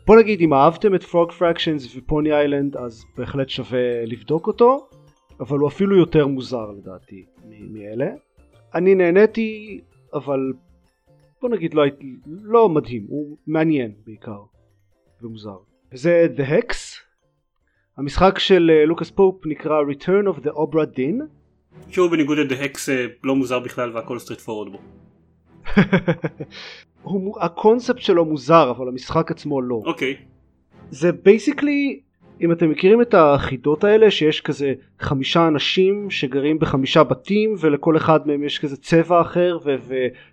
בוא 0.07 0.17
נגיד 0.19 0.41
אם 0.41 0.53
אהבתם 0.53 0.95
את 0.95 1.03
Frog 1.03 1.31
Fractions 1.31 1.95
ו 1.97 2.04
Pony 2.04 2.33
Island 2.33 2.77
אז 2.77 3.05
בהחלט 3.17 3.49
שווה 3.49 4.05
לבדוק 4.05 4.47
אותו 4.47 4.87
אבל 5.39 5.59
הוא 5.59 5.67
אפילו 5.67 5.97
יותר 5.97 6.27
מוזר 6.27 6.71
לדעתי 6.71 7.25
מאלה. 7.71 8.09
אני 8.75 8.95
נהניתי 8.95 9.81
אבל 10.15 10.53
בוא 11.41 11.49
נגיד 11.49 11.73
לא, 11.73 11.83
לא 12.25 12.69
מדהים 12.69 13.05
הוא 13.07 13.37
מעניין 13.47 13.91
בעיקר 14.05 14.41
ומוזר. 15.21 15.57
זה 15.93 16.27
The 16.37 16.41
Hex, 16.49 16.75
המשחק 17.97 18.39
של 18.39 18.71
אה, 18.73 18.85
לוקאס 18.85 19.11
פופ 19.11 19.45
נקרא 19.45 19.81
Return 19.81 20.35
of 20.35 20.39
the 20.39 20.49
Obra 20.49 20.97
Dinn. 20.97 21.23
שהוא 21.89 22.11
בניגוד 22.11 22.37
ל-The 22.37 22.53
Hex 22.53 22.91
אה, 22.91 23.05
לא 23.23 23.35
מוזר 23.35 23.59
בכלל 23.59 23.95
והכל 23.95 24.19
straightforward 24.19 24.71
בו. 24.71 24.79
הקונספט 27.41 27.99
שלו 27.99 28.25
מוזר 28.25 28.71
אבל 28.71 28.87
המשחק 28.87 29.31
עצמו 29.31 29.61
לא. 29.61 29.81
אוקיי. 29.85 30.13
Okay. 30.13 30.35
זה 30.89 31.11
basically 31.11 32.01
אם 32.41 32.51
אתם 32.51 32.69
מכירים 32.69 33.01
את 33.01 33.13
החידות 33.17 33.83
האלה 33.83 34.11
שיש 34.11 34.41
כזה 34.41 34.73
חמישה 34.99 35.47
אנשים 35.47 36.09
שגרים 36.09 36.59
בחמישה 36.59 37.03
בתים 37.03 37.55
ולכל 37.59 37.97
אחד 37.97 38.27
מהם 38.27 38.43
יש 38.43 38.59
כזה 38.59 38.77
צבע 38.77 39.21
אחר 39.21 39.57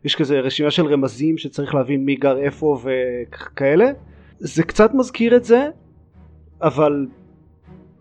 ויש 0.02 0.14
כזה 0.14 0.40
רשימה 0.40 0.70
של 0.70 0.86
רמזים 0.86 1.38
שצריך 1.38 1.74
להבין 1.74 2.04
מי 2.04 2.14
גר 2.14 2.38
איפה 2.38 2.78
וכאלה 2.82 3.86
זה 4.38 4.62
קצת 4.62 4.94
מזכיר 4.94 5.36
את 5.36 5.44
זה 5.44 5.68
אבל 6.62 7.06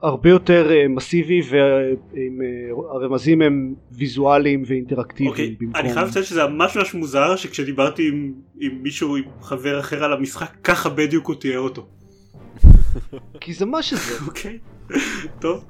הרבה 0.01 0.29
יותר 0.29 0.69
uh, 0.69 0.89
מסיבי 0.89 1.41
והרמזים 1.49 3.41
הם 3.41 3.73
ויזואליים 3.91 4.63
ואינטראקטיביים 4.65 5.29
okay, 5.29 5.39
אוקיי, 5.39 5.55
במקום... 5.59 5.81
אני 5.81 5.93
חייב 5.93 6.07
לציין 6.07 6.25
שזה 6.25 6.47
ממש 6.47 6.77
ממש 6.77 6.93
מוזר 6.93 7.35
שכשדיברתי 7.35 8.07
עם, 8.07 8.33
עם 8.59 8.71
מישהו 8.83 9.15
עם 9.15 9.23
חבר 9.41 9.79
אחר 9.79 10.03
על 10.03 10.13
המשחק 10.13 10.51
ככה 10.63 10.89
בדיוק 10.89 11.27
הוא 11.27 11.35
תיאר 11.35 11.59
אותו. 11.59 11.87
כי 13.41 13.53
זה 13.53 13.65
מה 13.65 13.81
שזה. 13.81 14.25
אוקיי, 14.27 14.59
טוב. 15.39 15.63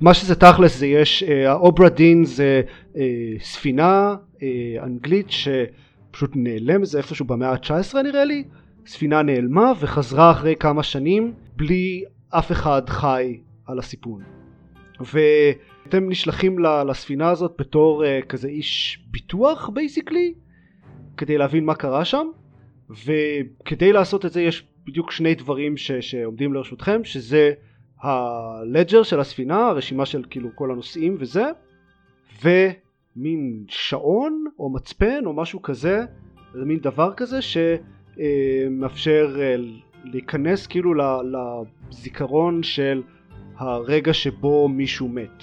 מה 0.00 0.14
שזה 0.14 0.34
תכלס 0.34 0.78
זה 0.78 0.86
יש 0.86 1.22
אה, 1.22 1.50
האוברה 1.50 1.88
דין 1.88 2.24
זה 2.24 2.62
uh, 2.92 2.96
ספינה 3.40 4.16
uh, 4.36 4.40
אנגלית 4.82 5.26
שפשוט 5.30 6.30
נעלם 6.34 6.84
זה 6.84 6.98
איפשהו 6.98 7.26
במאה 7.26 7.50
ה-19 7.50 8.02
נראה 8.02 8.24
לי 8.24 8.44
ספינה 8.86 9.22
נעלמה 9.22 9.72
וחזרה 9.80 10.30
אחרי 10.30 10.56
כמה 10.56 10.82
שנים 10.82 11.32
בלי 11.56 12.04
אף 12.30 12.52
אחד 12.52 12.82
חי 12.88 13.40
על 13.66 13.78
הסיפון. 13.78 14.22
ואתם 15.00 16.08
נשלחים 16.08 16.58
לספינה 16.58 17.30
הזאת 17.30 17.52
בתור 17.58 18.04
כזה 18.28 18.48
איש 18.48 19.04
ביטוח 19.10 19.68
בייסיקלי 19.68 20.34
כדי 21.16 21.38
להבין 21.38 21.64
מה 21.64 21.74
קרה 21.74 22.04
שם 22.04 22.26
וכדי 22.90 23.92
לעשות 23.92 24.26
את 24.26 24.32
זה 24.32 24.42
יש 24.42 24.66
בדיוק 24.86 25.10
שני 25.10 25.34
דברים 25.34 25.76
ש- 25.76 25.92
שעומדים 25.92 26.52
לרשותכם 26.52 27.04
שזה 27.04 27.52
הלג'ר 28.02 29.02
של 29.02 29.20
הספינה 29.20 29.66
הרשימה 29.66 30.06
של 30.06 30.24
כאילו 30.30 30.48
כל 30.54 30.70
הנושאים 30.70 31.16
וזה 31.18 31.44
מין 33.16 33.64
שעון 33.68 34.44
או 34.58 34.70
מצפן 34.70 35.26
או 35.26 35.32
משהו 35.32 35.62
כזה, 35.62 36.04
זה 36.54 36.64
מין 36.64 36.78
דבר 36.78 37.12
כזה 37.16 37.38
שמאפשר 37.42 39.36
אה, 39.40 39.56
להיכנס 40.04 40.66
כאילו 40.66 40.94
לזיכרון 41.90 42.62
של 42.62 43.02
הרגע 43.56 44.12
שבו 44.12 44.68
מישהו 44.68 45.08
מת. 45.08 45.42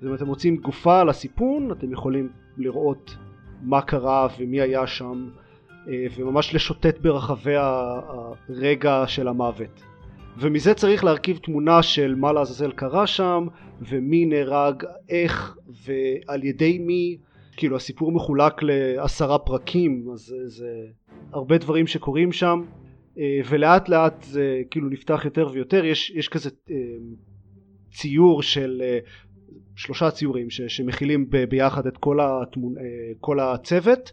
אז 0.00 0.06
אם 0.06 0.14
אתם 0.14 0.26
מוצאים 0.26 0.56
גופה 0.56 1.00
על 1.00 1.08
הסיפון 1.08 1.72
אתם 1.72 1.92
יכולים 1.92 2.28
לראות 2.56 3.16
מה 3.62 3.82
קרה 3.82 4.28
ומי 4.38 4.60
היה 4.60 4.86
שם 4.86 5.28
אה, 5.28 5.49
וממש 5.86 6.54
לשוטט 6.54 6.98
ברחבי 6.98 7.54
הרגע 7.56 9.04
של 9.06 9.28
המוות. 9.28 9.82
ומזה 10.38 10.74
צריך 10.74 11.04
להרכיב 11.04 11.36
תמונה 11.36 11.82
של 11.82 12.14
מה 12.14 12.32
לעזאזל 12.32 12.72
קרה 12.72 13.06
שם 13.06 13.46
ומי 13.80 14.26
נהרג 14.26 14.84
איך 15.08 15.56
ועל 15.86 16.44
ידי 16.44 16.78
מי. 16.78 17.18
כאילו 17.56 17.76
הסיפור 17.76 18.12
מחולק 18.12 18.62
לעשרה 18.62 19.38
פרקים 19.38 20.04
אז 20.12 20.20
זה, 20.20 20.48
זה 20.48 20.68
הרבה 21.32 21.58
דברים 21.58 21.86
שקורים 21.86 22.32
שם. 22.32 22.62
אה, 23.18 23.40
ולאט 23.48 23.88
לאט 23.88 24.22
זה 24.22 24.62
כאילו 24.70 24.88
נפתח 24.88 25.20
יותר 25.24 25.48
ויותר. 25.52 25.84
יש, 25.84 26.10
יש 26.10 26.28
כזה 26.28 26.50
אה, 26.70 26.76
ציור 27.92 28.42
של 28.42 28.82
שלושה 29.76 30.10
ציורים 30.10 30.50
ש, 30.50 30.60
שמכילים 30.60 31.30
ביחד 31.48 31.86
את 31.86 31.96
כל, 31.96 32.18
התמונ... 32.20 32.74
כל 33.20 33.40
הצוות 33.40 34.12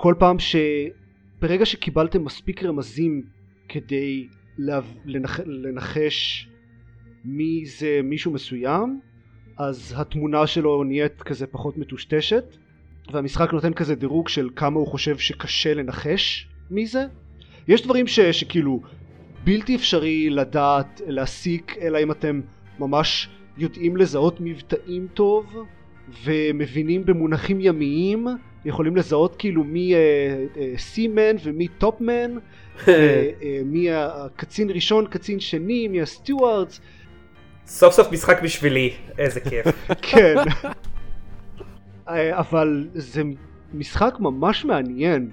וכל 0.00 0.14
פעם 0.18 0.36
שברגע 0.38 1.66
שקיבלתם 1.66 2.24
מספיק 2.24 2.64
רמזים 2.64 3.22
כדי 3.68 4.28
לנח... 5.04 5.40
לנחש 5.46 6.48
מי 7.24 7.66
זה 7.66 8.00
מישהו 8.04 8.32
מסוים 8.32 9.00
אז 9.58 9.94
התמונה 9.96 10.46
שלו 10.46 10.84
נהיית 10.84 11.22
כזה 11.22 11.46
פחות 11.46 11.78
מטושטשת 11.78 12.44
והמשחק 13.12 13.52
נותן 13.52 13.72
כזה 13.72 13.94
דירוג 13.94 14.28
של 14.28 14.48
כמה 14.56 14.78
הוא 14.78 14.86
חושב 14.86 15.18
שקשה 15.18 15.74
לנחש 15.74 16.48
מי 16.70 16.86
זה. 16.86 17.04
יש 17.68 17.82
דברים 17.82 18.06
ש... 18.06 18.20
שכאילו 18.20 18.82
בלתי 19.44 19.76
אפשרי 19.76 20.30
לדעת 20.30 21.00
להסיק 21.06 21.76
אלא 21.80 21.98
אם 21.98 22.10
אתם 22.10 22.40
ממש 22.78 23.28
יודעים 23.58 23.96
לזהות 23.96 24.36
מבטאים 24.40 25.06
טוב 25.14 25.56
ומבינים 26.24 27.04
במונחים 27.04 27.60
ימיים 27.60 28.26
יכולים 28.64 28.96
לזהות 28.96 29.36
כאילו 29.36 29.64
מי 29.64 29.94
סימן 30.76 31.20
אה, 31.20 31.30
uh, 31.30 31.40
ומי 31.42 31.68
טופמן 31.68 32.36
uh, 32.78 32.88
מי 33.72 33.90
הקצין 33.90 34.70
ראשון 34.70 35.06
קצין 35.06 35.40
שני 35.40 35.88
מי 35.88 36.02
הסטיוארדס 36.02 36.80
סוף 37.66 37.94
סוף 37.94 38.12
משחק 38.12 38.42
בשבילי 38.42 38.90
איזה 39.18 39.40
כיף. 39.40 39.66
כן. 40.10 40.34
אבל 42.30 42.88
זה 42.94 43.22
משחק 43.74 44.14
ממש 44.20 44.64
מעניין. 44.64 45.30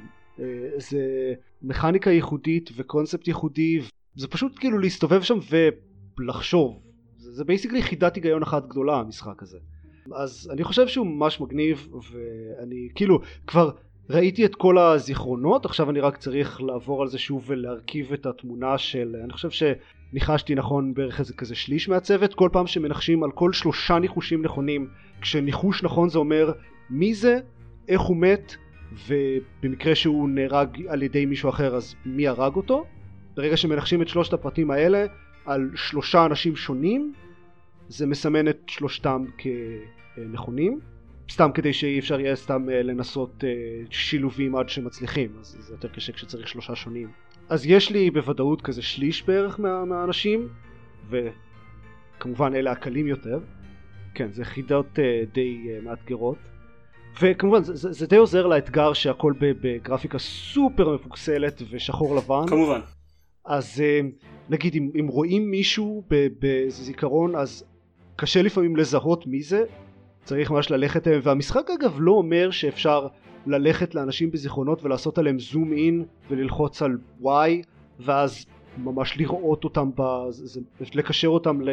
זה 0.78 1.34
מכניקה 1.62 2.12
ייחודית 2.12 2.70
וקונספט 2.76 3.28
ייחודי 3.28 3.80
זה 4.16 4.28
פשוט 4.28 4.60
כאילו 4.60 4.80
להסתובב 4.80 5.22
שם 5.22 5.38
ולחשוב. 6.20 6.80
זה 7.18 7.44
בייסיקלי 7.44 7.82
חידת 7.82 8.16
היגיון 8.16 8.44
אחת 8.44 8.68
גדולה 8.68 9.00
המשחק 9.00 9.44
הזה 9.44 9.58
אז 10.16 10.50
אני 10.54 10.64
חושב 10.64 10.88
שהוא 10.88 11.08
ממש 11.08 11.42
מגניב 11.42 11.88
ואני 12.12 12.90
כאילו 12.96 13.20
כבר 13.48 13.72
ראיתי 14.10 14.46
את 14.46 14.56
כל 14.56 14.78
הזיכרונות 14.78 15.66
עכשיו 15.66 15.90
אני 15.90 16.00
רק 16.00 16.18
צריך 16.18 16.62
לעבור 16.62 17.02
על 17.02 17.08
זה 17.08 17.18
שוב 17.18 17.44
ולהרכיב 17.48 18.14
את 18.14 18.26
התמונה 18.26 18.78
של 18.78 19.16
אני 19.24 19.34
חושב 19.34 19.50
שניחשתי 19.50 20.56
נכון 20.56 20.94
בערך 20.94 21.20
איזה 21.20 21.34
כזה 21.34 21.56
שליש 21.56 21.90
מהצוות 21.90 22.34
כל 22.34 22.50
פעם 22.52 22.68
שמנחשים 22.68 23.24
על 23.24 23.32
כל 23.32 23.54
שלושה 23.54 24.00
ניחושים 24.00 24.42
נכונים 24.42 24.88
כשניחוש 25.22 25.84
נכון 25.84 26.10
זה 26.10 26.20
אומר 26.20 26.52
מי 26.90 27.14
זה 27.14 27.40
איך 27.88 28.02
הוא 28.02 28.18
מת 28.18 28.56
ובמקרה 29.08 29.96
שהוא 29.96 30.30
נהרג 30.30 30.88
על 30.88 31.04
ידי 31.04 31.26
מישהו 31.26 31.50
אחר 31.50 31.76
אז 31.76 31.96
מי 32.06 32.28
הרג 32.28 32.56
אותו. 32.56 32.86
ברגע 33.36 33.58
שמנחשים 33.58 34.02
את 34.02 34.08
שלושת 34.08 34.34
הפרטים 34.34 34.72
האלה 34.72 35.06
על 35.46 35.70
שלושה 35.76 36.26
אנשים 36.26 36.56
שונים 36.56 37.14
זה 37.88 38.06
מסמן 38.08 38.48
את 38.48 38.62
שלושתם 38.68 39.26
כנכונים 40.18 40.80
סתם 41.32 41.50
כדי 41.54 41.74
שאי 41.74 42.00
אפשר 42.00 42.20
יהיה 42.20 42.36
סתם 42.36 42.70
אה, 42.70 42.84
לנסות 42.84 43.44
אה, 43.44 43.50
שילובים 43.90 44.56
עד 44.56 44.70
שמצליחים 44.70 45.30
אז 45.40 45.58
זה 45.60 45.74
יותר 45.74 45.88
קשה 45.88 46.14
כשצריך 46.14 46.48
שלושה 46.48 46.76
שונים. 46.76 47.08
אז 47.50 47.66
יש 47.66 47.92
לי 47.92 48.12
בוודאות 48.12 48.62
כזה 48.62 48.82
שליש 48.82 49.24
בערך 49.24 49.60
מה, 49.60 49.86
מהאנשים 49.86 50.48
וכמובן 51.10 52.56
אלה 52.56 52.72
הקלים 52.72 53.08
יותר. 53.08 53.40
כן 54.14 54.32
זה 54.32 54.46
חידות 54.46 55.00
אה, 55.00 55.24
די 55.34 55.68
מאתגרות. 55.84 56.38
וכמובן 57.22 57.64
זה, 57.64 57.76
זה, 57.76 57.92
זה 57.92 58.08
די 58.08 58.16
עוזר 58.16 58.48
לאתגר 58.48 58.94
שהכל 58.94 59.34
בגרפיקה 59.40 60.20
סופר 60.20 60.96
מפוקסלת 60.96 61.62
ושחור 61.70 62.16
לבן. 62.16 62.48
כמובן. 62.48 62.80
אז 63.46 63.84
נגיד 64.50 64.76
אם, 64.76 64.92
אם 65.00 65.08
רואים 65.08 65.52
מישהו 65.52 66.04
באיזה 66.40 66.84
זיכרון 66.84 67.36
אז 67.36 67.64
קשה 68.16 68.42
לפעמים 68.42 68.76
לזהות 68.76 69.28
מי 69.28 69.42
זה 69.42 69.64
צריך 70.28 70.52
ממש 70.52 70.72
ללכת 70.72 71.08
אליהם. 71.08 71.22
והמשחק 71.24 71.70
אגב 71.70 71.96
לא 72.00 72.12
אומר 72.12 72.52
שאפשר 72.52 73.08
ללכת 73.46 73.96
לאנשים 73.96 74.32
בזיכרונות 74.32 74.84
ולעשות 74.84 75.18
עליהם 75.18 75.40
זום 75.40 75.74
אין 75.74 76.06
וללחוץ 76.30 76.82
על 76.82 76.98
Y 77.24 77.28
ואז 78.00 78.46
ממש 78.78 79.18
לראות 79.18 79.64
אותם, 79.64 79.90
בזה, 79.96 80.62
לקשר 80.94 81.28
אותם 81.28 81.62
ל, 81.62 81.70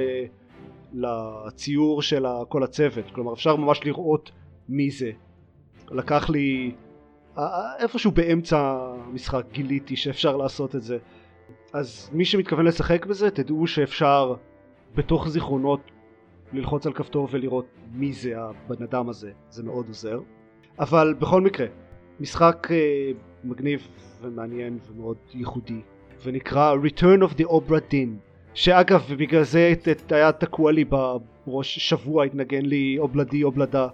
לציור 0.95 2.03
של 2.03 2.27
כל 2.49 2.63
הצוות. 2.63 3.05
כלומר 3.15 3.33
אפשר 3.33 3.57
ממש 3.57 3.81
לראות 3.85 4.31
מי 4.69 4.91
זה. 4.91 5.11
לקח 5.91 6.31
לי 6.31 6.75
איפשהו 7.79 8.11
באמצע 8.11 8.59
המשחק 9.09 9.45
גיליתי 9.53 9.97
שאפשר 9.97 10.37
לעשות 10.37 10.77
את 10.77 10.83
זה. 10.83 10.99
אז 11.73 12.11
מי 12.13 12.25
שמתכוון 12.25 12.65
לשחק 12.65 13.07
בזה 13.07 13.31
תדעו 13.31 13.67
שאפשר 13.67 14.35
בתוך 14.95 15.29
זיכרונות 15.29 15.81
ללחוץ 16.55 16.87
על 16.87 16.93
כפתור 16.93 17.29
ולראות 17.31 17.67
מי 17.93 18.13
זה 18.13 18.35
הבן 18.37 18.85
אדם 18.85 19.09
הזה 19.09 19.31
זה 19.51 19.63
מאוד 19.63 19.89
עוזר 19.89 20.21
אבל 20.79 21.15
בכל 21.19 21.41
מקרה 21.41 21.67
משחק 22.21 22.69
אה, 22.71 22.77
מגניב 23.45 23.89
ומעניין 24.23 24.79
ומאוד 24.89 25.17
ייחודי 25.35 25.81
ונקרא 26.25 26.75
Return 26.75 27.23
of 27.23 27.35
the 27.39 27.45
Obra 27.45 27.81
Dinn 27.91 28.09
שאגב 28.55 29.15
בגלל 29.19 29.43
זה 29.43 29.75
היה 30.11 30.33
תקוע 30.33 30.73
לי 30.73 30.85
בראש 30.85 31.79
שבוע 31.79 32.25
התנגן 32.25 32.65
לי 32.65 32.97
אובלדי 32.99 33.43
אובלדה 33.43 33.89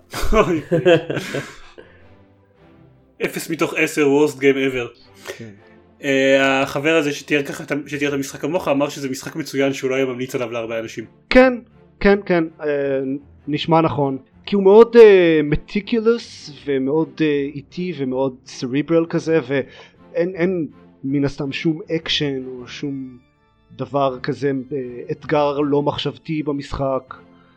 אפס 3.24 3.50
מתוך 3.50 3.74
עשר 3.76 4.06
worst 4.06 4.36
game 4.36 4.40
ever. 4.40 4.88
כן. 5.26 5.50
Uh, 6.00 6.04
החבר 6.42 6.96
הזה 6.96 7.12
שתיאר 7.12 7.42
ככה 7.42 7.64
שתיאר 7.86 8.08
את 8.08 8.14
המשחק 8.14 8.40
כמוך 8.40 8.68
אמר 8.68 8.88
שזה 8.88 9.08
משחק 9.08 9.36
מצוין 9.36 9.72
שהוא 9.72 9.90
לא 9.90 9.94
היה 9.94 10.04
ממליץ 10.04 10.34
עליו 10.34 10.50
להרבה 10.52 10.78
אנשים. 10.78 11.04
כן 11.30 11.54
כן 12.00 12.18
כן 12.26 12.44
uh, 12.60 12.64
נשמע 13.48 13.80
נכון 13.80 14.18
כי 14.46 14.54
הוא 14.54 14.64
מאוד 14.64 14.96
meticulous 15.44 16.50
uh, 16.50 16.52
ומאוד 16.64 17.08
uh, 17.16 17.54
איטי 17.54 17.92
ומאוד 17.98 18.36
cerebral 18.46 19.06
כזה 19.06 19.40
ואין 19.48 20.34
אין 20.34 20.66
מן 21.04 21.24
הסתם 21.24 21.52
שום 21.52 21.80
אקשן 21.96 22.42
או 22.46 22.68
שום 22.68 23.18
דבר 23.76 24.18
כזה 24.20 24.52
אתגר 25.10 25.58
לא 25.58 25.82
מחשבתי 25.82 26.42
במשחק 26.42 27.14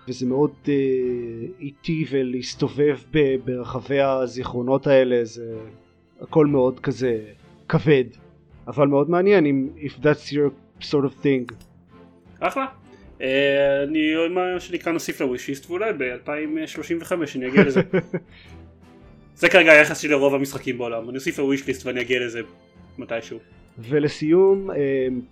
וזה 0.08 0.26
מאוד 0.26 0.52
uh, 0.66 0.70
איטי 1.60 2.06
ולהסתובב 2.10 2.98
ברחבי 3.46 4.00
הזיכרונות 4.00 4.88
האלה 4.88 5.26
זה 5.26 5.56
הכל 6.22 6.46
מאוד 6.46 6.80
כזה 6.80 7.20
כבד 7.70 8.06
אבל 8.68 8.88
מאוד 8.88 9.10
מעניין 9.10 9.46
אם 9.46 9.70
if 9.78 10.04
that's 10.04 10.32
your 10.32 10.52
sort 10.82 11.06
of 11.06 11.24
thing. 11.24 11.54
אחלה. 12.40 12.83
Uh, 13.24 13.26
אני 13.88 14.28
מה 14.30 14.60
שנקרא 14.60 14.92
נוסיף 14.92 15.22
לווישיסט 15.22 15.70
ואולי 15.70 15.94
ב-2035 15.94 17.14
אני 17.36 17.48
אגיע 17.48 17.64
לזה. 17.64 17.82
זה 19.36 19.50
כרגע 19.50 19.72
היחס 19.72 20.00
שלי 20.00 20.12
לרוב 20.12 20.36
המשחקים 20.36 20.78
בעולם 20.78 21.10
אני 21.10 21.18
אוסיף 21.18 21.40
לווישליסט 21.40 21.86
ואני 21.86 22.02
אגיע 22.02 22.26
לזה 22.26 22.42
מתישהו. 22.98 23.40
ולסיום 23.80 24.70
uh, 24.70 24.74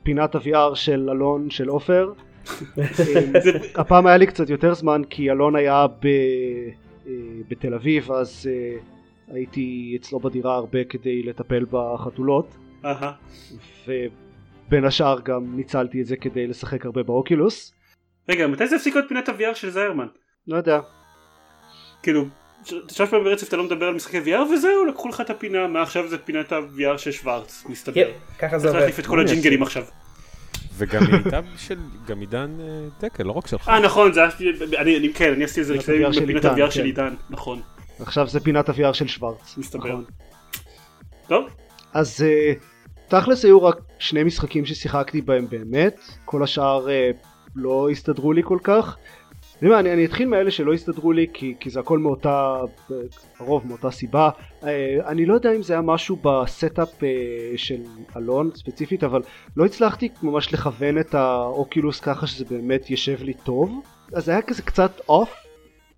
פינת 0.04 0.36
ה-VR 0.36 0.76
של 0.76 1.10
אלון 1.12 1.50
של 1.50 1.68
עופר. 1.68 2.14
הפעם 3.76 4.08
היה 4.08 4.18
לי 4.18 4.28
קצת 4.28 4.50
יותר 4.50 4.74
זמן 4.74 5.02
כי 5.10 5.32
אלון 5.32 5.56
היה 5.56 5.88
ב... 5.88 6.08
בתל 7.48 7.74
אביב 7.74 8.12
אז 8.12 8.50
הייתי 9.28 9.98
אצלו 10.02 10.20
בדירה 10.20 10.56
הרבה 10.56 10.84
כדי 10.84 11.24
לטפל 11.24 11.66
בחתולות. 11.72 12.58
ובין 13.88 14.86
השאר 14.86 15.20
גם 15.24 15.56
ניצלתי 15.56 16.02
את 16.02 16.06
זה 16.06 16.16
כדי 16.16 16.48
לשחק 16.48 16.86
הרבה 16.86 17.04
באוקילוס. 17.04 17.74
רגע, 18.30 18.48
מתי 18.48 18.68
זה 18.68 18.76
הפסיק 18.76 18.96
להיות 18.96 19.10
פינת 19.10 19.30
ה-VR 19.30 19.56
של 19.56 19.70
זיירמן? 19.70 20.08
לא 20.48 20.58
יודע. 20.58 20.80
כאילו, 22.04 22.26
שלוש 22.64 23.10
פעמים 23.10 23.26
ברצף 23.26 23.48
אתה 23.48 23.58
לא 23.58 23.64
מדבר 23.64 23.86
על 23.86 23.94
משחקי 23.94 24.18
VR 24.18 24.42
וזהו, 24.42 24.86
לקחו 24.86 25.10
לך 25.10 25.22
את 25.22 25.30
הפינה, 25.30 25.68
מעכשיו 25.68 26.08
זה 26.08 26.18
פינת 26.18 26.52
ה-VR 26.52 26.98
של 26.98 27.12
שוורץ, 27.12 27.64
מסתבר. 27.70 28.12
ככה 28.40 28.60
זה 28.60 28.68
עובד. 28.68 28.80
צריך 28.80 28.90
להחליף 28.90 29.00
את 29.00 29.06
כל 29.06 29.20
הג'ינגלים 29.20 29.64
עכשיו. 29.64 29.84
וגם 30.78 31.04
היא 31.04 31.14
הייתה 31.24 31.40
של, 31.58 31.80
גם 32.08 32.20
עידן 32.20 32.58
אה, 32.60 32.66
דקל, 33.00 33.24
לא 33.24 33.32
רק 33.32 33.48
שלך. 33.48 33.70
אה 33.70 33.80
נכון, 33.80 34.14
זה 34.14 34.20
היה, 34.22 34.30
אני, 34.78 35.14
כן, 35.14 35.34
אני 35.34 35.44
עשיתי 35.44 35.62
את 35.62 35.66
זה 35.66 35.74
פינת 35.74 35.88
לפני 35.88 36.06
ה-VR 36.06 36.14
של 36.14 36.24
בפינת 36.24 36.46
עידן, 36.46 36.62
ה-VR 36.62 36.72
של 36.72 36.80
כן. 36.80 36.86
עידן, 36.86 37.16
נכון, 37.30 37.62
עכשיו 38.00 38.28
זה 38.28 38.40
פינת 38.40 38.70
ה-VR 38.70 38.94
של 38.94 39.08
שוורץ. 39.08 39.58
מסתבר. 39.58 39.90
נכון. 39.90 40.04
טוב, 41.28 41.50
אז 41.94 42.26
אה, 42.28 42.54
תכלס 43.08 43.46
היו 43.46 43.64
רק 43.64 43.78
שני 44.00 44.24
משחקים 44.24 44.66
ששיחקתי 44.66 45.22
בהם 45.22 45.48
באמת, 45.50 46.00
כל 46.26 46.44
השאר 46.44 46.90
אה, 46.90 47.12
לא 47.56 47.90
הסתדרו 47.90 48.34
לי 48.34 48.42
כל 48.44 48.58
כך. 48.64 48.98
אני, 49.62 49.80
אני, 49.80 49.94
אני 49.94 50.06
אתחיל 50.06 50.28
מאלה 50.28 50.52
שלא 50.52 50.74
הסתדרו 50.74 51.12
לי 51.12 51.28
כי, 51.34 51.56
כי 51.60 51.70
זה 51.70 51.80
הכל 51.80 52.00
מאותה, 52.00 52.58
הרוב 53.40 53.68
מאותה 53.68 53.92
סיבה. 53.92 54.30
אה, 54.64 54.98
אני 55.08 55.26
לא 55.26 55.34
יודע 55.34 55.56
אם 55.56 55.64
זה 55.64 55.74
היה 55.74 55.82
משהו 55.82 56.16
ב 56.16 56.30
setup 56.30 57.04
אה, 57.04 57.10
של 57.56 57.82
אלון 58.18 58.50
ספציפית, 58.56 59.04
אבל 59.04 59.22
לא 59.58 59.66
הצלחתי 59.66 60.10
ממש 60.24 60.54
לכוון 60.54 61.00
את 61.00 61.14
ה 61.16 61.28
Oculus 61.28 62.00
ככה 62.00 62.28
שזה 62.28 62.46
באמת 62.46 62.90
יושב 62.90 63.18
לי 63.22 63.34
טוב. 63.34 63.82
אז 64.14 64.30
היה 64.30 64.42
כזה 64.42 64.62
קצת 64.62 64.92
off. 65.10 65.34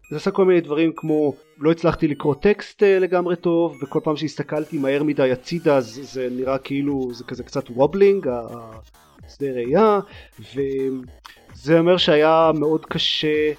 זה 0.09 0.17
עשה 0.17 0.31
כל 0.31 0.45
מיני 0.45 0.61
דברים 0.61 0.91
כמו 0.95 1.33
לא 1.57 1.71
הצלחתי 1.71 2.07
לקרוא 2.07 2.35
טקסט 2.35 2.83
אה, 2.83 2.99
לגמרי 2.99 3.35
טוב 3.35 3.77
וכל 3.83 3.99
פעם 4.03 4.17
שהסתכלתי 4.17 4.77
מהר 4.77 5.03
מדי 5.03 5.31
הצידה 5.31 5.81
זה, 5.81 6.03
זה 6.03 6.27
נראה 6.31 6.57
כאילו 6.57 7.09
זה 7.13 7.23
כזה 7.23 7.43
קצת 7.43 7.69
wobbling 7.69 8.27
השדה 9.23 9.47
ראייה 9.51 9.99
וזה 11.53 11.79
אומר 11.79 11.97
שהיה 11.97 12.51
מאוד 12.55 12.85
קשה 12.85 13.51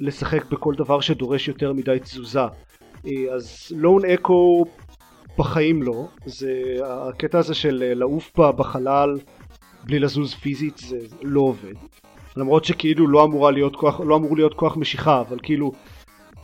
לשחק 0.00 0.44
בכל 0.44 0.74
דבר 0.74 1.00
שדורש 1.00 1.48
יותר 1.48 1.72
מדי 1.72 1.98
תזוזה. 2.02 2.40
אה, 3.06 3.34
אז 3.34 3.72
לון 3.76 4.04
אקו 4.04 4.64
בחיים 5.38 5.82
לא. 5.82 6.08
זה 6.26 6.78
הקטע 6.84 7.38
הזה 7.38 7.54
של 7.54 7.82
אה, 7.86 7.94
לעוף 7.94 8.30
ב- 8.40 8.50
בחלל 8.50 9.18
בלי 9.84 9.98
לזוז 9.98 10.34
פיזית 10.34 10.78
זה 10.78 10.98
לא 11.22 11.40
עובד. 11.40 11.74
למרות 12.36 12.64
שכאילו 12.64 13.08
לא 13.08 13.24
אמורה 13.24 13.50
להיות 13.50 13.76
כוח 13.76 14.00
לא 14.00 14.16
אמור 14.16 14.36
להיות 14.36 14.54
כוח 14.54 14.76
משיכה 14.76 15.20
אבל 15.20 15.38
כאילו 15.42 15.72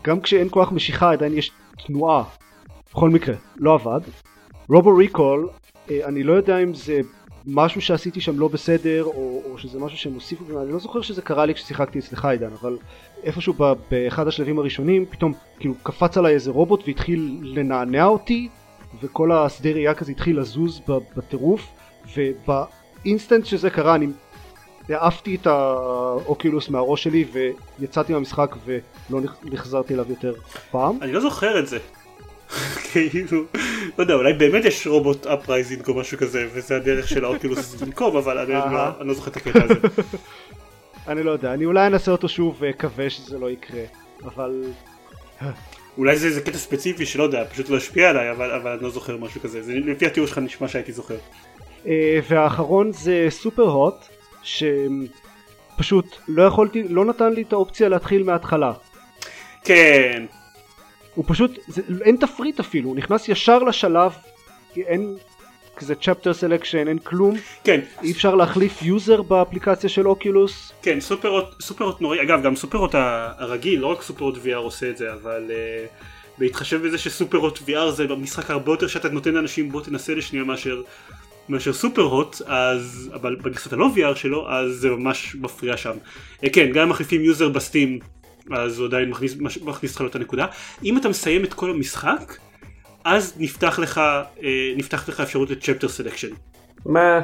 גם 0.04 0.20
כשאין 0.20 0.48
כוח 0.50 0.72
משיכה 0.72 1.12
עדיין 1.12 1.38
יש 1.38 1.50
תנועה. 1.86 2.24
בכל 2.92 3.10
מקרה 3.10 3.34
לא 3.56 3.74
עבד. 3.74 4.00
רובו 4.68 4.96
ריקול 4.96 5.48
אה, 5.90 6.06
אני 6.08 6.22
לא 6.22 6.32
יודע 6.32 6.58
אם 6.58 6.74
זה 6.74 7.00
משהו 7.46 7.80
שעשיתי 7.80 8.20
שם 8.20 8.38
לא 8.38 8.48
בסדר 8.48 9.04
או, 9.04 9.42
או 9.50 9.58
שזה 9.58 9.78
משהו 9.78 9.98
שהם 9.98 10.14
הוסיפו 10.14 10.60
אני 10.62 10.72
לא 10.72 10.78
זוכר 10.78 11.00
שזה 11.00 11.22
קרה 11.22 11.46
לי 11.46 11.54
כששיחקתי 11.54 11.98
אצלך 11.98 12.24
עידן 12.24 12.50
אבל 12.60 12.76
איפשהו 13.22 13.54
ב, 13.58 13.72
באחד 13.90 14.28
השלבים 14.28 14.58
הראשונים 14.58 15.06
פתאום 15.10 15.32
כאילו 15.58 15.74
קפץ 15.82 16.16
עליי 16.18 16.34
איזה 16.34 16.50
רובוט 16.50 16.82
והתחיל 16.86 17.38
לנענע 17.42 18.04
אותי 18.04 18.48
וכל 19.02 19.32
השדה 19.32 19.70
ראייה 19.70 19.94
כזה 19.94 20.12
התחיל 20.12 20.40
לזוז 20.40 20.80
בטירוף 21.16 21.66
ובאינסטנט 22.16 23.46
שזה 23.46 23.70
קרה 23.70 23.94
אני 23.94 24.06
העפתי 24.88 25.34
את 25.34 25.46
ה 25.46 25.64
Oculus 25.64 26.68
מהראש 26.68 27.02
שלי 27.02 27.24
ויצאתי 27.78 28.12
מהמשחק 28.12 28.56
ולא 28.64 29.20
נח- 29.20 29.36
נחזרתי 29.44 29.94
אליו 29.94 30.06
יותר 30.08 30.34
פעם. 30.70 30.98
אני 31.02 31.12
לא 31.12 31.20
זוכר 31.20 31.58
את 31.58 31.66
זה. 31.66 31.78
כאילו, 32.92 33.42
לא 33.98 34.02
יודע, 34.02 34.14
אולי 34.14 34.32
באמת 34.32 34.64
יש 34.64 34.86
robot 34.86 35.26
uprising 35.26 35.88
או 35.88 35.94
משהו 35.94 36.18
כזה, 36.18 36.48
וזה 36.52 36.76
הדרך 36.76 37.08
של 37.08 37.24
ה 37.24 37.31
Oculus 37.31 37.74
לנקום, 37.82 38.16
אבל 38.16 38.38
אני. 38.38 38.52
לא- 38.52 38.88
אני 39.00 39.08
לא 39.08 39.14
זוכר 39.14 39.30
את 39.30 39.36
הקטע 39.36 39.64
הזה. 39.64 39.74
אני 41.08 41.22
לא 41.22 41.30
יודע, 41.30 41.54
אני 41.54 41.64
אולי 41.64 41.86
אנסה 41.86 42.10
אותו 42.12 42.28
שוב 42.28 42.56
ואקווה 42.60 43.10
שזה 43.10 43.38
לא 43.38 43.50
יקרה, 43.50 43.82
אבל 44.24 44.62
אולי 45.98 46.16
זה 46.16 46.26
איזה 46.26 46.40
קטע 46.40 46.58
ספציפי 46.58 47.06
שלא 47.06 47.22
יודע, 47.22 47.44
פשוט 47.44 47.68
לא 47.68 47.76
השפיע 47.76 48.10
עליי, 48.10 48.30
אבל 48.30 48.50
אבל 48.50 48.70
אני 48.72 48.82
לא 48.82 48.90
זוכר 48.90 49.16
משהו 49.16 49.40
כזה. 49.40 49.62
זה 49.62 49.72
לפי 49.74 50.06
התיאור 50.06 50.26
שלך 50.28 50.38
נשמע 50.38 50.68
שהייתי 50.68 50.92
זוכר. 50.92 51.16
אה, 51.86 52.18
והאחרון 52.28 52.92
זה 52.92 53.26
סופר 53.30 53.62
הוט 53.62 53.94
שפשוט 54.42 56.06
לא 56.28 56.42
יכולתי, 56.42 56.82
לא 56.88 57.04
נתן 57.04 57.32
לי 57.32 57.42
את 57.42 57.52
האופציה 57.52 57.88
להתחיל 57.88 58.22
מההתחלה. 58.22 58.72
כן, 59.64 60.24
הוא 61.14 61.24
פשוט, 61.28 61.58
זה, 61.68 61.82
אין 62.04 62.16
תפריט 62.16 62.60
אפילו, 62.60 62.88
הוא 62.88 62.96
נכנס 62.96 63.28
ישר 63.28 63.58
לשלב, 63.58 64.12
אין 64.76 65.16
כזה 65.76 65.94
chapter 65.94 66.34
selection, 66.34 66.88
אין 66.88 66.98
כלום, 66.98 67.36
כן, 67.64 67.80
אי 68.02 68.12
אפשר 68.12 68.34
להחליף 68.34 68.82
user 68.82 69.22
באפליקציה 69.22 69.90
של 69.90 70.08
Oculus. 70.08 70.72
כן, 70.82 71.00
Superhot, 71.00 71.54
Superhot 71.60 72.02
נוראי, 72.02 72.22
אגב 72.22 72.42
גם 72.42 72.56
Superhot 72.56 72.94
הרגיל, 72.94 73.80
לא 73.80 73.86
רק 73.86 74.02
Superhot 74.02 74.36
VR 74.36 74.54
עושה 74.54 74.90
את 74.90 74.96
זה, 74.96 75.12
אבל 75.12 75.50
uh, 75.50 76.04
בהתחשב 76.38 76.86
בזה 76.86 76.98
ש 76.98 77.10
Superhot 77.10 77.58
VR 77.58 77.90
זה 77.90 78.06
משחק 78.06 78.50
הרבה 78.50 78.72
יותר 78.72 78.86
שאתה 78.86 79.08
נותן 79.08 79.34
לאנשים 79.34 79.72
בוא 79.72 79.82
תנסה 79.82 80.14
לשנייה 80.14 80.44
מאשר, 80.44 80.82
מאשר 81.48 81.72
Superhot, 81.72 82.36
אז, 82.46 83.10
אבל 83.14 83.36
בגרסת 83.36 83.72
הלא 83.72 83.88
VR 83.96 84.14
שלו, 84.14 84.50
אז 84.50 84.72
זה 84.72 84.90
ממש 84.90 85.36
מפריע 85.40 85.76
שם. 85.76 85.94
Uh, 86.44 86.48
כן, 86.52 86.72
גם 86.72 86.82
אם 86.82 86.88
מחליפים 86.88 87.20
user 87.20 87.48
ב 87.48 87.55
Steam, 87.55 87.98
אז 88.50 88.78
הוא 88.78 88.86
עדיין 88.86 89.10
מכניס, 89.10 89.36
מכניס 89.60 89.92
אותך 89.92 90.00
לאותה 90.00 90.18
נקודה. 90.18 90.46
אם 90.84 90.98
אתה 90.98 91.08
מסיים 91.08 91.44
את 91.44 91.54
כל 91.54 91.70
המשחק, 91.70 92.36
אז 93.04 93.34
נפתח 93.38 93.78
לך, 93.78 94.00
uh, 94.38 94.42
נפתח 94.76 95.08
לך 95.08 95.20
אפשרות 95.20 95.50
ל 95.50 95.55
chapter 95.55 95.88
selection. 95.88 96.28
מה? 96.86 97.20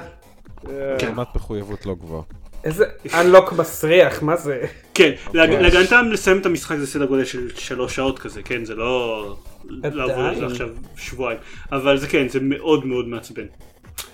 כן. 0.99 1.09
רמת 1.09 1.27
מחויבות 1.35 1.87
לא 1.87 1.95
גבוהה. 1.95 2.23
איזה 2.65 2.85
unlock 3.07 3.55
מסריח, 3.55 4.23
מה 4.23 4.37
זה? 4.37 4.63
כן, 4.95 5.11
ממש. 5.11 5.37
להגנתם 5.37 6.09
לסיים 6.13 6.39
את 6.39 6.47
המשחק 6.47 6.77
זה 6.77 6.87
סדר 6.87 7.05
גודל 7.05 7.25
של 7.25 7.49
שלוש 7.55 7.97
שעות 7.97 8.19
כזה, 8.19 8.43
כן, 8.43 8.65
זה 8.65 8.75
לא 8.75 9.37
לעבוד 9.65 10.25
על 10.25 10.39
זה. 10.39 10.47
עכשיו 10.47 10.69
שבועיים, 10.97 11.39
אבל 11.73 11.99
זה 11.99 12.09
כן, 12.09 12.29
זה 12.29 12.41
מאוד 12.41 12.87
מאוד 12.87 13.09
מעצבן. 13.09 13.47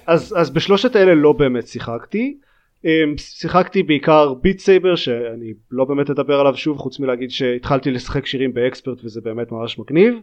אז, 0.07 0.35
אז 0.39 0.51
בשלושת 0.51 0.97
האלה 0.97 1.15
לא 1.15 1.33
באמת 1.33 1.69
שיחקתי. 1.69 2.37
אמ, 2.85 3.15
שיחקתי 3.19 3.83
בעיקר 3.83 4.35
Beat 4.35 4.59
Saber 4.59 4.97
שאני 4.97 5.53
לא 5.71 5.85
באמת 5.85 6.11
אדבר 6.11 6.41
עליו 6.41 6.57
שוב 6.57 6.79
חוץ 6.79 7.01
מלהגיד 7.01 7.31
שהתחלתי 7.31 7.91
לשחק 7.91 8.27
שירים 8.27 8.55
ב 8.55 8.62
expert 8.62 9.05
וזה 9.05 9.21
באמת 9.21 9.53
ממש 9.53 9.79
מגניב. 9.79 10.15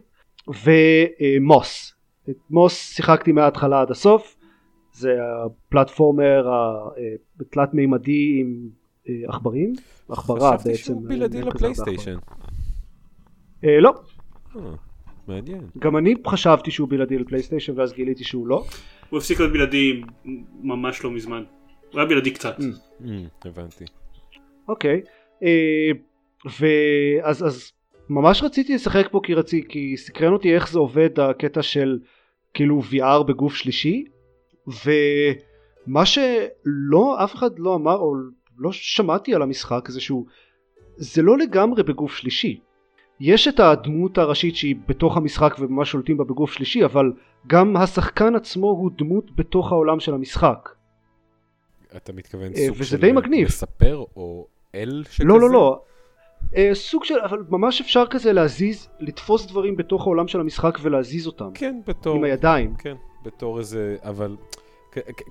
ומוס. 0.48 1.94
את 2.30 2.36
מוס 2.50 2.92
שיחקתי 2.94 3.32
מההתחלה 3.32 3.80
עד 3.80 3.90
הסוף. 3.90 4.36
זה 4.92 5.16
הפלטפורמר 5.44 6.48
התלת 7.40 7.74
מימדי 7.74 8.40
עם 8.40 8.68
אה, 9.08 9.14
עכברים. 9.28 9.72
עכברה 10.08 10.52
חשבתי 10.52 10.68
בעצם 10.68 10.82
שהוא 10.84 11.08
בלעדי 11.08 11.38
אה, 11.38 11.44
לפלייסטיישן. 11.44 12.16
אה, 13.64 13.80
לא. 13.80 13.94
אה, 14.56 14.60
מעניין. 15.28 15.60
גם 15.78 15.96
אני 15.96 16.14
חשבתי 16.26 16.70
שהוא 16.70 16.88
בלעדי 16.88 17.18
לפלייסטיישן 17.18 17.78
ואז 17.78 17.92
גיליתי 17.92 18.24
שהוא 18.24 18.46
לא. 18.46 18.64
הוא 19.10 19.18
הפסיק 19.18 19.40
להיות 19.40 19.52
בלעדי 19.52 20.02
ממש 20.62 21.04
לא 21.04 21.10
מזמן. 21.10 21.42
הוא 21.92 22.00
היה 22.00 22.08
בלעדי 22.08 22.30
קצת. 22.30 22.58
Mm. 22.58 22.62
אמ, 23.04 23.26
הבנתי. 23.44 23.84
אוקיי 24.68 25.02
אה, 25.42 25.90
ואז 26.44 27.46
אז 27.46 27.72
ממש 28.08 28.42
רציתי 28.42 28.74
לשחק 28.74 29.08
פה 29.10 29.20
כי 29.22 29.34
רציתי 29.34 29.68
כי 29.68 29.96
סקרן 29.96 30.32
אותי 30.32 30.54
איך 30.54 30.70
זה 30.70 30.78
עובד 30.78 31.20
הקטע 31.20 31.62
של 31.62 31.98
כאילו 32.54 32.82
VR 32.90 33.22
בגוף 33.22 33.54
שלישי 33.54 34.04
ומה 34.66 36.06
שלא 36.06 37.24
אף 37.24 37.34
אחד 37.34 37.58
לא 37.58 37.74
אמר 37.74 37.96
או 37.96 38.14
לא 38.58 38.72
שמעתי 38.72 39.34
על 39.34 39.42
המשחק 39.42 39.88
זה 39.88 40.00
שהוא 40.00 40.26
זה 40.96 41.22
לא 41.22 41.38
לגמרי 41.38 41.82
בגוף 41.82 42.14
שלישי 42.14 42.60
יש 43.20 43.48
את 43.48 43.60
הדמות 43.60 44.18
הראשית 44.18 44.56
שהיא 44.56 44.76
בתוך 44.86 45.16
המשחק 45.16 45.56
וממש 45.58 45.90
שולטים 45.90 46.16
בה 46.16 46.24
בגוף 46.24 46.52
שלישי 46.52 46.84
אבל 46.84 47.12
גם 47.46 47.76
השחקן 47.76 48.34
עצמו 48.34 48.66
הוא 48.66 48.90
דמות 48.98 49.36
בתוך 49.36 49.72
העולם 49.72 50.00
של 50.00 50.14
המשחק 50.14 50.68
אתה 51.96 52.12
מתכוון 52.12 52.52
אה, 52.56 52.66
סוג 52.66 52.76
וזה 52.78 52.84
של 52.84 53.00
די 53.00 53.12
מגניב. 53.12 53.46
מספר 53.46 54.04
או 54.16 54.46
אל 54.74 55.04
שכזה? 55.10 55.28
לא 55.28 55.40
לא 55.40 55.50
לא 55.50 55.82
אה, 56.56 56.70
סוג 56.74 57.04
של 57.04 57.20
אבל 57.24 57.42
ממש 57.48 57.80
אפשר 57.80 58.06
כזה 58.06 58.32
להזיז 58.32 58.88
לתפוס 59.00 59.46
דברים 59.46 59.76
בתוך 59.76 60.06
העולם 60.06 60.28
של 60.28 60.40
המשחק 60.40 60.78
ולהזיז 60.82 61.26
אותם 61.26 61.50
כן, 61.54 61.80
בתור... 61.86 62.16
עם 62.16 62.24
הידיים 62.24 62.74
כן, 62.78 62.94
בתור 63.24 63.58
איזה... 63.58 63.96
אבל... 64.02 64.36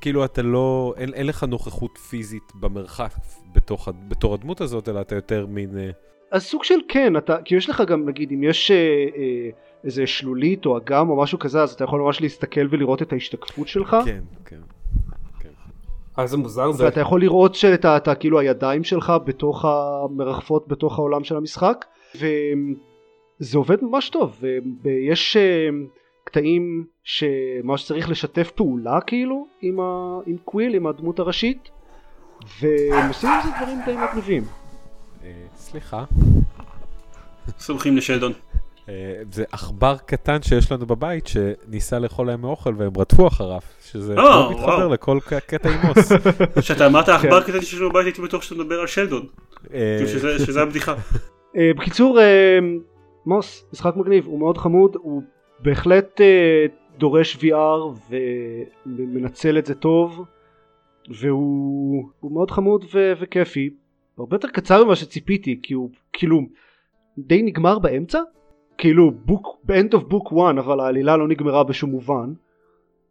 כאילו 0.01 0.26
אתה 0.26 0.41
לא... 0.41 0.93
אין, 0.97 1.14
אין 1.14 1.28
לך 1.28 1.43
נוכחות 1.43 1.97
פיזית 1.97 2.51
במרחק 2.55 3.12
בתוך, 3.55 3.89
בתור 4.07 4.34
הדמות 4.34 4.62
הזאת, 4.62 4.89
אלא 4.89 5.01
אתה 5.01 5.16
יותר 5.16 5.45
מין... 5.45 5.78
אה, 5.78 5.89
אז 6.32 6.43
סוג 6.43 6.64
של 6.64 6.80
כן 6.88 7.18
אתה 7.18 7.38
כי 7.45 7.55
יש 7.55 7.70
לך 7.70 7.84
גם 7.88 8.10
נגיד 8.10 8.32
אם 8.32 8.43
יש 8.43 8.72
אה, 8.72 8.76
אה, 8.76 9.49
איזה 9.84 10.07
שלולית 10.07 10.66
או 10.66 10.78
אגם 10.78 11.10
או 11.10 11.22
משהו 11.22 11.39
כזה 11.39 11.62
אז 11.62 11.72
אתה 11.72 11.84
יכול 11.84 12.01
ממש 12.01 12.22
להסתכל 12.22 12.68
ולראות 12.70 13.01
את 13.01 13.14
ההשתקפות 13.14 13.68
שלך 13.68 13.97
כן, 14.05 14.24
כן. 14.45 14.60
אה, 16.20 16.28
זה 16.28 16.38
מוזר 16.38 16.72
זה. 16.72 16.86
ואתה 16.86 16.99
יכול 16.99 17.22
לראות 17.22 17.55
שאתה 17.55 17.97
אתה, 17.97 18.15
כאילו 18.15 18.39
הידיים 18.39 18.84
שלך 18.84 19.13
בתוך 19.26 19.65
המרחפות 19.65 20.67
בתוך 20.67 20.99
העולם 20.99 21.24
של 21.24 21.38
המשחק 21.38 21.86
וזה 22.15 23.57
עובד 23.57 23.84
ממש 23.84 24.09
טוב 24.09 24.43
ויש 24.84 25.38
אה, 25.38 25.70
קטעים 26.24 26.86
שממש 27.03 27.86
צריך 27.86 28.09
לשתף 28.09 28.51
פעולה 28.51 29.01
כאילו 29.01 29.45
עם, 29.61 29.80
ה, 29.80 30.17
עם 30.26 30.38
קוויל 30.45 30.76
עם 30.76 30.88
הדמות 30.88 31.20
הראשית 31.20 31.70
והם 32.61 33.07
עושים 33.07 33.30
עם 33.30 33.41
זה 33.43 33.49
דברים 33.61 33.80
די 33.86 33.95
מגניבים 33.95 34.43
אה, 35.24 35.32
סליחה. 35.55 36.03
סולחים 37.59 37.97
לשלדון. 37.97 38.34
אה, 38.90 39.22
זה 39.32 39.44
עכבר 39.52 39.96
קטן 40.06 40.42
שיש 40.42 40.72
לנו 40.72 40.86
בבית 40.86 41.28
שניסה 41.28 42.00
לאכול 42.00 42.28
להם 42.28 42.42
מאוכל 42.42 42.74
והם 42.78 42.92
רדפו 42.98 43.28
אחריו, 43.28 43.60
שזה 43.84 44.14
אה, 44.14 44.24
לא 44.24 44.52
מתחבר. 44.52 44.88
לכל 44.88 45.20
קטע 45.48 45.70
עם 45.70 45.80
מוס. 45.88 46.12
כשאתה 46.60 46.86
אמרת 46.88 47.10
עכבר 47.10 47.44
קטן 47.44 47.62
שיש 47.62 47.80
לנו 47.80 47.90
בבית 47.90 48.06
הייתי 48.06 48.22
בטוח 48.22 48.42
שאתה 48.42 48.62
מדבר 48.64 48.80
על 48.80 48.88
שלדון. 48.88 49.26
אה, 49.74 49.96
כאילו 49.98 50.10
שזה- 50.10 50.46
שזה 50.46 50.62
הבדיחה. 50.62 50.96
בקיצור, 51.78 52.20
מוס, 53.26 53.66
משחק 53.74 53.96
מגניב, 53.96 54.26
הוא 54.26 54.40
מאוד 54.40 54.58
חמוד, 54.58 54.96
הוא 54.96 55.22
בהחלט 55.60 56.22
דורש 56.98 57.36
VR 57.36 58.12
ומנצל 58.86 59.58
את 59.58 59.66
זה 59.66 59.76
טוב, 59.76 60.24
והוא 61.20 62.10
הוא 62.20 62.32
מאוד 62.32 62.52
חמוד 62.52 62.86
וכיפי, 63.22 63.70
הרבה 64.18 64.36
יותר 64.36 64.48
קצר 64.48 64.84
ממה 64.84 64.96
שציפיתי, 64.96 65.60
כי 65.64 65.74
הוא 65.74 65.90
כאילו 66.14 66.42
די 67.18 67.42
נגמר 67.42 67.80
באמצע, 67.80 68.20
כאילו 68.80 69.12
בוק, 69.12 69.58
ב-end 69.64 69.94
of 69.94 70.02
book 70.14 70.32
one, 70.34 70.60
אבל 70.60 70.80
העלילה 70.80 71.18
לא 71.18 71.28
נגמרה 71.28 71.64
בשום 71.64 71.90
מובן. 71.90 72.34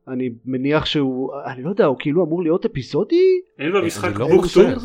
אני 0.09 0.31
מניח 0.45 0.87
שהוא, 0.87 1.31
אני 1.47 1.63
לא 1.63 1.71
יודע, 1.71 1.85
הוא 1.85 1.97
כאילו 1.99 2.25
אמור 2.25 2.43
להיות 2.43 2.65
אפיזודי? 2.65 3.41
אין 3.59 3.73
במשחק 3.73 4.11
לא 4.19 4.29
book. 4.29 4.45
Two. 4.55 4.61
אני 4.61 4.75
לא 4.75 4.79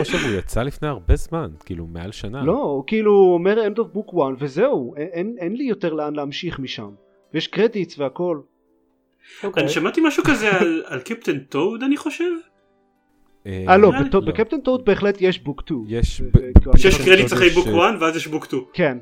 חושב, 0.00 0.18
הוא 0.26 0.38
יצא 0.38 0.62
לפני 0.62 0.88
הרבה 0.88 1.16
זמן, 1.16 1.50
כאילו 1.64 1.86
מעל 1.86 2.12
שנה. 2.12 2.44
לא, 2.44 2.62
הוא 2.62 2.84
כאילו 2.86 3.12
אומר 3.34 3.66
end 3.66 3.78
of 3.78 3.96
book 3.96 4.12
one 4.14 4.34
וזהו, 4.38 4.94
אין, 4.96 5.56
לי 5.56 5.64
יותר 5.64 5.92
לאן 5.94 6.14
להמשיך 6.16 6.58
משם. 6.58 6.90
ויש 7.34 7.46
credits 7.46 7.98
והכל. 7.98 8.40
אוקיי. 9.44 9.62
אני 9.62 9.70
שמעתי 9.72 10.00
משהו 10.04 10.24
כזה 10.24 10.50
על- 10.60 10.82
על 10.86 11.00
Captain 11.00 11.38
Toad 11.38 11.82
אני 11.82 11.96
חושב. 11.96 12.30
אה, 13.46 13.64
אה 13.68 13.76
לא, 13.76 13.92
לי- 13.92 14.04
בטו- 14.08 14.20
ב 14.20 14.25
Captain 14.25 14.60
Toad 14.60 14.84
בהחלט 14.84 15.16
יש 15.20 15.42
book 15.42 15.62
2. 15.64 15.84
יש 15.88 16.22
כאילו, 16.22 16.72
credits 17.04 17.32
אחרי 17.32 17.50
book 17.50 17.66
1 17.66 17.74
ואז 18.00 18.16
יש 18.16 18.26
book 18.26 18.44
2. 18.44 18.62
כן. 18.72 18.98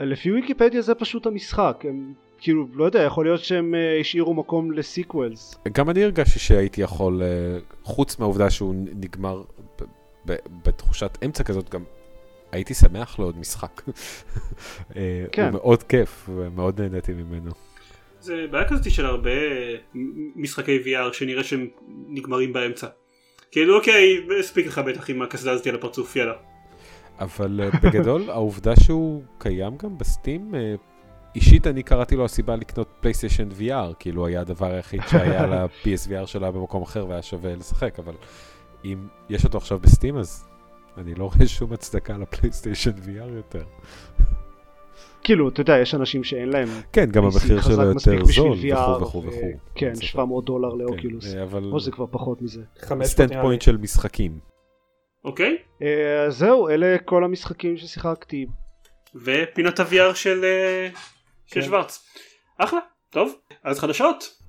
לפי 0.00 0.32
ויקיפדיה 0.32 0.82
זה 0.82 0.94
פשוט 0.94 1.26
המשחק. 1.26 1.84
הם 1.88 2.12
כאילו, 2.38 2.66
לא 2.74 2.84
יודע, 2.84 3.02
יכול 3.02 3.24
להיות 3.24 3.40
שהם 3.40 3.74
אה, 3.74 4.00
השאירו 4.00 4.34
מקום 4.34 4.72
לסיקוולס. 4.72 5.54
גם 5.72 5.90
אני 5.90 6.04
הרגשתי 6.04 6.38
שהייתי 6.38 6.80
יכול, 6.80 7.22
אה, 7.22 7.58
חוץ 7.82 8.18
מהעובדה 8.18 8.50
שהוא 8.50 8.74
נגמר 8.94 9.42
ב- 9.80 9.84
ב- 10.26 10.36
בתחושת 10.64 11.18
אמצע 11.24 11.44
כזאת, 11.44 11.70
גם 11.70 11.84
הייתי 12.52 12.74
שמח 12.74 13.18
לעוד 13.18 13.38
משחק. 13.38 13.82
אה, 14.96 15.24
כן. 15.32 15.42
הוא 15.42 15.50
מאוד 15.50 15.82
כיף, 15.82 16.28
ומאוד 16.34 16.80
נהניתי 16.80 17.12
ממנו. 17.12 17.50
זה 18.20 18.46
בעיה 18.50 18.68
כזאת 18.68 18.90
של 18.90 19.06
הרבה 19.06 19.30
משחקי 20.36 20.78
VR 20.84 21.12
שנראה 21.12 21.44
שהם 21.44 21.68
נגמרים 22.08 22.52
באמצע. 22.52 22.86
כאילו 23.50 23.76
אוקיי 23.76 24.26
הספיק 24.40 24.66
לך 24.66 24.78
בטח 24.78 25.10
עם 25.10 25.22
הקסדה 25.22 25.52
הזאתי 25.52 25.68
על 25.68 25.74
הפרצוף 25.74 26.16
יאללה. 26.16 26.51
אבל 27.18 27.60
אה, 27.62 27.80
בגדול, 27.82 28.30
העובדה 28.30 28.76
שהוא 28.76 29.22
קיים 29.38 29.76
גם 29.76 29.98
ב 29.98 30.06
Steam, 30.06 30.54
אה, 30.54 30.74
אישית 31.34 31.66
אני 31.66 31.82
קראתי 31.82 32.16
לו 32.16 32.24
הסיבה 32.24 32.56
לקנות 32.56 32.88
פלייסטיישן 33.00 33.48
VR, 33.58 33.94
כאילו 33.98 34.26
היה 34.26 34.40
הדבר 34.40 34.72
היחיד 34.72 35.00
שהיה 35.10 35.46
ל-PSVR 35.46 36.26
שלא 36.26 36.50
במקום 36.50 36.82
אחר 36.82 37.06
והיה 37.08 37.22
שווה 37.22 37.56
לשחק, 37.56 37.98
אבל 37.98 38.14
אם 38.84 39.06
יש 39.30 39.44
אותו 39.44 39.58
עכשיו 39.58 39.78
ב 39.78 39.83
Steam, 39.83 40.16
אז 40.16 40.44
אני 40.98 41.14
לא 41.14 41.24
רואה 41.24 41.46
שום 41.46 41.72
הצדקה 41.72 42.16
לפלייסטיישן 42.18 42.90
VR 42.90 43.28
יותר. 43.36 43.64
כאילו, 45.24 45.48
אתה 45.48 45.60
יודע, 45.60 45.78
יש 45.78 45.94
אנשים 45.94 46.24
שאין 46.24 46.48
להם 46.48 46.68
כן, 46.92 47.10
גם 47.10 47.24
המחיר 47.24 47.60
שלו 47.60 47.82
יותר 47.82 48.24
זול, 48.24 48.52
וכו' 48.52 49.00
וכו' 49.00 49.24
וכו'. 49.24 49.58
כן, 49.74 49.94
זה 49.94 50.02
700 50.02 50.44
דולר 50.44 50.70
כן, 50.70 50.78
ל 50.78 50.85
Oculus. 50.85 51.34
אה, 51.34 51.42
אבל 51.42 51.64
או 51.72 51.80
שזה 51.80 51.90
כבר 51.90 52.06
פחות 52.10 52.42
מזה. 52.42 52.62
500 52.80 53.04
stand. 53.06 53.40
Point 53.42 53.62
של 53.62 53.76
משחקים. 53.76 54.51
אוקיי? 55.24 55.56
אה, 55.82 56.24
אז 56.26 56.36
זהו, 56.36 56.68
אלה 56.68 56.96
כל 57.04 57.24
המשחקים 57.24 57.76
ששיחקתי. 57.76 58.46
ופינת 59.14 59.80
ה-VR 59.80 60.14
של 60.14 60.44
אה, 60.44 60.88
של 61.46 61.60
כן. 61.60 61.62
שוורץ. 61.62 62.06
אחלה, 62.58 62.80
טוב, 63.10 63.34
אז 63.64 63.78
חדשות. 63.78 64.42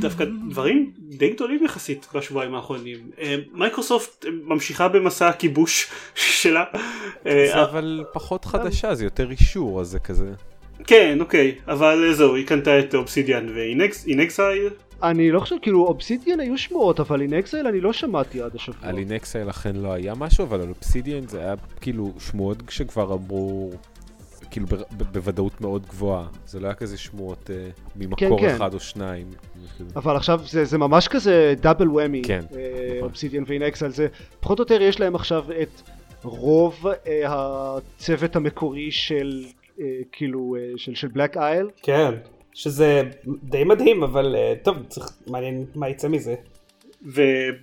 דווקא 0.00 0.24
דברים 0.50 0.92
די 0.98 1.30
גדולים 1.30 1.64
יחסית 1.64 2.08
בשבועיים 2.14 2.54
האחרונים. 2.54 3.10
אה, 3.18 3.36
מייקרוסופט 3.52 4.24
ממשיכה 4.44 4.88
במסע 4.88 5.28
הכיבוש 5.28 5.90
שלה. 6.40 6.64
זה 7.24 7.62
אבל 7.62 8.04
פחות 8.12 8.44
חדשה, 8.44 8.94
זה 8.94 9.04
יותר 9.04 9.30
אישור, 9.30 9.80
אז 9.80 9.88
זה 9.88 9.98
כזה. 9.98 10.32
כן, 10.90 11.18
אוקיי, 11.20 11.54
אבל 11.68 12.04
אה, 12.08 12.14
זהו, 12.14 12.34
היא 12.34 12.46
קנתה 12.46 12.78
את 12.78 12.94
Obsidian 12.94 13.46
ו 13.54 13.68
inXile. 13.68 14.68
אני 15.02 15.30
לא 15.30 15.40
חושב, 15.40 15.56
כאילו, 15.62 15.86
אובסידיאן 15.86 16.40
היו 16.40 16.58
שמועות, 16.58 17.00
אבל 17.00 17.22
inXile 17.22 17.68
אני 17.68 17.80
לא 17.80 17.92
שמעתי 17.92 18.42
עד 18.42 18.56
השבוע. 18.56 18.88
על 18.88 18.98
inXile 18.98 19.50
אכן 19.50 19.76
לא 19.76 19.92
היה 19.92 20.14
משהו, 20.14 20.44
אבל 20.44 20.60
על 20.60 20.68
אובסידיאן 20.68 21.26
זה 21.28 21.40
היה 21.40 21.54
כאילו 21.80 22.12
שמועות 22.18 22.62
שכבר 22.70 23.14
אמרו, 23.14 23.72
כאילו 24.50 24.66
ב- 24.66 24.74
ב- 24.74 25.12
בוודאות 25.12 25.60
מאוד 25.60 25.86
גבוהה. 25.86 26.26
זה 26.46 26.60
לא 26.60 26.66
היה 26.66 26.74
כזה 26.74 26.98
שמועות 26.98 27.50
אה, 27.50 27.70
ממקור 27.96 28.40
כן. 28.40 28.54
אחד 28.54 28.74
או 28.74 28.80
שניים. 28.80 29.26
אבל 29.96 30.16
עכשיו 30.16 30.40
זה, 30.46 30.64
זה 30.64 30.78
ממש 30.78 31.08
כזה 31.08 31.54
double 31.60 31.88
whammy, 31.88 32.22
כן, 32.24 32.40
נכון. 32.44 32.58
אובסידיאן 33.02 33.44
ואין 33.46 33.62
אקסל, 33.62 33.90
זה 33.90 34.06
פחות 34.40 34.58
או 34.58 34.62
יותר 34.62 34.82
יש 34.82 35.00
להם 35.00 35.14
עכשיו 35.14 35.44
את 35.62 35.82
רוב 36.22 36.86
אה, 37.06 37.22
הצוות 37.26 38.36
המקורי 38.36 38.90
של 38.90 39.44
כאילו 40.12 40.56
אה, 40.58 40.72
של, 40.76 40.94
של 40.94 41.08
בלק 41.08 41.36
אייל, 41.36 41.66
כן. 41.82 42.14
שזה 42.54 43.02
די 43.42 43.64
מדהים, 43.64 44.02
אבל 44.02 44.36
אה, 44.36 44.54
טוב, 44.62 44.76
צריך, 44.88 45.06
מעניין 45.26 45.64
מה 45.74 45.88
יצא 45.88 46.08
מזה. 46.08 46.34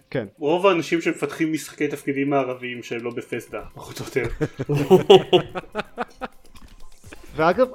כן. 0.09 0.28
ורוב 0.39 0.68
האנשים 0.68 1.01
שמפתחים 1.01 1.53
משחקי 1.53 1.88
תפקידים 1.88 2.30
מערביים 2.30 2.84
שהם 2.84 3.03
לא 3.03 3.11
בפסדה, 3.11 3.61
פחות 3.74 3.99
או 3.99 4.05
יותר. 4.05 4.45
ואגב, 7.36 7.68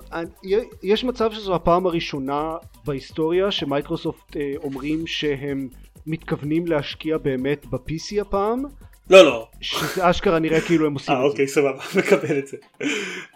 יש 0.82 1.05
מצב 1.05 1.32
שזו 1.32 1.55
הפעם 1.55 1.86
הראשונה 1.86 2.57
בהיסטוריה 2.84 3.51
שמייקרוסופט 3.51 4.36
אה, 4.36 4.53
אומרים 4.57 5.07
שהם 5.07 5.68
מתכוונים 6.07 6.66
להשקיע 6.66 7.18
באמת 7.18 7.66
ב-PC 7.66 8.20
הפעם, 8.20 8.64
לא, 9.12 9.24
לא. 9.24 9.48
שזה 9.60 10.10
אשכרה 10.10 10.38
נראה 10.38 10.60
כאילו 10.60 10.86
הם 10.86 10.94
עושים 10.94 11.14
אה, 11.14 11.18
את 11.18 11.22
זה. 11.22 11.28
אוקיי, 11.28 11.48
סבבה, 11.48 11.82
מקבל 11.98 12.38
את 12.38 12.46
זה. 12.46 12.56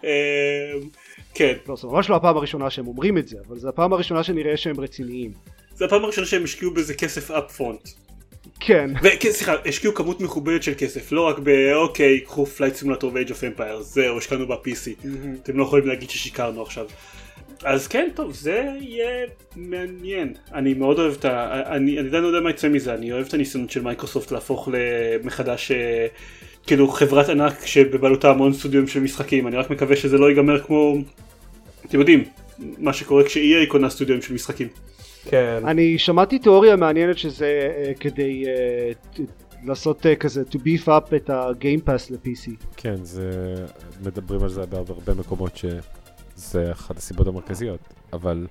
אה, 0.05 0.73
כן, 1.33 1.53
לא, 1.67 1.75
זו 1.75 1.91
ממש 1.91 2.09
לא 2.09 2.15
הפעם 2.15 2.37
הראשונה 2.37 2.69
שהם 2.69 2.87
אומרים 2.87 3.17
את 3.17 3.27
זה, 3.27 3.37
אבל 3.47 3.57
זו 3.57 3.69
הפעם 3.69 3.93
הראשונה 3.93 4.23
שנראה 4.23 4.57
שהם 4.57 4.79
רציניים. 4.79 5.31
זו 5.75 5.85
הפעם 5.85 6.03
הראשונה 6.03 6.27
שהם 6.27 6.43
השקיעו 6.43 6.71
בזה 6.71 6.93
כסף 6.93 7.31
up 7.31 7.51
front. 7.51 7.89
כן. 8.59 8.89
סליחה, 9.29 9.55
השקיעו 9.65 9.93
כמות 9.93 10.21
מכובדת 10.21 10.63
של 10.63 10.73
כסף, 10.77 11.11
לא 11.11 11.21
רק 11.21 11.39
באוקיי, 11.39 12.19
קחו 12.19 12.45
Flight 12.45 12.75
Simulator 12.75 13.11
ו-Age 13.13 13.29
of 13.29 13.59
Empires, 13.59 13.81
זהו, 13.81 14.17
השקענו 14.17 14.47
ב-PC. 14.47 15.07
אתם 15.43 15.57
לא 15.57 15.63
יכולים 15.63 15.87
להגיד 15.87 16.09
ששיקרנו 16.09 16.61
עכשיו. 16.61 16.85
אז 17.63 17.87
כן, 17.87 18.09
טוב, 18.15 18.33
זה 18.33 18.65
יהיה 18.79 19.25
מעניין. 19.55 20.33
אני 20.53 20.73
מאוד 20.73 20.99
אוהב 20.99 21.13
את 21.13 21.25
ה... 21.25 21.61
אני 21.75 21.99
אני 21.99 22.07
עדיין 22.07 22.23
לא 22.23 22.27
יודע 22.27 22.39
מה 22.39 22.49
יצא 22.49 22.69
מזה, 22.69 22.93
אני 22.93 23.11
אוהב 23.11 23.25
את 23.25 23.33
הניסיונות 23.33 23.69
של 23.69 23.81
מייקרוסופט 23.81 24.31
להפוך 24.31 24.69
מחדש, 25.23 25.71
אה, 25.71 26.07
כאילו, 26.67 26.87
חברת 26.87 27.29
ענק 27.29 27.65
שבבעלותה 27.65 28.29
המון 28.29 28.53
סטודיו 28.53 28.87
של 28.87 28.99
משחקים. 28.99 29.47
אני 29.47 29.55
רק 29.55 29.69
מקווה 29.69 29.95
שזה 29.95 30.17
לא 30.17 30.29
ייגמר 30.29 30.63
כמו, 30.63 30.97
אתם 31.85 31.99
יודעים, 31.99 32.23
מה 32.59 32.93
שקורה 32.93 33.23
כש-EA 33.23 33.67
קונה 33.67 33.89
סטודיו 33.89 34.21
של 34.21 34.33
משחקים. 34.33 34.67
כן. 35.29 35.63
אני 35.67 35.97
שמעתי 35.97 36.39
תיאוריה 36.39 36.75
מעניינת 36.75 37.17
שזה 37.17 37.69
אה, 37.77 37.93
כדי 37.99 38.43
אה, 38.47 39.23
לעשות 39.65 40.05
כזה 40.19 40.43
to 40.51 40.55
beef 40.55 40.87
up 40.87 41.15
את 41.15 41.29
ה-game 41.29 41.87
pass 41.87 42.13
ל-PC. 42.13 42.51
כן, 42.77 42.95
זה... 43.03 43.55
מדברים 44.03 44.43
על 44.43 44.49
זה 44.49 44.65
בהרבה 44.65 45.13
מקומות 45.13 45.57
שזה 46.37 46.71
אחת 46.71 46.97
הסיבות 46.97 47.27
המרכזיות, 47.27 47.79
אבל 48.13 48.47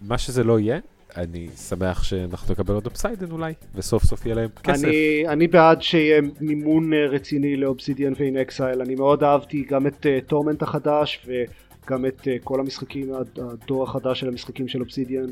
מה 0.00 0.18
שזה 0.18 0.44
לא 0.44 0.58
יהיה, 0.60 0.78
אני 1.16 1.48
שמח 1.68 2.02
שאנחנו 2.02 2.52
נקבל 2.52 2.74
עוד 2.74 2.86
אופסיידן 2.86 3.30
אולי, 3.30 3.52
וסוף 3.74 4.04
סוף 4.04 4.26
יהיה 4.26 4.34
להם 4.34 4.48
כסף. 4.64 4.84
אני, 4.84 5.24
אני 5.28 5.48
בעד 5.48 5.82
שיהיה 5.82 6.20
מימון 6.40 6.92
אה, 6.92 7.06
רציני 7.06 7.56
ל 7.56 7.62
Obsidian 7.62 8.12
ו 8.18 8.36
inXile, 8.36 8.80
אני 8.82 8.94
מאוד 8.94 9.24
אהבתי 9.24 9.64
גם 9.68 9.86
את 9.86 10.06
Torment 10.26 10.62
החדש 10.62 11.26
וגם 11.26 12.06
את 12.06 12.28
אה, 12.28 12.36
כל 12.44 12.60
המשחקים, 12.60 13.14
הד- 13.14 13.38
הדור 13.62 13.82
החדש 13.84 14.20
של 14.20 14.28
המשחקים 14.28 14.68
של 14.68 14.80
אובסידיאן. 14.80 15.26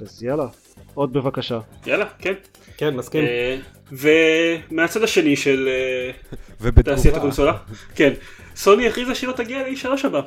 אז 0.00 0.22
יאללה, 0.22 0.46
עוד 0.94 1.12
בבקשה. 1.12 1.60
יאללה, 1.86 2.06
כן. 2.18 2.34
כן, 2.76 2.96
מסכים. 2.96 3.24
אה, 3.24 3.56
ומהצד 3.92 5.02
השני 5.02 5.36
של 5.36 5.68
אה, 5.68 6.10
ובתגובה, 6.60 6.96
תעשיית 6.96 7.14
הקונסולה, 7.14 7.58
כן, 7.94 8.12
סוני 8.56 8.86
הכריזה 8.88 9.14
שהיא 9.14 9.28
לא 9.28 9.34
תגיע 9.34 9.62
ל-E3 9.68 10.06
הבא. 10.06 10.20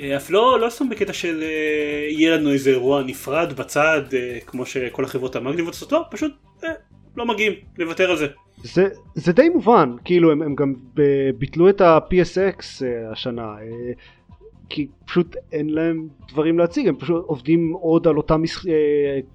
אה, 0.00 0.16
אף 0.16 0.30
לא, 0.30 0.60
לא 0.60 0.70
סתם 0.70 0.88
בקטע 0.88 1.12
של 1.12 1.42
אה, 1.42 2.08
יהיה 2.10 2.36
לנו 2.36 2.52
איזה 2.52 2.70
אירוע 2.70 3.02
נפרד 3.02 3.52
בצד, 3.52 4.02
אה, 4.12 4.38
כמו 4.46 4.66
שכל 4.66 5.04
החברות 5.04 5.36
המגניבות 5.36 5.72
עושות, 5.74 5.92
לא, 5.92 6.02
פשוט 6.10 6.32
אה, 6.64 6.68
לא 7.16 7.26
מגיעים, 7.26 7.52
לוותר 7.78 8.10
על 8.10 8.16
זה. 8.16 8.26
זה, 8.62 8.88
זה 9.14 9.32
די 9.32 9.48
מובן, 9.48 9.90
כאילו 10.04 10.32
הם, 10.32 10.42
הם 10.42 10.54
גם 10.54 10.74
ביטלו 11.38 11.68
את 11.68 11.80
ה-PSX 11.80 12.84
אה, 12.84 13.12
השנה. 13.12 13.42
אה, 13.42 13.92
כי 14.68 14.86
פשוט 15.04 15.36
אין 15.52 15.70
להם 15.70 16.08
דברים 16.28 16.58
להציג, 16.58 16.88
הם 16.88 16.96
פשוט 16.96 17.24
עובדים 17.26 17.72
עוד 17.72 18.08
על 18.08 18.16
אותם, 18.16 18.42
משח... 18.42 18.66
אה, 18.66 18.72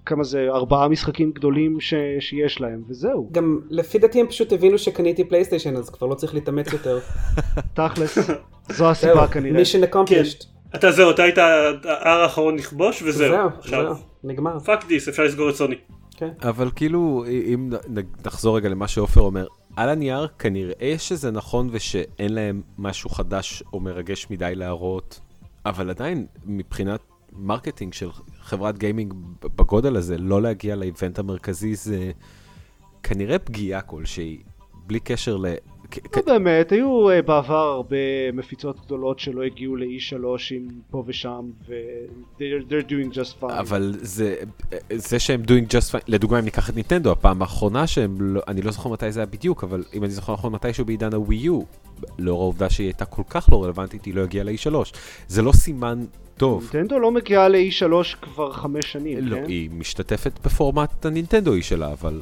כמה 0.05 0.23
זה, 0.23 0.47
ארבעה 0.49 0.87
משחקים 0.87 1.31
גדולים 1.31 1.79
ש... 1.79 1.93
שיש 2.19 2.61
להם, 2.61 2.81
וזהו. 2.87 3.29
גם 3.31 3.59
לפי 3.69 3.99
דעתי 3.99 4.19
הם 4.19 4.27
פשוט 4.27 4.53
הבינו 4.53 4.77
שקניתי 4.77 5.23
פלייסטיישן 5.23 5.75
אז 5.75 5.89
כבר 5.89 6.07
לא 6.07 6.15
צריך 6.15 6.33
להתאמץ 6.33 6.73
יותר. 6.73 6.99
תכלס, 7.73 8.17
זו 8.69 8.89
הסיבה 8.89 9.27
כנראה. 9.27 9.57
mission 9.57 9.83
accomplished. 9.83 10.50
אתה 10.75 10.91
זהו, 10.91 11.11
אתה 11.11 11.23
היית 11.23 11.37
ההר 11.37 12.21
האחרון 12.21 12.55
לכבוש 12.55 13.01
וזהו. 13.01 13.35
זהו, 13.35 13.49
עכשיו, 13.59 13.95
זהו, 13.95 14.03
נגמר. 14.23 14.59
fuck 14.59 14.85
this, 14.87 15.07
אפשר 15.07 15.23
לסגור 15.23 15.49
את 15.49 15.55
סוני. 15.55 15.75
כן. 16.17 16.29
אבל 16.41 16.71
כאילו, 16.75 17.25
אם 17.53 17.69
נחזור 18.25 18.57
רגע 18.57 18.69
למה 18.69 18.87
שעופר 18.87 19.21
אומר, 19.21 19.47
על 19.75 19.89
הנייר 19.89 20.27
כנראה 20.39 20.95
שזה 20.97 21.31
נכון 21.31 21.69
ושאין 21.71 22.33
להם 22.33 22.61
משהו 22.77 23.09
חדש 23.09 23.63
או 23.73 23.79
מרגש 23.79 24.27
מדי 24.29 24.53
להראות, 24.55 25.19
אבל 25.65 25.89
עדיין 25.89 26.25
מבחינת 26.45 26.99
marketing 27.33 27.93
של 27.93 28.09
חברת 28.41 28.77
gaming 28.77 29.13
בגודל 29.55 29.95
הזה, 29.95 30.17
לא 30.17 30.41
להגיע 30.41 30.75
ל 30.75 30.82
event 30.82 31.19
המרכזי 31.19 31.75
זה 31.75 32.11
כנראה 33.03 33.39
פגיעה 33.39 33.81
כלשהי, 33.81 34.41
בלי 34.87 34.99
קשר 34.99 35.37
לא 36.15 36.21
באמת, 36.25 36.71
היו 36.71 37.09
אה, 37.09 37.21
בעבר 37.21 37.55
הרבה 37.55 38.31
מפיצות 38.33 38.85
גדולות 38.85 39.19
שלא 39.19 39.43
הגיעו 39.43 39.75
ל-E3 39.75 40.15
עם 40.51 40.67
פה 40.89 41.03
ושם, 41.07 41.49
ו- 41.67 41.73
they're, 42.37 42.69
they're 42.69 42.89
doing 42.89 43.15
just 43.15 43.43
fine. 43.43 43.53
אבל 43.59 43.93
זה, 44.01 44.35
זה 44.93 45.19
שהם 45.19 45.43
doing 45.43 45.69
just 45.69 45.91
fine, 45.91 46.03
לדוגמה 46.07 46.39
אם 46.39 46.45
ניקח 46.45 46.69
את 46.69 46.75
נינטנדו, 46.75 47.11
הפעם 47.11 47.41
האחרונה 47.41 47.87
שהם, 47.87 48.17
לא, 48.19 48.41
אני 48.47 48.61
לא 48.61 48.71
זוכר 48.71 48.89
מתי 48.89 49.11
זה 49.11 49.19
היה 49.19 49.25
בדיוק, 49.25 49.63
אבל 49.63 49.83
אם 49.93 50.03
אני 50.03 50.11
זוכר 50.11 50.33
נכון 50.33 50.53
מתישהו 50.53 50.85
בעידן 50.85 51.13
הווי 51.13 51.35
יו, 51.35 51.61
לאור 52.19 52.41
העובדה 52.41 52.69
שהיא 52.69 52.87
הייתה 52.87 53.05
כל 53.05 53.23
כך 53.29 53.49
לא 53.51 53.63
רלוונטית, 53.63 54.05
היא 54.05 54.13
לא 54.15 54.21
הגיעה 54.21 54.43
ל-E3. 54.43 54.75
זה 55.27 55.41
לא 55.41 55.51
סימן 55.51 56.05
טוב. 56.37 56.69
נינטנדו 56.73 56.99
לא 56.99 57.11
מגיעה 57.11 57.47
ל-E3 57.47 58.15
כבר 58.21 58.51
חמש 58.51 58.91
שנים, 58.91 59.19
לא, 59.19 59.35
כן? 59.35 59.43
היא 59.47 59.69
משתתפת 59.73 60.39
בפורמט 60.45 61.05
הנינטנדואי 61.05 61.63
שלה, 61.63 61.91
אבל 61.91 62.21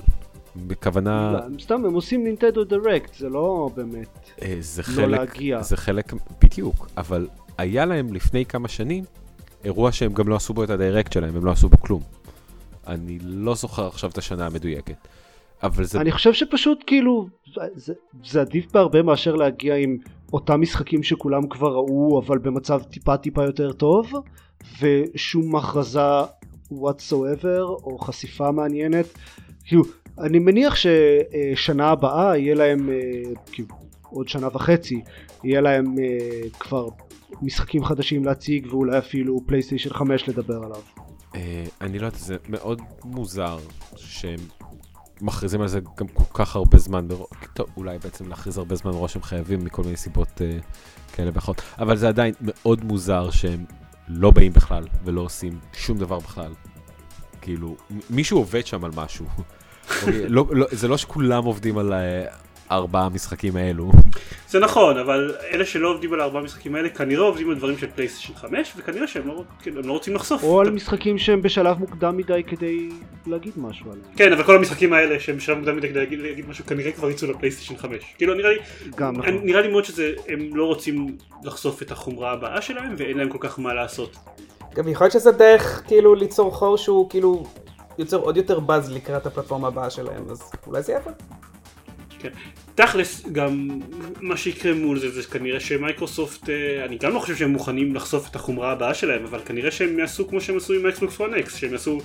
בכוונה, 0.55 1.31
לא, 1.31 1.59
סתם, 1.61 1.85
הם 1.85 1.93
עושים 1.93 2.23
Nintendo 2.23 2.63
Direct, 2.63 3.13
זה 3.13 3.29
לא 3.29 3.69
באמת. 3.75 4.29
אה, 4.41 4.55
זה 4.59 4.81
לא 4.81 4.93
חלק, 4.93 5.19
להגיע. 5.19 5.61
זה 5.61 5.77
חלק, 5.77 6.13
בדיוק, 6.43 6.87
אבל 6.97 7.27
היה 7.57 7.85
להם 7.85 8.13
לפני 8.13 8.45
כמה 8.45 8.67
שנים 8.67 9.03
אירוע 9.63 9.91
שהם 9.91 10.13
גם 10.13 10.27
לא 10.27 10.35
עשו 10.35 10.53
בו 10.53 10.63
את 10.63 10.69
ה 10.69 10.75
Direct 10.75 11.11
שלהם, 11.11 11.35
הם 11.35 11.45
לא 11.45 11.51
עשו 11.51 11.69
בו 11.69 11.77
כלום. 11.77 12.01
אני 12.87 13.19
לא 13.21 13.55
זוכר 13.55 13.87
עכשיו 13.87 14.09
את 14.09 14.17
השנה 14.17 14.45
המדויקת. 14.45 15.07
אבל 15.63 15.83
זה 15.83 16.01
אני 16.01 16.11
חושב 16.11 16.33
שפשוט 16.33 16.83
כאילו, 16.87 17.27
זה, 17.75 17.93
זה 18.25 18.41
עדיף 18.41 18.71
בהרבה 18.71 19.01
מאשר 19.01 19.35
להגיע 19.35 19.75
עם 19.75 19.97
אותם 20.33 20.61
משחקים 20.61 21.03
שכולם 21.03 21.47
כבר 21.47 21.73
ראו, 21.73 22.21
אבל 22.25 22.37
במצב 22.37 22.83
טיפה 22.83 23.17
טיפה 23.17 23.43
יותר 23.43 23.71
טוב, 23.71 24.11
ושום 24.81 25.55
הכרזה 25.55 25.99
whatsoever, 26.71 27.61
או 27.61 27.97
חשיפה 27.99 28.51
מעניינת. 28.51 29.05
כאילו, 29.65 29.83
אני 30.19 30.39
מניח 30.39 30.75
ששנה 30.75 31.89
הבאה 31.89 32.37
יהיה 32.37 32.55
להם, 32.55 32.89
אה, 32.89 32.95
כאילו, 33.51 33.75
עוד 34.09 34.27
שנה 34.27 34.47
וחצי, 34.47 35.01
יהיה 35.43 35.61
להם 35.61 35.95
אה, 35.99 36.49
כבר 36.59 36.87
משחקים 37.41 37.83
חדשים 37.83 38.25
להציג, 38.25 38.67
ואולי 38.69 38.97
אפילו 38.97 39.41
פלייסטיישן 39.45 39.89
5 39.89 40.29
לדבר 40.29 40.57
עליו. 40.63 40.81
אה, 41.35 41.63
אני 41.81 41.99
לא 41.99 42.05
יודע, 42.05 42.17
זה 42.17 42.35
מאוד 42.49 42.81
מוזר 43.03 43.57
שהם 43.95 44.39
מכריזים 45.21 45.61
על 45.61 45.67
זה 45.67 45.79
גם 45.97 46.07
כל 46.07 46.23
כך 46.33 46.55
הרבה 46.55 46.77
זמן 46.77 47.07
טוב, 47.53 47.67
אולי 47.77 47.97
בעצם 47.97 48.29
להכריז 48.29 48.57
הרבה 48.57 48.75
זמן 48.75 48.91
מראש 48.91 49.15
הם 49.15 49.21
חייבים 49.21 49.65
מכל 49.65 49.83
מיני 49.83 49.97
סיבות 49.97 50.41
כאלה 51.13 51.31
ואחרות, 51.33 51.61
אבל 51.79 51.97
זה 51.97 52.07
עדיין 52.07 52.33
מאוד 52.41 52.83
מוזר 52.83 53.29
שהם 53.31 53.65
לא 54.07 54.31
באים 54.31 54.53
בכלל 54.53 54.87
ולא 55.03 55.21
עושים 55.21 55.59
שום 55.73 55.97
דבר 55.97 56.19
בכלל. 56.19 56.51
כאילו, 57.41 57.75
מישהו 58.09 58.37
עובד 58.37 58.65
שם 58.65 58.85
על 58.85 58.91
משהו. 58.95 59.25
אוקיי, 59.89 60.25
לא, 60.35 60.45
לא, 60.51 60.67
זה 60.71 60.87
לא 60.87 60.97
שכולם 60.97 61.43
עובדים 61.43 61.77
על 61.77 61.93
אה, 61.93 62.25
ארבעה 62.71 63.05
המשחקים 63.05 63.55
האלו. 63.55 63.91
זה 64.49 64.59
נכון, 64.59 64.97
אבל 64.97 65.35
אלה 65.51 65.65
שלא 65.65 65.89
עובדים 65.89 66.13
על 66.13 66.19
הארבעה 66.19 66.41
משחקים 66.41 66.75
האלה 66.75 66.89
כנראה 66.89 67.23
עובדים 67.23 67.49
על 67.49 67.55
דברים 67.55 67.77
של 67.77 67.87
פלייסטיישן 67.95 68.33
5 68.35 68.73
וכנראה 68.77 69.07
שהם 69.07 69.27
לא, 69.27 69.43
הם 69.65 69.87
לא 69.87 69.93
רוצים 69.93 70.15
לחשוף. 70.15 70.43
או 70.43 70.61
על 70.61 70.69
משחקים 70.71 71.17
שהם 71.17 71.41
בשלב 71.41 71.79
מוקדם 71.79 72.17
מדי 72.17 72.43
כדי 72.47 72.89
להגיד 73.27 73.53
משהו 73.57 73.85
עליהם. 73.91 74.07
כן, 74.15 74.33
אבל 74.33 74.43
כל 74.43 74.55
המשחקים 74.55 74.93
האלה 74.93 75.19
שהם 75.19 75.37
בשלב 75.37 75.57
מוקדם 75.57 75.77
מדי 75.77 75.89
כדי 75.89 75.99
להגיד, 75.99 76.19
להגיד 76.19 76.49
משהו 76.49 76.65
כנראה 76.65 76.91
כבר 76.91 77.09
יצאו 77.09 77.31
לפלייסטיישן 77.31 77.77
5. 77.77 77.97
כאילו 78.17 78.33
נראה 78.33 78.49
לי, 78.49 78.57
גם 78.95 79.17
נכון. 79.17 79.39
נראה 79.43 79.61
לי 79.61 79.67
מאוד 79.67 79.85
שהם 79.85 80.55
לא 80.55 80.65
רוצים 80.65 81.17
לחשוף 81.43 81.81
את 81.81 81.91
החומרה 81.91 82.31
הבאה 82.31 82.61
שלהם 82.61 82.95
ואין 82.97 83.17
להם 83.17 83.29
כל 83.29 83.37
כך 83.41 83.59
מה 83.59 83.73
לעשות. 83.73 84.15
גם 84.75 84.87
יכול 84.87 85.05
להיות 85.05 85.13
שזה 85.13 85.31
דרך 85.31 85.83
כאילו 85.87 86.15
ליצור 86.15 86.51
חור 86.51 86.77
שהוא 86.77 87.09
כאילו 87.09 87.43
יוצר 87.99 88.17
עוד 88.17 88.37
יותר 88.37 88.59
באז 88.59 88.91
לקראת 88.91 89.25
הפלטפורמה 89.25 89.67
הבאה 89.67 89.89
שלהם, 89.89 90.23
אז 90.31 90.51
אולי 90.67 90.83
זה 90.83 90.93
יפה. 90.93 91.09
כן. 92.19 92.29
תכלס 92.75 93.25
גם 93.31 93.79
מה 94.21 94.37
שיקרה 94.37 94.73
מול 94.73 94.99
זה 94.99 95.11
זה 95.11 95.23
כנראה 95.23 95.59
שמייקרוסופט 95.59 96.49
אה, 96.49 96.85
אני 96.85 96.97
גם 96.97 97.13
לא 97.13 97.19
חושב 97.19 97.35
שהם 97.35 97.51
מוכנים 97.51 97.95
לחשוף 97.95 98.29
את 98.29 98.35
החומרה 98.35 98.71
הבאה 98.71 98.93
שלהם 98.93 99.25
אבל 99.25 99.39
כנראה 99.45 99.71
שהם 99.71 99.99
יעשו 99.99 100.27
כמו 100.27 100.41
שהם 100.41 100.57
עשו 100.57 100.73
עם 100.73 100.85
האקסבוקס 100.85 101.21
1 101.21 101.25
X 101.45 101.49
שהם 101.57 101.71
יעשו 101.71 101.99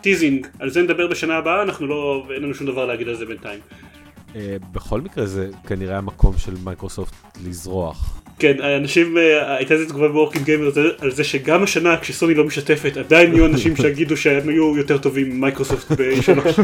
teasing 0.00 0.46
על 0.58 0.70
זה 0.70 0.82
נדבר 0.82 1.06
בשנה 1.06 1.36
הבאה 1.36 1.62
אנחנו 1.62 1.86
לא 1.86 2.26
אין 2.34 2.42
לנו 2.42 2.54
שום 2.54 2.66
דבר 2.66 2.86
להגיד 2.86 3.08
על 3.08 3.16
זה 3.16 3.26
בינתיים. 3.26 3.60
אה, 4.36 4.56
בכל 4.72 5.00
מקרה 5.00 5.26
זה 5.26 5.50
כנראה 5.66 5.98
המקום 5.98 6.38
של 6.38 6.54
מייקרוסופט 6.64 7.14
לזרוח. 7.44 8.22
כן 8.38 8.60
אנשים 8.60 9.18
אה, 9.18 9.56
הייתה 9.56 9.74
איזה 9.74 9.86
תגובה 9.88 10.08
ב 10.08 10.12
Working 10.12 10.44
Gamer 10.44 10.70
על 11.00 11.10
זה 11.10 11.24
שגם 11.24 11.62
השנה 11.62 11.96
כשסוני 11.96 12.34
לא 12.34 12.44
משתפת 12.44 12.96
עדיין 12.96 13.34
יהיו 13.34 13.46
אנשים 13.46 13.76
שיגידו 13.82 14.16
שהם 14.16 14.48
היו 14.48 14.76
יותר 14.76 14.98
טובים 14.98 15.30
ממייקרוסופט 15.30 15.92
ב-E3. 15.92 16.60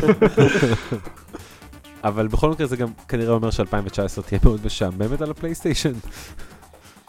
אבל 2.04 2.26
בכל 2.26 2.50
מקרה 2.50 2.66
זה 2.66 2.76
גם 2.76 2.88
כנראה 3.08 3.32
אומר 3.32 3.50
ש-2019 3.50 4.22
תהיה 4.26 4.40
מאוד 4.44 4.60
משעממת 4.66 5.22
על 5.22 5.30
הפלייסטיישן. 5.30 5.92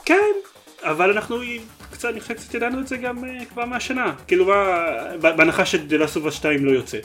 כן, 0.05 0.31
אבל 0.83 1.11
אנחנו 1.11 1.37
קצת, 1.91 2.09
אני 2.09 2.19
חושב 2.19 2.33
קצת 2.33 2.53
ידענו 2.53 2.79
את 2.79 2.87
זה 2.87 2.97
גם 2.97 3.23
uh, 3.23 3.45
כבר 3.45 3.65
מהשנה. 3.65 4.13
כאילו 4.27 4.53
בהנחה 5.21 5.65
שדלסובה 5.65 6.31
2 6.31 6.65
לא 6.65 6.71
יוצא. 6.71 6.97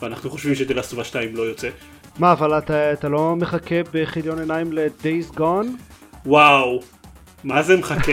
ואנחנו 0.00 0.30
חושבים 0.30 0.54
שדלסובה 0.54 1.04
2 1.04 1.36
לא 1.36 1.42
יוצא. 1.42 1.68
מה, 2.18 2.32
אבל 2.32 2.58
אתה, 2.58 2.92
אתה 2.92 3.08
לא 3.08 3.36
מחכה 3.36 3.74
בכיליון 3.92 4.38
עיניים 4.38 4.72
ל-Days 4.72 5.36
Gone? 5.36 5.66
וואו, 6.26 6.80
מה 7.46 7.62
זה 7.62 7.76
מחכה? 7.76 8.12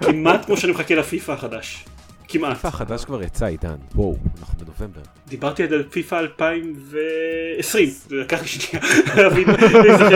כמעט 0.00 0.46
כמו 0.46 0.56
שאני 0.56 0.72
מחכה 0.72 0.94
לפיפא 0.94 1.32
החדש. 1.32 1.84
כמעט. 2.28 2.56
פיפא 2.56 2.66
החדש 2.66 3.04
כבר 3.04 3.22
יצא 3.22 3.46
עידן, 3.46 3.76
וואו, 3.94 4.16
אנחנו 4.40 4.58
בנובמבר. 4.58 5.00
דיברתי 5.28 5.62
על 5.62 5.82
פיפא 5.90 6.14
2020, 6.14 7.88
זה 7.88 8.16
לקח 8.16 8.42
לי 8.42 8.48
שנייה 8.48 8.84
להבין, 9.16 9.48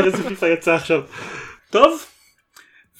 איזה 0.05 0.29
פיפא 0.29 0.47
יצא 0.47 0.75
עכשיו. 0.75 1.01
טוב, 1.71 2.05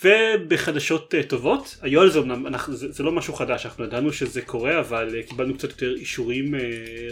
ובחדשות 0.05 1.15
uh, 1.15 1.27
טובות, 1.27 1.77
היו 1.83 2.01
על 2.01 2.11
זה 2.11 2.19
אמנם, 2.19 2.47
זה, 2.69 3.03
לא 3.03 3.13
משהו 3.13 3.35
חדש, 3.35 3.67
אנחנו 3.67 3.85
ידענו 3.85 4.13
שזה 4.13 4.43
קורה, 4.43 4.81
אבל 4.81 5.09
uh, 5.11 5.29
קיבלנו 5.29 5.55
קצת 5.55 5.71
יותר 5.71 5.95
אישורים 5.95 6.55
uh, 6.55 6.59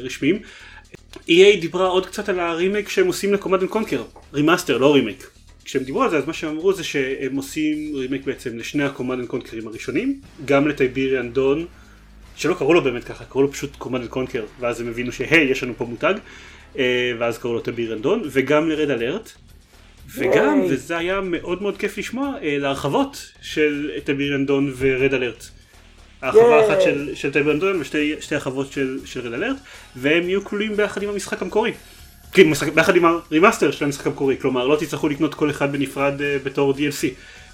רשמיים. 0.03 0.43
EA 1.15 1.61
דיברה 1.61 1.87
עוד 1.87 2.07
קצת 2.07 2.29
על 2.29 2.41
הרימייק 2.41 2.89
שהם 2.89 3.07
עושים 3.07 3.35
ל 3.35 3.38
Command 3.38 3.61
and 3.61 3.71
Conquer, 3.71 4.03
remaster, 4.35 4.79
לא 4.79 4.95
רימייק. 4.95 5.36
כשהם 5.67 5.83
דיברו 5.83 6.03
על 6.03 6.11
זה, 6.11 6.17
אז 6.17 6.27
מה 6.27 6.33
שהם 6.33 6.51
אמרו 6.51 6.73
זה 6.73 6.85
שהם 6.85 7.37
עושים 7.37 7.97
רימייק 7.97 8.25
בעצם 8.25 8.59
לשני 8.59 8.85
ה 8.85 8.89
Command 8.89 9.19
and 9.19 9.29
Conquer 9.29 9.60
ים 9.60 9.69
הראשונים, 9.69 10.21
גם 10.45 10.69
ל 10.69 10.76
Tiberian 10.76 11.33
Dawn, 11.33 11.67
שלא 12.37 12.55
קראו 12.55 12.75
לו 12.75 12.85
באמת 12.85 13.05
ככה, 13.05 13.25
קראו 13.25 13.43
לו 13.43 13.53
פשוט 13.53 13.77
Command 13.77 14.01
and 14.01 14.11
Conquer, 14.11 14.45
ואז 14.61 14.81
הם 14.81 14.89
הבינו 14.89 15.13
ש 15.13 15.22
hey, 15.22 15.41
יש 15.41 15.63
לנו 15.63 15.75
פה 15.77 15.85
מותג, 15.85 16.15
uh, 16.75 16.79
ואז 17.19 17.39
קראו 17.39 17.55
לו 17.55 17.61
Tiberian 17.61 18.03
Dawn, 18.03 18.23
וגם 18.25 18.69
ל 18.69 18.74
Red 18.74 18.91
Alert. 18.91 19.33
וגם, 20.15 20.61
ייי. 20.61 20.75
וזה 20.75 20.97
היה 20.97 21.21
מאוד 21.21 21.63
מאוד 21.63 21.77
כיף 21.77 21.99
לשמוע, 21.99 22.35
אה, 22.43 22.59
להרחבות 22.59 23.33
של 23.43 23.91
Tiberian 24.05 24.47
Dawn 24.47 24.73
ו 24.77 24.86
Red 24.86 25.15
Alert. 25.15 25.45
הרחבה. 26.23 26.67
אחת 26.67 26.83
של, 26.83 27.15
של 27.15 27.33
Tiberian 27.33 27.59
Dawn 27.59 27.81
ושתי 27.81 28.15
שתי 28.21 28.35
הרחבות 28.35 28.73
של, 28.73 28.99
של 29.05 29.21
Red 29.21 29.33
Alert, 29.33 29.57
והם 29.97 30.23
יהיו 30.23 30.45
כלולים 30.45 30.77
ביחד 30.77 31.03
עם 31.03 31.09
המשחק 31.09 31.43
המקורי. 31.43 31.73
כאילו, 32.33 32.51
משחק, 32.51 32.73
ביחד 32.73 32.97
עם 32.97 33.05
ה 33.05 33.12
remaster 33.12 33.71
של 33.71 33.85
המשחק 33.85 34.07
המקורי, 34.07 34.37
כלומר 34.41 34.67
לא 34.67 34.77
תצטרכו 34.77 35.09
לקנות 35.09 35.35
כל 35.35 35.51
אחד 35.51 35.73
בנפרד 35.73 36.23
אה, 36.23 36.37
בתור 36.45 36.73
DLC, 36.73 37.07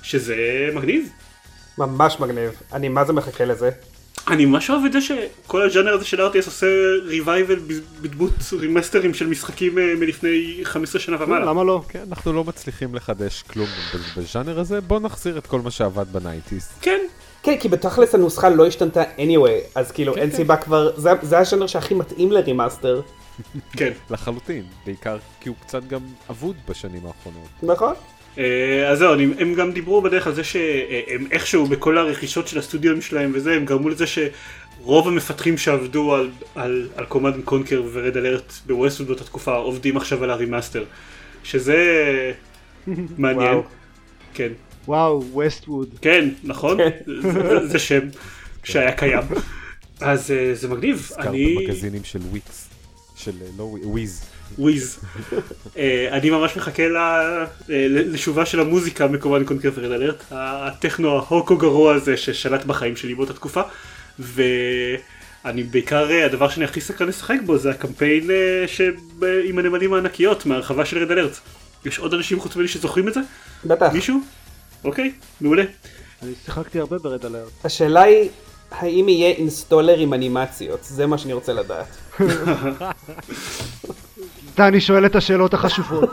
שזה 0.02 0.36
מגניב. 0.74 1.08
ממש 1.78 2.20
מגניב. 2.20 2.50
אני 2.72 2.88
מה 2.88 3.04
זה 3.04 3.12
מחכה 3.12 3.44
לזה. 3.44 3.70
אני 4.28 4.44
ממש 4.44 4.70
אוהב 4.70 4.84
את 4.84 4.92
זה 4.92 5.00
שכל 5.00 5.62
הז'אנר 5.62 5.94
הזה 5.94 6.04
של 6.04 6.20
RTS 6.20 6.46
עושה 6.46 6.66
revival 7.04 7.58
בדמות 8.02 8.32
remaster 8.52 9.02
ים 9.02 9.14
של 9.14 9.26
משחקים 9.26 9.78
אה, 9.78 9.94
מלפני 9.98 10.60
15 10.62 11.00
שנה 11.00 11.16
ומעלה. 11.20 11.44
למה 11.44 11.64
לא? 11.64 11.82
כן, 11.88 12.04
אנחנו 12.08 12.32
לא 12.32 12.44
מצליחים 12.44 12.94
לחדש 12.94 13.42
כלום 13.42 13.68
בז'אנר 14.16 14.60
הזה, 14.60 14.80
בוא 14.80 15.00
נחזיר 15.00 15.38
את 15.38 15.46
כל 15.46 15.60
מה 15.60 15.70
שעבד 15.70 16.12
ב 16.12 16.18
nineties. 16.18 16.68
כן, 16.80 17.00
כן, 17.42 17.56
כי 17.60 17.68
בתכלס 17.68 18.14
הנוסחה 18.14 18.48
לא 18.48 18.66
השתנתה 18.66 19.02
anyway, 19.02 19.50
אז 19.74 19.92
כאילו 19.92 20.16
אין 20.16 20.30
סיבה 20.30 20.56
כבר, 20.56 20.90
זה- 21.22 21.38
הז'אנר 21.38 21.66
שהכי 21.66 21.94
מתאים 21.94 22.32
ל 22.32 22.39
remaster, 22.39 23.00
כן. 23.76 23.90
לחלוטין, 24.10 24.62
בעיקר 24.86 25.16
כי 25.40 25.48
הוא 25.48 25.56
קצת 25.60 25.84
גם 25.86 26.00
אבוד 26.30 26.56
בשנים 26.68 27.00
האחרונות. 27.06 27.48
נכון? 27.62 27.94
אה, 28.38 28.88
אז 28.90 28.98
זהו, 28.98 29.12
הם 29.38 29.54
גם 29.54 29.72
דיברו 29.72 30.02
בדרך 30.02 30.26
על 30.26 30.34
זה 30.34 30.44
שהם 30.44 31.26
איכשהו 31.30 31.66
בכל 31.66 31.98
הרכישות 31.98 32.48
של 32.48 32.58
הסטודיו 32.58 33.02
שלהם 33.02 33.30
וזה, 33.34 33.52
הם 33.54 33.64
גרמו 33.64 33.88
לזה 33.88 34.04
שרוב 34.06 35.08
המפתחים 35.08 35.58
שעבדו 35.58 36.14
על, 36.14 36.30
על, 36.54 36.88
על 36.96 37.04
Command 37.04 37.44
Conquer 37.44 37.82
ו 37.92 37.98
Red 37.98 38.16
Alert 38.16 38.52
ב 38.66 38.71
Westwood 38.71 39.08
באותה 39.08 39.24
תקופה 39.24 39.54
עובדים 39.54 39.96
עכשיו 39.96 40.24
על 40.24 40.30
ה 40.30 40.36
remaster. 40.36 40.84
שזה 41.44 41.76
מעניין. 43.18 43.60
כן. 44.34 44.52
וואו, 44.88 45.24
Westwood. 45.32 45.88
כן, 46.00 46.28
נכון? 46.44 46.78
זה, 47.22 47.66
זה 47.66 47.78
שם 47.78 48.00
שהיה 48.64 48.92
קיים. 48.92 49.22
אז 50.00 50.30
אה, 50.30 50.54
זה 50.54 50.68
מגניב. 50.68 50.96
הזכרת 51.10 51.26
אני... 51.26 51.54
מגזינים 51.66 52.04
של 52.04 52.18
וויקס, 52.30 52.68
של 53.16 53.32
אה, 53.42 53.46
לא 53.58 53.62
וויז, 53.84 54.24
וויז. 54.58 54.98
אה, 55.76 56.08
אני 56.12 56.30
ממש 56.30 56.56
מחכה 56.56 56.88
ל- 56.88 57.44
לשובה 58.14 58.46
של 58.46 58.60
המוזיקה 58.60 59.06
מ 59.06 59.11
Command 59.11 59.44
Conquer 59.44 59.76
Red 59.76 59.90
Alert, 59.92 60.24
הטכנו 60.30 61.10
ההוקו 61.10 61.56
גרוע 61.56 61.94
הזה 61.94 62.16
ששלט 62.16 62.64
בחיים 62.64 62.96
שלי 62.96 63.14
באותה 63.14 63.32
תקופה, 63.32 63.62
ואני 64.18 65.62
בעיקר, 65.62 66.08
הדבר 66.26 66.48
שאני 66.48 66.64
הכי 66.64 66.80
סקרן 66.80 67.08
לשחק 67.08 67.38
בו 67.46 67.58
זה 67.58 67.70
הקמפיין 67.70 68.30
שב- 68.66 69.24
עם 69.44 69.58
הנמלים 69.58 69.94
הענקיות 69.94 70.46
מהרחבה 70.46 70.84
של 70.84 70.98
Red 70.98 71.10
Alert. 71.10 71.38
יש 71.84 71.98
עוד 71.98 72.14
אנשים 72.14 72.40
חוץ 72.40 72.56
ממני 72.56 72.68
שזוכרים 72.68 73.08
את 73.08 73.14
זה? 73.14 73.20
בטח. 73.64 73.92
מישהו? 73.92 74.20
אוקיי, 74.84 75.12
מעולה. 75.40 75.62
אני 76.22 76.32
שיחקתי 76.44 76.80
הרבה 76.80 76.98
ב 76.98 77.05
Red 77.05 77.24
Alert. 77.24 77.50
השאלה 77.64 78.02
היא, 78.02 78.28
האם 78.70 79.08
יהיה 79.08 79.30
installer 79.30 79.98
עם 79.98 80.14
אנימציות? 80.14 80.84
זה 80.84 81.06
מה 81.06 81.18
שאני 81.18 81.32
רוצה 81.32 81.52
לדעת. 81.52 81.96
דני 84.56 84.80
שואל 84.80 85.06
את 85.06 85.16
השאלות 85.16 85.54
החשובות. 85.54 86.10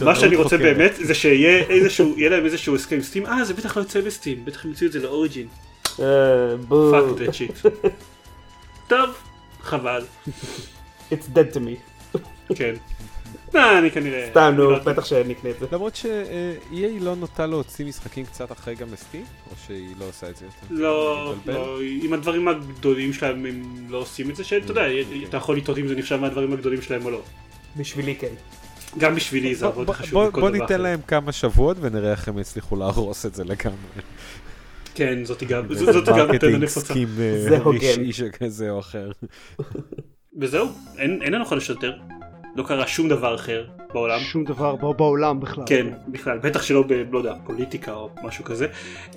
מה 0.00 0.14
שאני 0.14 0.36
רוצה. 0.36 0.58
באמת 0.58 0.92
זה 0.94 1.14
שיהיה 1.14 1.64
איזשהו, 1.68 2.14
יהיה 2.18 2.30
להם 2.30 2.44
איזשהו 2.44 2.74
הסכם 2.74 3.02
Steam, 3.02 3.26
אה 3.26 3.44
זה 3.44 3.54
בטח 3.54 3.76
לא 3.76 3.82
יוצא 3.82 4.00
ב 4.00 4.06
Steam, 4.06 4.44
בטח 4.44 4.64
הם 4.64 4.70
יוציאו 4.70 4.88
את 4.88 4.92
זה 4.92 4.98
ל 4.98 5.04
Origin. 5.04 5.46
אה. 6.00 6.04
Fuck 6.68 7.18
that 7.18 7.34
shit. 7.34 7.52
טוב, 8.88 9.10
חבל, 9.62 10.04
It's 11.10 11.26
dead 11.34 11.54
to 11.54 11.58
me. 11.58 11.76
כן. 12.54 12.74
לא, 13.54 13.78
אני 13.78 13.90
כנראה... 13.90 14.26
סתם, 14.30 14.54
נו, 14.56 14.70
לא- 14.70 14.78
בטח 14.78 15.04
שנקנה 15.04 15.50
את 15.50 15.58
זה. 15.60 15.66
למרות 15.72 15.96
ש-EA 15.96 16.74
לא 17.00 17.16
נוטה 17.16 17.46
להוציא 17.46 17.86
משחקים 17.86 18.24
קצת 18.26 18.52
אחרי 18.52 18.74
גם 18.74 18.92
ל 18.92 18.97
Steam, 18.97 19.24
או 19.50 19.56
שהיא 19.66 19.94
לא 19.98 20.04
עושה 20.04 20.30
את 20.30 20.36
זה 20.36 20.44
יותר? 20.44 20.74
לא? 20.82 21.34
לא, 21.46 21.78
עם 22.02 22.12
הדברים 22.12 22.48
הגדולים 22.48 23.12
שלהם 23.12 23.46
הם 23.46 23.62
לא 23.88 23.98
עושים 23.98 24.30
את 24.30 24.36
זה, 24.36 24.44
שאתה 24.44 24.70
יודע, 24.70 24.82
אתה 25.28 25.36
יכול 25.36 25.56
לטעות 25.56 25.78
אם 25.78 25.88
זה 25.88 25.94
נחשב 25.96 26.16
מהדברים 26.16 26.52
הגדולים 26.52 26.82
שלהם 26.82 27.04
או 27.04 27.10
לא. 27.10 27.20
בשבילי 27.76 28.14
כן. 28.14 28.32
גם 28.98 29.14
בשבילי 29.14 29.54
זה 29.54 29.66
יותר 29.66 29.92
חשוב 29.92 30.12
בוא- 30.12 30.28
מכל 30.28 30.40
בוא 30.40 30.50
דבר 30.50 30.58
ניתן. 30.60 30.80
להם 30.80 31.00
כמה 31.08 31.32
שבועות 31.32 31.76
ונראה 31.80 32.10
איך 32.10 32.28
הם 32.28 32.38
יצליחו 32.38 32.76
להרוס 32.76 33.26
את 33.26 33.34
זה 33.34 33.44
לגמרי. 33.44 33.76
כן, 34.94 35.24
זאתי 35.24 35.44
גם, 35.46 35.74
זאת 35.74 36.08
גם 36.08 36.16
מרקטינג 36.28 36.44
נותנת 36.44 36.62
נפוצה. 36.62 36.80
סכים 36.80 37.08
אה, 37.20 37.38
זה 37.48 37.58
הוגן. 37.58 37.78
אישי 38.00 38.12
שכזה 38.12 38.70
או 38.70 38.78
אחר. 38.80 39.10
וזהו, 40.40 40.68
אין 40.98 41.32
לנו 41.32 41.44
חודש 41.44 41.70
יותר. 41.70 41.92
לא 42.56 42.62
קרה 42.62 42.86
שום 42.86 43.08
דבר 43.08 43.34
אחר 43.34 43.64
בעולם. 43.92 44.20
שום 44.20 44.44
דבר 44.44 44.92
בעולם 44.92 45.40
בכלל. 45.40 45.64
כן, 45.66 45.86
בכלל, 46.08 46.38
בטח 46.38 46.62
שלא 46.62 46.82
ב... 46.82 46.92
לא 47.12 47.18
יודע, 47.18 47.34
פוליטיקה 47.46 47.92
או 47.92 48.10
משהו 48.22 48.44
כזה. 48.44 48.66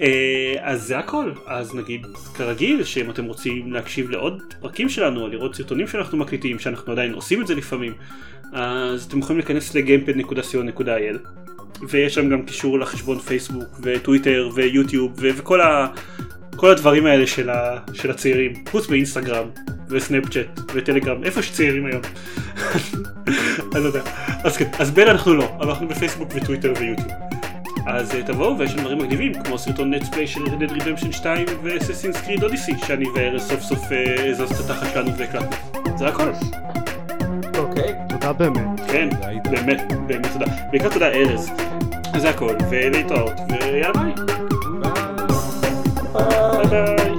אה, 0.02 0.56
אז 0.62 0.84
זה 0.84 0.98
הכל. 0.98 1.32
אז 1.46 1.76
נגיד, 1.76 2.08
כרגיל, 2.36 2.84
שאם 2.84 3.10
אתם 3.10 3.26
רוצים 3.26 3.74
להקשיב 3.74 4.10
לעוד 4.10 4.42
פרקים 4.62 4.90
שלנו, 4.90 5.22
או 5.22 5.28
לראות 5.28 5.56
סרטונים 5.56 5.88
שאנחנו 5.88 6.18
מקליטים, 6.18 6.60
שאנחנו 6.60 6.92
עדיין 6.92 7.14
עושים 7.14 7.42
את 7.42 7.48
זה 7.48 7.56
לפעמים, 7.56 7.94
אז 8.54 9.04
אתם 9.06 9.20
יכולים 9.20 9.38
להיכנס 9.38 9.76
ל-gamepad.co.il 9.76 11.28
ויש 11.90 12.16
שם 12.16 12.30
גם 12.30 12.46
קישור 12.46 12.80
לחשבון 12.80 13.20
פייסבוק 13.20 13.80
וטוויטר 13.82 14.50
ויוטיוב 14.56 15.14
ו- 15.18 15.30
וכל 15.36 15.62
ה... 15.62 15.88
כל 16.56 16.70
הדברים 16.70 17.06
האלה 17.06 17.28
של, 17.28 17.50
ה... 17.50 17.78
של 17.94 18.12
הצעירים, 18.12 18.54
חוץ 18.70 18.90
מאינסטגרם 18.90 19.46
וסנאפצ'אט 19.90 20.60
וטלגרם, 20.74 21.24
איפה 21.24 21.40
יש 21.40 21.52
צעירים 21.52 21.86
היום? 21.86 22.02
אני 23.76 23.84
לא 23.84 23.88
יודע. 23.88 24.02
אז 24.44 24.58
כן, 24.58 24.70
אז 24.80 24.92
בין 24.92 25.08
אנחנו 25.08 25.34
לא, 25.34 25.46
אבל 25.60 25.70
אנחנו 25.70 25.88
בפייסבוק 25.88 26.30
וטוויטר 26.36 26.74
ויוטיוב. 26.80 27.12
אז 27.88 28.16
אה, 28.16 28.24
תבואו 28.24 28.58
ויש 28.58 28.76
דברים 28.76 28.98
מגניבים 28.98 29.44
כמו 29.44 29.58
סרטון 29.58 29.94
let's 29.94 30.13
play 30.13 30.28
של 30.28 30.44
Red 30.44 30.56
Dead 30.56 30.72
Redemption 30.72 31.12
2 31.12 31.46
ו-Assassin's 31.64 32.28
Creed 32.28 32.42
Odyssey 32.42 32.86
שאני 32.86 33.06
וארז 33.16 33.42
סוף 33.42 33.62
סוף 33.62 33.92
אה, 33.92 34.30
הזזנו 34.30 34.66
את 34.66 34.70
התחת 34.70 34.94
שלנו 34.94 35.18
והקלטנו. 35.18 35.58
זה 35.98 36.08
הכל. 36.08 36.32
אוקיי. 37.58 37.94
תודה 38.10 38.34
באמת. 38.34 38.80
כן. 38.92 39.10
באמת, 39.52 39.94
באמת 40.08 40.28
תודה. 40.34 40.46
בעיקר 40.72 40.90
תודה 40.90 41.08
ארז. 41.08 41.52
זה 42.18 42.30
הכל, 42.30 42.56
ולהתראות, 42.70 43.34
ויאללה 43.50 43.94
ביי. 43.94 44.43
ביי 46.14 46.66
ביי. 46.70 47.13